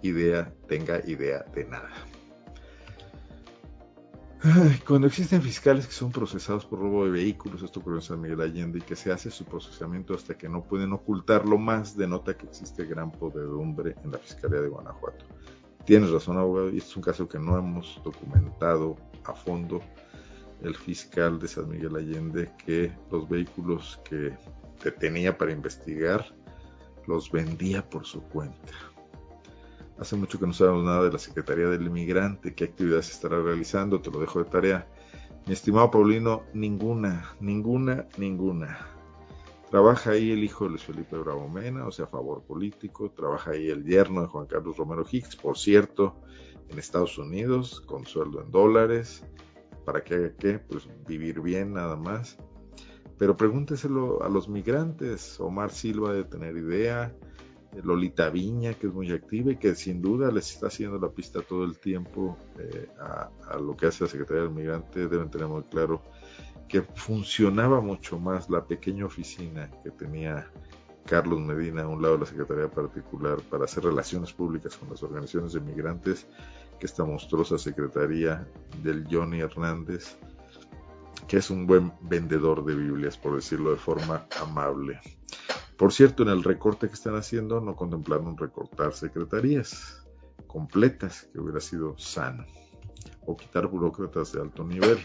idea 0.03 0.53
tenga 0.69 1.01
idea 1.09 1.43
de 1.55 1.65
nada. 1.65 1.91
Cuando 4.87 5.07
existen 5.07 5.41
fiscales 5.41 5.87
que 5.87 5.95
son 5.95 6.13
procesados 6.13 6.67
por 6.67 6.79
robo 6.79 7.07
de 7.07 7.13
vehículos, 7.13 7.63
esto 7.63 7.81
ocurrió 7.81 8.01
en 8.01 8.03
San 8.03 8.21
Miguel 8.21 8.43
Allende, 8.43 8.79
y 8.79 8.83
que 8.83 8.95
se 8.95 9.11
hace 9.11 9.31
su 9.31 9.47
procesamiento 9.47 10.13
hasta 10.13 10.37
que 10.37 10.51
no 10.51 10.63
pueden 10.63 10.93
ocultarlo 10.93 11.57
más, 11.57 11.97
denota 11.97 12.37
que 12.37 12.45
existe 12.47 12.85
gran 12.85 13.11
podredumbre 13.11 13.97
en 14.05 14.11
la 14.13 14.19
Fiscalía 14.19 14.61
de 14.61 14.69
Guanajuato. 14.69 15.25
Tienes 15.87 16.11
razón, 16.11 16.37
abogado, 16.37 16.71
y 16.71 16.77
este 16.77 16.91
es 16.91 16.97
un 16.97 17.03
caso 17.03 17.27
que 17.27 17.39
no 17.39 17.57
hemos 17.57 18.01
documentado 18.05 18.97
a 19.25 19.33
fondo. 19.33 19.81
El 20.63 20.75
fiscal 20.75 21.39
de 21.39 21.49
San 21.49 21.69
Miguel 21.69 21.97
Allende 21.97 22.53
que 22.65 22.93
los 23.11 23.29
vehículos 23.29 24.01
que 24.05 24.37
tenía 24.91 25.37
para 25.37 25.53
investigar 25.53 26.25
los 27.07 27.31
vendía 27.31 27.89
por 27.89 28.07
su 28.07 28.23
cuenta. 28.23 28.73
Hace 29.99 30.17
mucho 30.17 30.41
que 30.41 30.47
no 30.47 30.53
sabemos 30.53 30.85
nada 30.85 31.05
de 31.05 31.13
la 31.13 31.19
Secretaría 31.19 31.69
del 31.69 31.87
Inmigrante, 31.87 32.55
qué 32.55 32.65
actividades 32.65 33.11
estará 33.11 33.41
realizando, 33.41 34.01
te 34.01 34.11
lo 34.11 34.19
dejo 34.19 34.43
de 34.43 34.51
tarea. 34.51 34.89
Mi 35.47 35.53
estimado 35.53 35.91
Paulino, 35.91 36.43
ninguna, 36.53 37.35
ninguna, 37.39 38.07
ninguna. 38.17 38.89
Trabaja 39.71 40.13
ahí 40.13 40.31
el 40.31 40.43
hijo 40.43 40.65
de 40.65 40.71
Luis 40.71 40.83
Felipe 40.83 41.17
Bravo 41.19 41.49
Mena, 41.49 41.87
o 41.87 41.93
sea, 41.93 42.07
a 42.07 42.09
favor 42.09 42.43
político. 42.43 43.11
Trabaja 43.11 43.53
ahí 43.53 43.69
el 43.69 43.85
yerno 43.85 44.23
de 44.23 44.29
Juan 44.29 44.47
Carlos 44.47 44.77
Romero 44.77 45.05
Hicks, 45.11 45.37
por 45.37 45.59
cierto, 45.59 46.17
en 46.69 46.79
Estados 46.79 47.19
Unidos, 47.19 47.81
con 47.83 48.07
sueldo 48.07 48.41
en 48.41 48.51
dólares. 48.51 49.25
¿Para 49.85 50.03
qué 50.03 50.15
haga 50.15 50.33
qué? 50.39 50.59
Pues 50.59 50.89
vivir 51.07 51.41
bien 51.41 51.73
nada 51.75 51.97
más. 51.97 52.39
Pero 53.19 53.37
pregúnteselo 53.37 54.23
a 54.23 54.29
los 54.29 54.49
migrantes. 54.49 55.39
Omar 55.41 55.71
Silva 55.71 56.13
de 56.13 56.25
tener 56.25 56.57
idea. 56.57 57.15
Lolita 57.83 58.31
Viña, 58.31 58.75
que 58.75 58.87
es 58.87 58.93
muy 58.93 59.11
activa 59.11 59.53
y 59.53 59.57
que 59.57 59.75
sin 59.75 60.01
duda 60.01 60.31
les 60.31 60.53
está 60.53 60.69
haciendo 60.69 60.99
la 60.99 61.09
pista 61.09 61.41
todo 61.43 61.65
el 61.65 61.79
tiempo 61.79 62.37
eh, 62.59 62.89
a, 63.01 63.59
lo 63.59 63.77
que 63.77 63.87
hace 63.87 64.05
la 64.05 64.11
Secretaría 64.11 64.43
del 64.43 64.53
Migrante, 64.53 65.09
deben 65.09 65.31
tener 65.31 65.49
muy 65.49 65.63
claro 65.65 66.03
que 66.69 66.83
funcionaba 66.83 67.81
mucho 67.81 68.19
más 68.19 68.49
la 68.49 68.65
pequeña 68.65 69.07
oficina 69.07 69.71
que 69.83 69.91
tenía 69.91 70.51
Carlos 71.05 71.41
Medina 71.41 71.83
a 71.83 71.89
un 71.89 72.01
lado 72.01 72.15
de 72.15 72.21
la 72.21 72.27
Secretaría 72.27 72.71
Particular 72.71 73.41
para 73.51 73.65
hacer 73.65 73.85
relaciones 73.85 74.33
públicas 74.33 74.77
con 74.77 74.89
las 74.91 75.03
organizaciones 75.03 75.53
de 75.53 75.61
migrantes 75.61 76.27
que 76.79 76.87
esta 76.87 77.05
monstruosa 77.05 77.59
Secretaría 77.59 78.49
del 78.83 79.07
Johnny 79.11 79.41
Hernández, 79.41 80.17
que 81.27 81.39
es 81.39 81.51
un 81.51 81.67
buen 81.67 81.93
vendedor 82.03 82.65
de 82.65 82.75
Biblias, 82.75 83.17
por 83.17 83.35
decirlo 83.35 83.71
de 83.71 83.77
forma 83.77 84.27
amable. 84.41 85.01
Por 85.77 85.93
cierto, 85.93 86.23
en 86.23 86.29
el 86.29 86.45
recorte 86.45 86.89
que 86.89 86.95
están 86.95 87.17
haciendo 87.17 87.61
no 87.61 87.75
contemplaron 87.75 88.37
recortar 88.37 88.93
secretarías 88.93 90.03
completas, 90.47 91.29
que 91.33 91.41
hubiera 91.41 91.61
sido 91.61 91.99
sano, 91.99 92.45
o 93.27 93.37
quitar 93.37 93.67
burócratas 93.67 94.33
de 94.33 94.41
alto 94.41 94.65
nivel. 94.65 94.99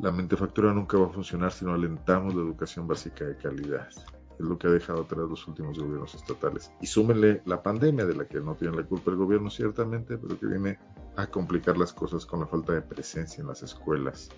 La 0.00 0.10
mentefactura 0.10 0.72
nunca 0.74 0.98
va 0.98 1.06
a 1.06 1.10
funcionar 1.10 1.52
si 1.52 1.64
no 1.64 1.72
alentamos 1.72 2.34
la 2.34 2.42
educación 2.42 2.86
básica 2.86 3.24
de 3.24 3.36
calidad. 3.36 3.88
Es 3.88 4.40
lo 4.40 4.58
que 4.58 4.66
ha 4.66 4.70
dejado 4.70 5.02
atrás 5.02 5.28
los 5.28 5.46
últimos 5.46 5.78
gobiernos 5.78 6.14
estatales. 6.14 6.70
Y 6.80 6.86
súmenle 6.86 7.40
la 7.46 7.62
pandemia, 7.62 8.04
de 8.04 8.14
la 8.14 8.26
que 8.26 8.40
no 8.40 8.54
tiene 8.54 8.76
la 8.76 8.82
culpa 8.82 9.10
el 9.10 9.16
gobierno 9.16 9.48
ciertamente, 9.48 10.18
pero 10.18 10.38
que 10.38 10.46
viene 10.46 10.78
a 11.16 11.26
complicar 11.26 11.78
las 11.78 11.92
cosas 11.92 12.26
con 12.26 12.40
la 12.40 12.46
falta 12.46 12.72
de 12.72 12.82
presencia 12.82 13.40
en 13.40 13.48
las 13.48 13.62
escuelas 13.62 14.30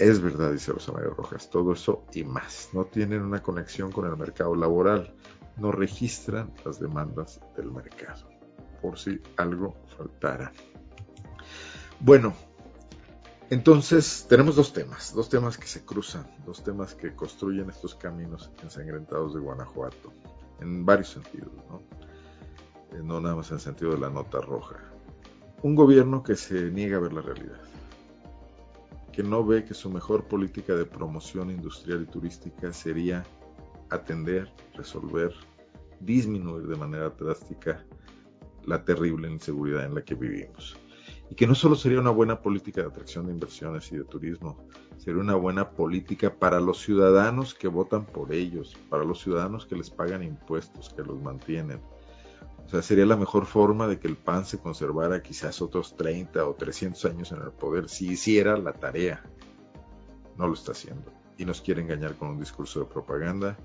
es 0.00 0.22
verdad, 0.22 0.52
dice 0.52 0.72
Rosa 0.72 0.92
María 0.92 1.10
Rojas, 1.10 1.50
todo 1.50 1.74
eso 1.74 2.06
y 2.14 2.24
más. 2.24 2.70
No 2.72 2.86
tienen 2.86 3.20
una 3.20 3.42
conexión 3.42 3.92
con 3.92 4.06
el 4.06 4.16
mercado 4.16 4.54
laboral, 4.54 5.14
no 5.58 5.72
registran 5.72 6.50
las 6.64 6.80
demandas 6.80 7.38
del 7.54 7.70
mercado, 7.70 8.30
por 8.80 8.98
si 8.98 9.20
algo 9.36 9.76
faltara. 9.98 10.52
Bueno, 12.00 12.32
entonces 13.50 14.24
tenemos 14.26 14.56
dos 14.56 14.72
temas, 14.72 15.12
dos 15.14 15.28
temas 15.28 15.58
que 15.58 15.66
se 15.66 15.84
cruzan, 15.84 16.26
dos 16.46 16.64
temas 16.64 16.94
que 16.94 17.14
construyen 17.14 17.68
estos 17.68 17.94
caminos 17.94 18.50
ensangrentados 18.62 19.34
de 19.34 19.40
Guanajuato, 19.40 20.14
en 20.60 20.86
varios 20.86 21.10
sentidos, 21.10 21.52
¿no? 21.68 21.82
Eh, 22.96 23.02
no 23.04 23.20
nada 23.20 23.36
más 23.36 23.50
en 23.50 23.56
el 23.56 23.60
sentido 23.60 23.90
de 23.90 23.98
la 23.98 24.08
nota 24.08 24.40
roja. 24.40 24.76
Un 25.62 25.74
gobierno 25.74 26.22
que 26.22 26.36
se 26.36 26.70
niega 26.70 26.96
a 26.96 27.00
ver 27.00 27.12
la 27.12 27.20
realidad 27.20 27.69
que 29.12 29.22
no 29.22 29.44
ve 29.44 29.64
que 29.64 29.74
su 29.74 29.90
mejor 29.90 30.24
política 30.24 30.74
de 30.74 30.84
promoción 30.84 31.50
industrial 31.50 32.02
y 32.02 32.10
turística 32.10 32.72
sería 32.72 33.24
atender, 33.90 34.52
resolver, 34.74 35.34
disminuir 36.00 36.66
de 36.66 36.76
manera 36.76 37.10
drástica 37.10 37.84
la 38.64 38.84
terrible 38.84 39.30
inseguridad 39.30 39.84
en 39.84 39.94
la 39.94 40.02
que 40.02 40.14
vivimos. 40.14 40.76
Y 41.28 41.34
que 41.34 41.46
no 41.46 41.54
solo 41.54 41.76
sería 41.76 42.00
una 42.00 42.10
buena 42.10 42.40
política 42.40 42.82
de 42.82 42.88
atracción 42.88 43.26
de 43.26 43.32
inversiones 43.32 43.90
y 43.92 43.96
de 43.96 44.04
turismo, 44.04 44.58
sería 44.96 45.20
una 45.20 45.36
buena 45.36 45.70
política 45.70 46.34
para 46.34 46.60
los 46.60 46.80
ciudadanos 46.80 47.54
que 47.54 47.68
votan 47.68 48.04
por 48.04 48.32
ellos, 48.32 48.76
para 48.88 49.04
los 49.04 49.20
ciudadanos 49.20 49.64
que 49.64 49.76
les 49.76 49.90
pagan 49.90 50.22
impuestos, 50.22 50.92
que 50.94 51.02
los 51.02 51.20
mantienen, 51.22 51.80
o 52.70 52.72
sea, 52.74 52.82
sería 52.82 53.04
la 53.04 53.16
mejor 53.16 53.46
forma 53.46 53.88
de 53.88 53.98
que 53.98 54.06
el 54.06 54.16
PAN 54.16 54.44
se 54.44 54.60
conservara 54.60 55.24
quizás 55.24 55.60
otros 55.60 55.96
30 55.96 56.46
o 56.46 56.54
300 56.54 57.04
años 57.06 57.32
en 57.32 57.42
el 57.42 57.50
poder 57.50 57.88
si 57.88 58.12
hiciera 58.12 58.56
la 58.56 58.72
tarea. 58.72 59.24
No 60.36 60.46
lo 60.46 60.54
está 60.54 60.70
haciendo. 60.70 61.12
Y 61.36 61.44
nos 61.44 61.60
quiere 61.60 61.82
engañar 61.82 62.14
con 62.14 62.28
un 62.28 62.38
discurso 62.38 62.78
de 62.78 62.86
propaganda 62.86 63.58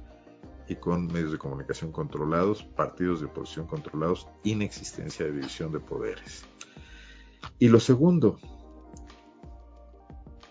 y 0.67 0.75
con 0.77 1.05
medios 1.05 1.31
de 1.31 1.37
comunicación 1.37 1.91
controlados, 1.91 2.63
partidos 2.63 3.19
de 3.19 3.27
oposición 3.27 3.67
controlados, 3.67 4.27
inexistencia 4.43 5.27
de 5.27 5.33
división 5.33 5.71
de 5.71 5.81
poderes. 5.81 6.43
Y 7.59 7.67
lo 7.67 7.79
segundo, 7.79 8.39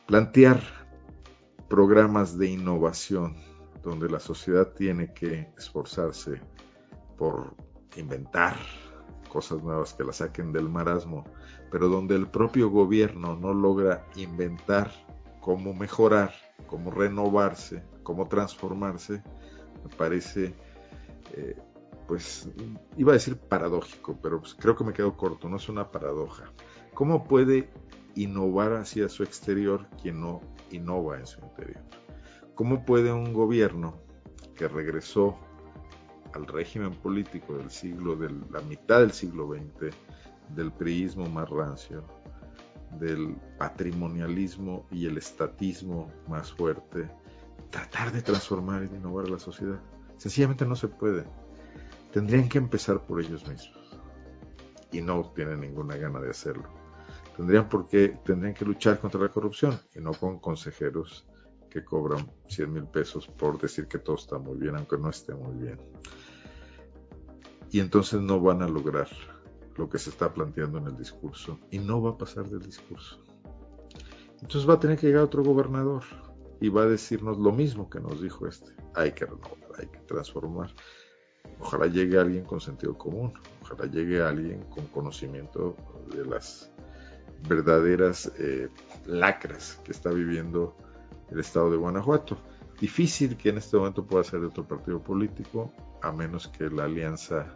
plantear 0.06 0.62
programas 1.68 2.38
de 2.38 2.50
innovación 2.50 3.36
donde 3.82 4.08
la 4.08 4.20
sociedad 4.20 4.74
tiene 4.74 5.12
que 5.12 5.52
esforzarse 5.58 6.40
por 7.18 7.56
inventar 7.96 8.56
cosas 9.28 9.62
nuevas 9.62 9.94
que 9.94 10.04
la 10.04 10.12
saquen 10.12 10.52
del 10.52 10.68
marasmo, 10.68 11.24
pero 11.70 11.88
donde 11.88 12.14
el 12.14 12.28
propio 12.28 12.70
gobierno 12.70 13.34
no 13.34 13.52
logra 13.52 14.06
inventar 14.14 14.92
cómo 15.40 15.74
mejorar, 15.74 16.32
cómo 16.66 16.90
renovarse, 16.90 17.82
cómo 18.04 18.28
transformarse, 18.28 19.22
me 19.82 19.96
parece, 19.96 20.54
eh, 21.32 21.56
pues, 22.06 22.48
iba 22.96 23.12
a 23.12 23.14
decir 23.14 23.36
paradójico, 23.36 24.16
pero 24.22 24.40
pues 24.40 24.54
creo 24.54 24.76
que 24.76 24.84
me 24.84 24.92
quedo 24.92 25.16
corto, 25.16 25.48
no 25.48 25.56
es 25.56 25.68
una 25.68 25.90
paradoja. 25.90 26.44
¿Cómo 26.94 27.24
puede 27.24 27.68
innovar 28.14 28.72
hacia 28.74 29.08
su 29.08 29.24
exterior 29.24 29.86
quien 30.00 30.20
no 30.20 30.40
innova 30.70 31.18
en 31.18 31.26
su 31.26 31.40
interior? 31.40 31.82
¿Cómo 32.54 32.84
puede 32.84 33.12
un 33.12 33.32
gobierno 33.32 33.96
que 34.54 34.68
regresó 34.68 35.36
al 36.34 36.46
régimen 36.46 36.92
político 36.92 37.56
del 37.56 37.70
siglo, 37.70 38.16
de 38.16 38.28
la 38.50 38.60
mitad 38.62 39.00
del 39.00 39.12
siglo 39.12 39.48
XX, 39.48 39.94
del 40.54 40.72
priismo 40.72 41.26
más 41.26 41.48
rancio, 41.48 42.04
del 42.98 43.36
patrimonialismo 43.58 44.86
y 44.90 45.06
el 45.06 45.16
estatismo 45.16 46.10
más 46.28 46.52
fuerte, 46.52 47.08
tratar 47.70 48.12
de 48.12 48.20
transformar 48.20 48.82
y 48.82 48.88
de 48.88 48.96
innovar 48.96 49.28
la 49.28 49.38
sociedad. 49.38 49.80
Sencillamente 50.16 50.66
no 50.66 50.76
se 50.76 50.88
puede. 50.88 51.24
Tendrían 52.12 52.48
que 52.48 52.58
empezar 52.58 53.00
por 53.00 53.20
ellos 53.20 53.46
mismos. 53.48 53.98
Y 54.92 55.00
no 55.00 55.32
tienen 55.34 55.60
ninguna 55.60 55.96
gana 55.96 56.20
de 56.20 56.30
hacerlo. 56.30 56.68
Tendrían, 57.36 57.68
porque, 57.68 58.16
tendrían 58.24 58.54
que 58.54 58.64
luchar 58.64 59.00
contra 59.00 59.20
la 59.20 59.28
corrupción 59.28 59.78
y 59.94 60.00
no 60.00 60.12
con 60.12 60.38
consejeros 60.38 61.26
que 61.68 61.84
cobran 61.84 62.30
100 62.46 62.72
mil 62.72 62.84
pesos 62.84 63.26
por 63.26 63.60
decir 63.60 63.88
que 63.88 63.98
todo 63.98 64.14
está 64.14 64.38
muy 64.38 64.56
bien, 64.56 64.76
aunque 64.76 64.96
no 64.96 65.10
esté 65.10 65.34
muy 65.34 65.56
bien 65.56 65.80
y 67.74 67.80
entonces 67.80 68.20
no 68.20 68.40
van 68.40 68.62
a 68.62 68.68
lograr 68.68 69.08
lo 69.74 69.90
que 69.90 69.98
se 69.98 70.10
está 70.10 70.32
planteando 70.32 70.78
en 70.78 70.86
el 70.86 70.96
discurso 70.96 71.58
y 71.72 71.80
no 71.80 72.00
va 72.00 72.10
a 72.10 72.16
pasar 72.16 72.48
del 72.48 72.62
discurso. 72.62 73.18
Entonces 74.40 74.70
va 74.70 74.74
a 74.74 74.78
tener 74.78 74.96
que 74.96 75.08
llegar 75.08 75.24
otro 75.24 75.42
gobernador 75.42 76.04
y 76.60 76.68
va 76.68 76.82
a 76.82 76.86
decirnos 76.86 77.36
lo 77.36 77.50
mismo 77.50 77.90
que 77.90 77.98
nos 77.98 78.22
dijo 78.22 78.46
este. 78.46 78.70
Hay 78.94 79.10
que 79.10 79.24
renovar, 79.24 79.58
hay 79.76 79.88
que 79.88 79.98
transformar. 80.06 80.72
Ojalá 81.58 81.88
llegue 81.88 82.16
alguien 82.16 82.44
con 82.44 82.60
sentido 82.60 82.96
común, 82.96 83.34
Ojalá 83.62 83.90
llegue 83.90 84.22
alguien 84.22 84.62
con 84.70 84.86
conocimiento 84.86 85.74
de 86.14 86.24
las 86.26 86.70
verdaderas 87.48 88.30
eh, 88.38 88.68
lacras 89.04 89.80
que 89.82 89.90
está 89.90 90.10
viviendo 90.10 90.76
el 91.28 91.40
estado 91.40 91.72
de 91.72 91.76
Guanajuato. 91.76 92.38
Difícil 92.80 93.36
que 93.36 93.48
en 93.48 93.58
este 93.58 93.76
momento 93.76 94.06
pueda 94.06 94.22
ser 94.22 94.42
de 94.42 94.46
otro 94.46 94.62
partido 94.62 95.02
político, 95.02 95.72
a 96.02 96.12
menos 96.12 96.46
que 96.46 96.70
la 96.70 96.84
alianza 96.84 97.52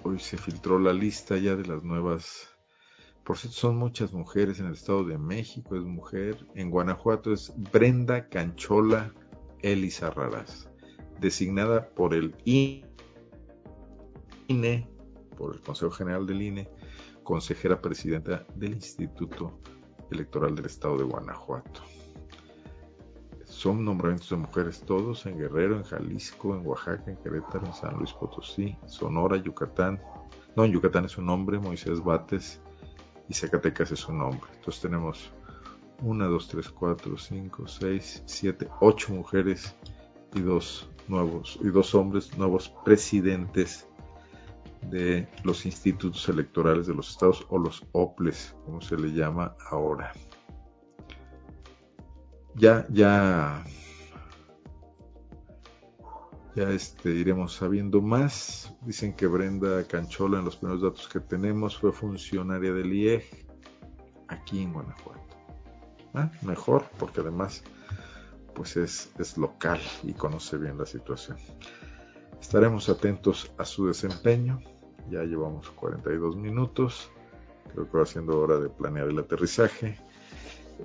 Hoy 0.04 0.18
se 0.20 0.38
filtró 0.38 0.80
la 0.80 0.94
lista 0.94 1.38
ya 1.38 1.56
de 1.56 1.66
las 1.66 1.84
nuevas. 1.84 2.48
Por 3.26 3.38
cierto, 3.38 3.60
son 3.60 3.76
muchas 3.78 4.14
mujeres 4.14 4.60
en 4.60 4.68
el 4.68 4.74
Estado 4.74 5.04
de 5.04 5.18
México, 5.18 5.76
es 5.76 5.84
mujer. 5.84 6.48
En 6.56 6.72
Guanajuato 6.72 7.34
es 7.34 7.54
Brenda 7.72 8.30
Canchola 8.30 9.14
Elizarraras, 9.62 10.70
designada 11.20 11.90
por 11.90 12.14
el 12.14 12.34
INE, 12.46 12.86
por 15.38 15.54
el 15.54 15.62
Consejo 15.62 15.92
General 15.92 16.26
del 16.26 16.42
INE, 16.42 16.70
consejera 17.30 17.80
presidenta 17.80 18.44
del 18.56 18.74
Instituto 18.74 19.60
Electoral 20.10 20.56
del 20.56 20.66
Estado 20.66 20.98
de 20.98 21.04
Guanajuato. 21.04 21.84
Son 23.46 23.86
nombramientos 23.86 24.32
de 24.32 24.38
mujeres 24.38 24.82
todos 24.82 25.28
en 25.28 25.38
Guerrero, 25.38 25.76
en 25.76 25.84
Jalisco, 25.84 26.56
en 26.56 26.66
Oaxaca, 26.66 27.04
en 27.12 27.18
Querétaro, 27.18 27.68
en 27.68 27.74
San 27.76 27.96
Luis 27.98 28.14
Potosí, 28.14 28.76
Sonora, 28.88 29.38
Yucatán. 29.38 30.02
No, 30.56 30.66
en 30.66 30.72
Yucatán 30.72 31.06
es 31.06 31.20
un 31.20 31.28
nombre, 31.28 31.60
Moisés 31.60 32.04
Bates, 32.04 32.64
y 33.28 33.36
Zacatecas 33.36 33.92
es 33.92 34.08
un 34.08 34.18
nombre. 34.18 34.50
Entonces 34.56 34.82
tenemos 34.82 35.32
una, 36.02 36.26
dos, 36.26 36.48
tres, 36.48 36.68
cuatro, 36.68 37.16
cinco, 37.16 37.68
seis, 37.68 38.24
siete, 38.26 38.68
ocho 38.82 39.14
mujeres 39.14 39.76
y 40.34 40.42
dos 40.42 40.90
nuevos 41.08 41.60
y 41.62 41.68
dos 41.68 41.94
hombres 41.94 42.36
nuevos 42.40 42.74
presidentes 42.84 43.88
de 44.82 45.28
los 45.44 45.66
institutos 45.66 46.28
electorales 46.30 46.88
de 46.88 46.94
los 46.94 47.12
estados 47.12 47.46
o 47.50 47.58
los 47.58 47.86
OPLES, 47.92 48.56
como 48.66 48.82
se 48.82 48.98
le 48.98 49.12
llama 49.12 49.56
ahora. 49.70 50.14
Ya, 52.56 52.86
ya, 52.90 53.64
ya 56.56 56.70
este, 56.72 57.12
iremos 57.12 57.54
sabiendo 57.54 58.02
más. 58.02 58.74
Dicen 58.82 59.14
que 59.14 59.28
Brenda 59.28 59.84
Canchola, 59.86 60.40
en 60.40 60.46
los 60.46 60.58
primeros 60.58 60.82
datos 60.82 61.08
que 61.08 61.20
tenemos, 61.20 61.78
fue 61.78 61.92
funcionaria 61.92 62.74
del 62.74 62.92
IEG 62.92 63.24
aquí 64.28 64.64
en 64.64 64.74
Guanajuato. 64.74 65.20
Ah, 66.14 66.32
mejor, 66.42 66.86
porque 66.98 67.22
además 67.22 67.64
pues 68.60 68.76
es, 68.76 69.10
es 69.18 69.38
local 69.38 69.80
y 70.04 70.12
conoce 70.12 70.58
bien 70.58 70.78
la 70.78 70.86
situación. 70.86 71.38
Estaremos 72.42 72.90
atentos 72.90 73.52
a 73.58 73.66
su 73.66 73.88
desempeño. 73.88 74.62
Ya 75.10 75.24
llevamos 75.24 75.70
42 75.72 76.36
minutos. 76.36 77.10
Creo 77.74 77.90
que 77.90 77.98
va 77.98 78.06
siendo 78.06 78.40
hora 78.40 78.58
de 78.58 78.70
planear 78.70 79.10
el 79.10 79.20
aterrizaje. 79.20 79.98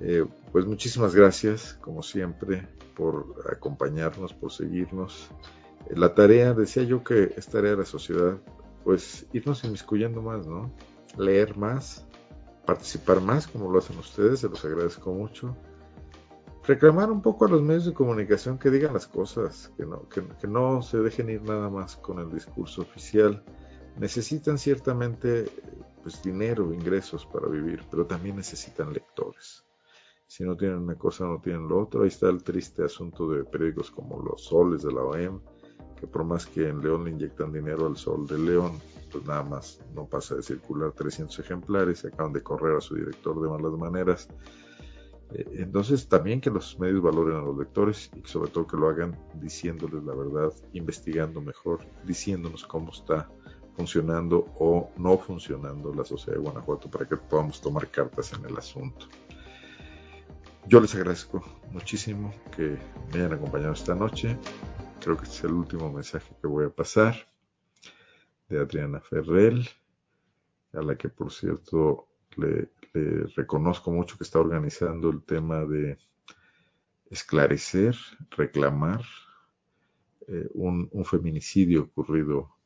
Eh, 0.01 0.25
pues 0.51 0.67
muchísimas 0.67 1.15
gracias, 1.15 1.75
como 1.81 2.03
siempre, 2.03 2.67
por 2.97 3.45
acompañarnos, 3.51 4.35
por 4.35 4.53
seguirnos. 4.53 5.31
Eh, 5.89 5.95
la 5.97 6.15
tarea, 6.15 6.53
decía 6.53 6.83
yo 6.83 7.05
que 7.05 7.33
es 7.37 7.47
tarea 7.47 7.73
de 7.73 7.77
la 7.79 7.87
sociedad, 7.87 8.37
pues 8.83 9.27
irnos 9.33 9.63
inmiscuyendo 9.65 10.21
más, 10.21 10.47
¿no? 10.47 10.73
Leer 11.17 11.57
más, 11.57 12.05
participar 12.67 13.21
más, 13.21 13.47
como 13.47 13.71
lo 13.71 13.79
hacen 13.79 13.97
ustedes, 13.99 14.41
se 14.41 14.49
los 14.49 14.65
agradezco 14.65 15.13
mucho 15.13 15.57
reclamar 16.67 17.11
un 17.11 17.21
poco 17.21 17.45
a 17.45 17.49
los 17.49 17.63
medios 17.63 17.85
de 17.87 17.93
comunicación 17.93 18.59
que 18.59 18.71
digan 18.71 18.95
las 18.95 19.07
cosas, 19.07 19.73
que 19.77 19.85
no, 19.85 20.09
que, 20.09 20.49
no 20.49 20.83
se 20.83 20.99
dejen 20.99 21.31
ir 21.31 21.43
nada 21.43 21.69
más 21.69 21.97
con 21.97 22.19
el 22.19 22.31
discurso 22.31 22.83
oficial. 22.83 23.43
Necesitan 23.99 24.59
ciertamente 24.59 25.47
pues, 26.03 26.23
dinero, 26.23 26.73
ingresos 26.73 27.27
para 27.27 27.49
vivir, 27.49 27.85
pero 27.91 28.07
también 28.07 28.37
necesitan 28.37 28.93
lectores. 28.93 29.65
Si 30.27 30.43
no 30.43 30.57
tienen 30.57 30.79
una 30.79 30.97
cosa, 30.97 31.25
no 31.25 31.41
tienen 31.41 31.69
lo 31.69 31.83
otro. 31.83 32.03
Ahí 32.03 32.09
está 32.09 32.29
el 32.29 32.43
triste 32.43 32.85
asunto 32.85 33.31
de 33.31 33.45
periódicos 33.45 33.91
como 33.91 34.23
Los 34.23 34.47
Soles 34.47 34.83
de 34.83 34.93
la 34.93 35.03
OEM, 35.03 35.41
que 36.01 36.07
por 36.07 36.25
más 36.25 36.47
que 36.47 36.69
en 36.69 36.81
León 36.81 37.05
le 37.05 37.11
inyectan 37.11 37.53
dinero 37.53 37.87
al 37.87 37.97
Sol 37.97 38.27
de 38.27 38.39
León, 38.39 38.81
pues 39.13 39.25
nada 39.27 39.45
más 39.45 39.81
no 39.95 40.07
pasa 40.07 40.35
de 40.35 40.43
circular 40.43 40.93
300 40.93 41.39
ejemplares, 41.39 42.05
acaban 42.05 42.33
de 42.33 42.43
correr 42.43 42.77
a 42.77 42.81
su 42.81 42.97
director 42.97 43.41
de 43.41 43.49
malas 43.49 43.79
maneras 43.79 44.29
entonces 45.35 46.09
también 46.09 46.41
que 46.41 46.51
los 46.51 46.79
medios 46.79 47.03
valoren 47.03 47.37
a 47.37 47.43
los 47.43 47.57
lectores 47.57 48.11
y 48.15 48.27
sobre 48.29 48.51
todo 48.51 48.67
que 48.67 48.77
lo 48.77 48.89
hagan 48.89 49.19
diciéndoles 49.35 50.05
la 50.05 50.15
verdad, 50.15 50.53
investigando 50.73 51.41
mejor, 51.41 51.81
diciéndonos 52.05 52.65
cómo 52.65 52.93
está 52.93 53.29
funcionando 53.77 54.47
o 54.59 54.91
no 54.97 55.19
funcionando 55.19 55.93
la 55.93 56.05
sociedad 56.05 56.39
de 56.39 56.45
Guanajuato 56.45 56.91
para 56.91 57.09
que 57.09 57.17
podamos 57.17 57.61
tomar 57.61 57.89
cartas 57.91 58.33
en 58.33 58.45
el 58.45 58.57
asunto. 58.57 59.07
Yo 60.67 60.81
les 60.81 60.95
agradezco 60.95 61.45
muchísimo 61.73 62.33
que 62.57 62.79
me 63.13 63.19
hayan 63.19 63.35
acompañado 63.35 63.73
esta 63.73 63.95
noche. 63.95 64.39
Creo 65.01 65.17
que 65.17 65.25
este 65.25 65.37
es 65.37 65.45
el 65.45 65.53
último 65.53 65.93
mensaje 65.93 66.35
que 66.41 66.47
voy 66.47 66.67
a 66.67 66.71
pasar 66.71 67.15
de 68.49 68.59
Adriana 68.61 69.01
Ferrell, 69.01 69.69
a 70.73 70.81
la 70.81 70.97
que 70.97 71.09
por 71.09 71.33
cierto 71.33 72.09
le, 72.37 72.69
reconozco 73.37 73.91
mucho 73.91 74.17
que 74.17 74.25
está 74.25 74.39
organizando 74.39 75.11
el 75.11 75.23
tema 75.23 75.65
de 75.65 75.99
esclarecer, 77.11 77.97
reclamar 78.31 79.03
eh, 80.27 80.49
un, 80.55 81.05
feminicidio 81.05 81.83
ocurrido 81.83 82.57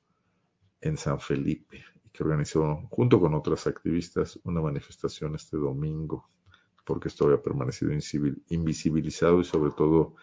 en 0.80 0.96
San 0.96 1.20
Felipe 1.20 1.84
que 2.12 2.22
organizó 2.22 2.86
junto 2.90 3.20
con 3.20 3.34
otras 3.34 3.66
activistas 3.66 4.38
una 4.44 4.60
manifestación 4.60 5.34
este 5.34 5.56
domingo 5.56 6.28
porque 6.84 7.08
esto 7.08 7.26
había 7.26 7.42
permanecido 7.42 7.92
invisibilizado 8.48 9.40
y 9.40 9.44
sobre 9.44 9.72
todo 9.72 10.14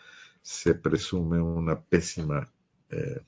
se 0.41 0.75
presume 0.75 1.39
una 1.41 1.79
pésima 1.79 2.51
eh, 2.89 3.21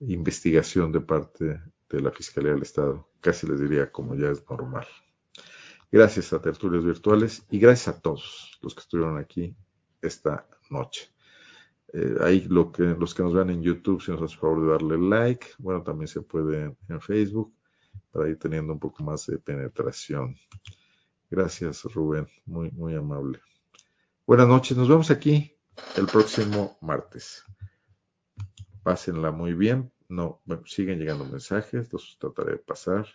investigación 0.00 0.92
de 0.92 1.00
parte 1.00 1.60
de 1.88 2.00
la 2.00 2.10
Fiscalía 2.10 2.52
del 2.52 2.62
Estado, 2.62 3.08
casi 3.20 3.46
les 3.46 3.60
diría 3.60 3.92
como 3.92 4.14
ya 4.14 4.30
es 4.30 4.48
normal. 4.48 4.86
Gracias 5.90 6.32
a 6.32 6.40
Tertulios 6.40 6.84
Virtuales 6.84 7.46
y 7.50 7.58
gracias 7.58 7.96
a 7.96 8.00
todos 8.00 8.58
los 8.62 8.74
que 8.74 8.80
estuvieron 8.80 9.18
aquí 9.18 9.56
esta 10.02 10.46
noche. 10.70 11.10
Eh, 11.92 12.16
ahí 12.20 12.40
lo 12.48 12.72
que, 12.72 12.82
los 12.82 13.14
que 13.14 13.22
nos 13.22 13.32
vean 13.32 13.50
en 13.50 13.62
YouTube, 13.62 14.02
si 14.02 14.10
nos 14.10 14.20
hace 14.22 14.36
favor 14.36 14.62
de 14.62 14.72
darle 14.72 14.98
like, 14.98 15.46
bueno, 15.58 15.82
también 15.82 16.08
se 16.08 16.22
puede 16.22 16.76
en 16.88 17.00
Facebook 17.00 17.54
para 18.10 18.28
ir 18.28 18.38
teniendo 18.38 18.72
un 18.72 18.80
poco 18.80 19.04
más 19.04 19.26
de 19.26 19.38
penetración. 19.38 20.36
Gracias, 21.30 21.84
Rubén, 21.84 22.26
muy, 22.44 22.70
muy 22.72 22.94
amable. 22.94 23.40
Buenas 24.26 24.48
noches, 24.48 24.76
nos 24.76 24.88
vemos 24.88 25.10
aquí 25.10 25.56
el 25.96 26.06
próximo 26.06 26.76
martes. 26.80 27.44
Pásenla 28.82 29.30
muy 29.30 29.52
bien. 29.54 29.92
No, 30.08 30.40
siguen 30.66 30.98
llegando 30.98 31.24
mensajes, 31.24 31.92
los 31.92 32.16
trataré 32.18 32.52
de 32.52 32.58
pasar. 32.58 33.06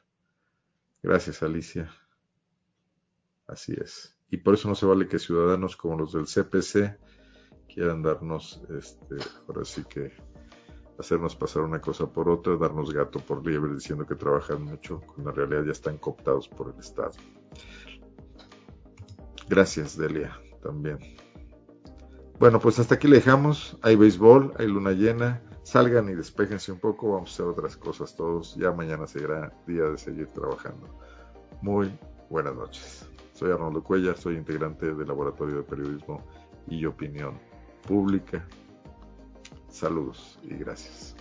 Gracias, 1.01 1.41
Alicia. 1.41 1.89
Así 3.51 3.73
es. 3.73 4.17
Y 4.29 4.37
por 4.37 4.53
eso 4.53 4.69
no 4.69 4.75
se 4.75 4.85
vale 4.85 5.07
que 5.07 5.19
ciudadanos 5.19 5.75
como 5.75 5.97
los 5.97 6.13
del 6.13 6.25
CPC 6.25 6.97
quieran 7.67 8.01
darnos, 8.01 8.61
este, 8.69 9.17
ahora 9.47 9.65
sí 9.65 9.83
que 9.83 10.13
hacernos 10.97 11.35
pasar 11.35 11.63
una 11.63 11.81
cosa 11.81 12.07
por 12.07 12.29
otra, 12.29 12.55
darnos 12.55 12.93
gato 12.93 13.19
por 13.19 13.45
liebre 13.45 13.73
diciendo 13.73 14.05
que 14.05 14.15
trabajan 14.15 14.63
mucho, 14.63 15.01
cuando 15.01 15.31
en 15.31 15.35
realidad 15.35 15.63
ya 15.65 15.71
están 15.71 15.97
cooptados 15.97 16.47
por 16.47 16.73
el 16.73 16.79
Estado. 16.79 17.11
Gracias, 19.49 19.97
Delia, 19.97 20.39
también. 20.63 20.97
Bueno, 22.39 22.59
pues 22.59 22.79
hasta 22.79 22.95
aquí 22.95 23.07
le 23.07 23.17
dejamos. 23.17 23.77
Hay 23.81 23.97
béisbol, 23.97 24.53
hay 24.57 24.67
luna 24.67 24.91
llena. 24.91 25.43
Salgan 25.63 26.09
y 26.09 26.15
despejense 26.15 26.71
un 26.71 26.79
poco. 26.79 27.13
Vamos 27.13 27.31
a 27.31 27.33
hacer 27.33 27.45
otras 27.47 27.75
cosas 27.75 28.15
todos. 28.15 28.55
Ya 28.55 28.71
mañana 28.71 29.05
será 29.07 29.53
día 29.67 29.83
de 29.83 29.97
seguir 29.97 30.27
trabajando. 30.27 30.87
Muy 31.61 31.91
buenas 32.29 32.55
noches. 32.55 33.10
Soy 33.41 33.51
Arnoldo 33.51 33.83
Cuellar, 33.83 34.15
soy 34.17 34.35
integrante 34.35 34.93
del 34.93 35.07
Laboratorio 35.07 35.55
de 35.55 35.63
Periodismo 35.63 36.21
y 36.67 36.85
Opinión 36.85 37.39
Pública. 37.87 38.45
Saludos 39.67 40.37
y 40.43 40.53
gracias. 40.53 41.15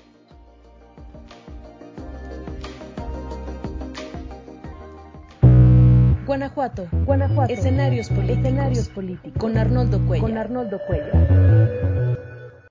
Guanajuato, 6.27 6.89
Guanajuato, 7.07 7.55
escenarios, 7.55 8.11
escenarios 8.11 8.91
políticos, 8.91 9.41
con 9.41 9.57
Arnoldo 9.57 9.99
Cuellar. 10.07 10.29
Con 10.29 10.37
Arnoldo 10.37 10.79
Cuellar. 10.87 11.60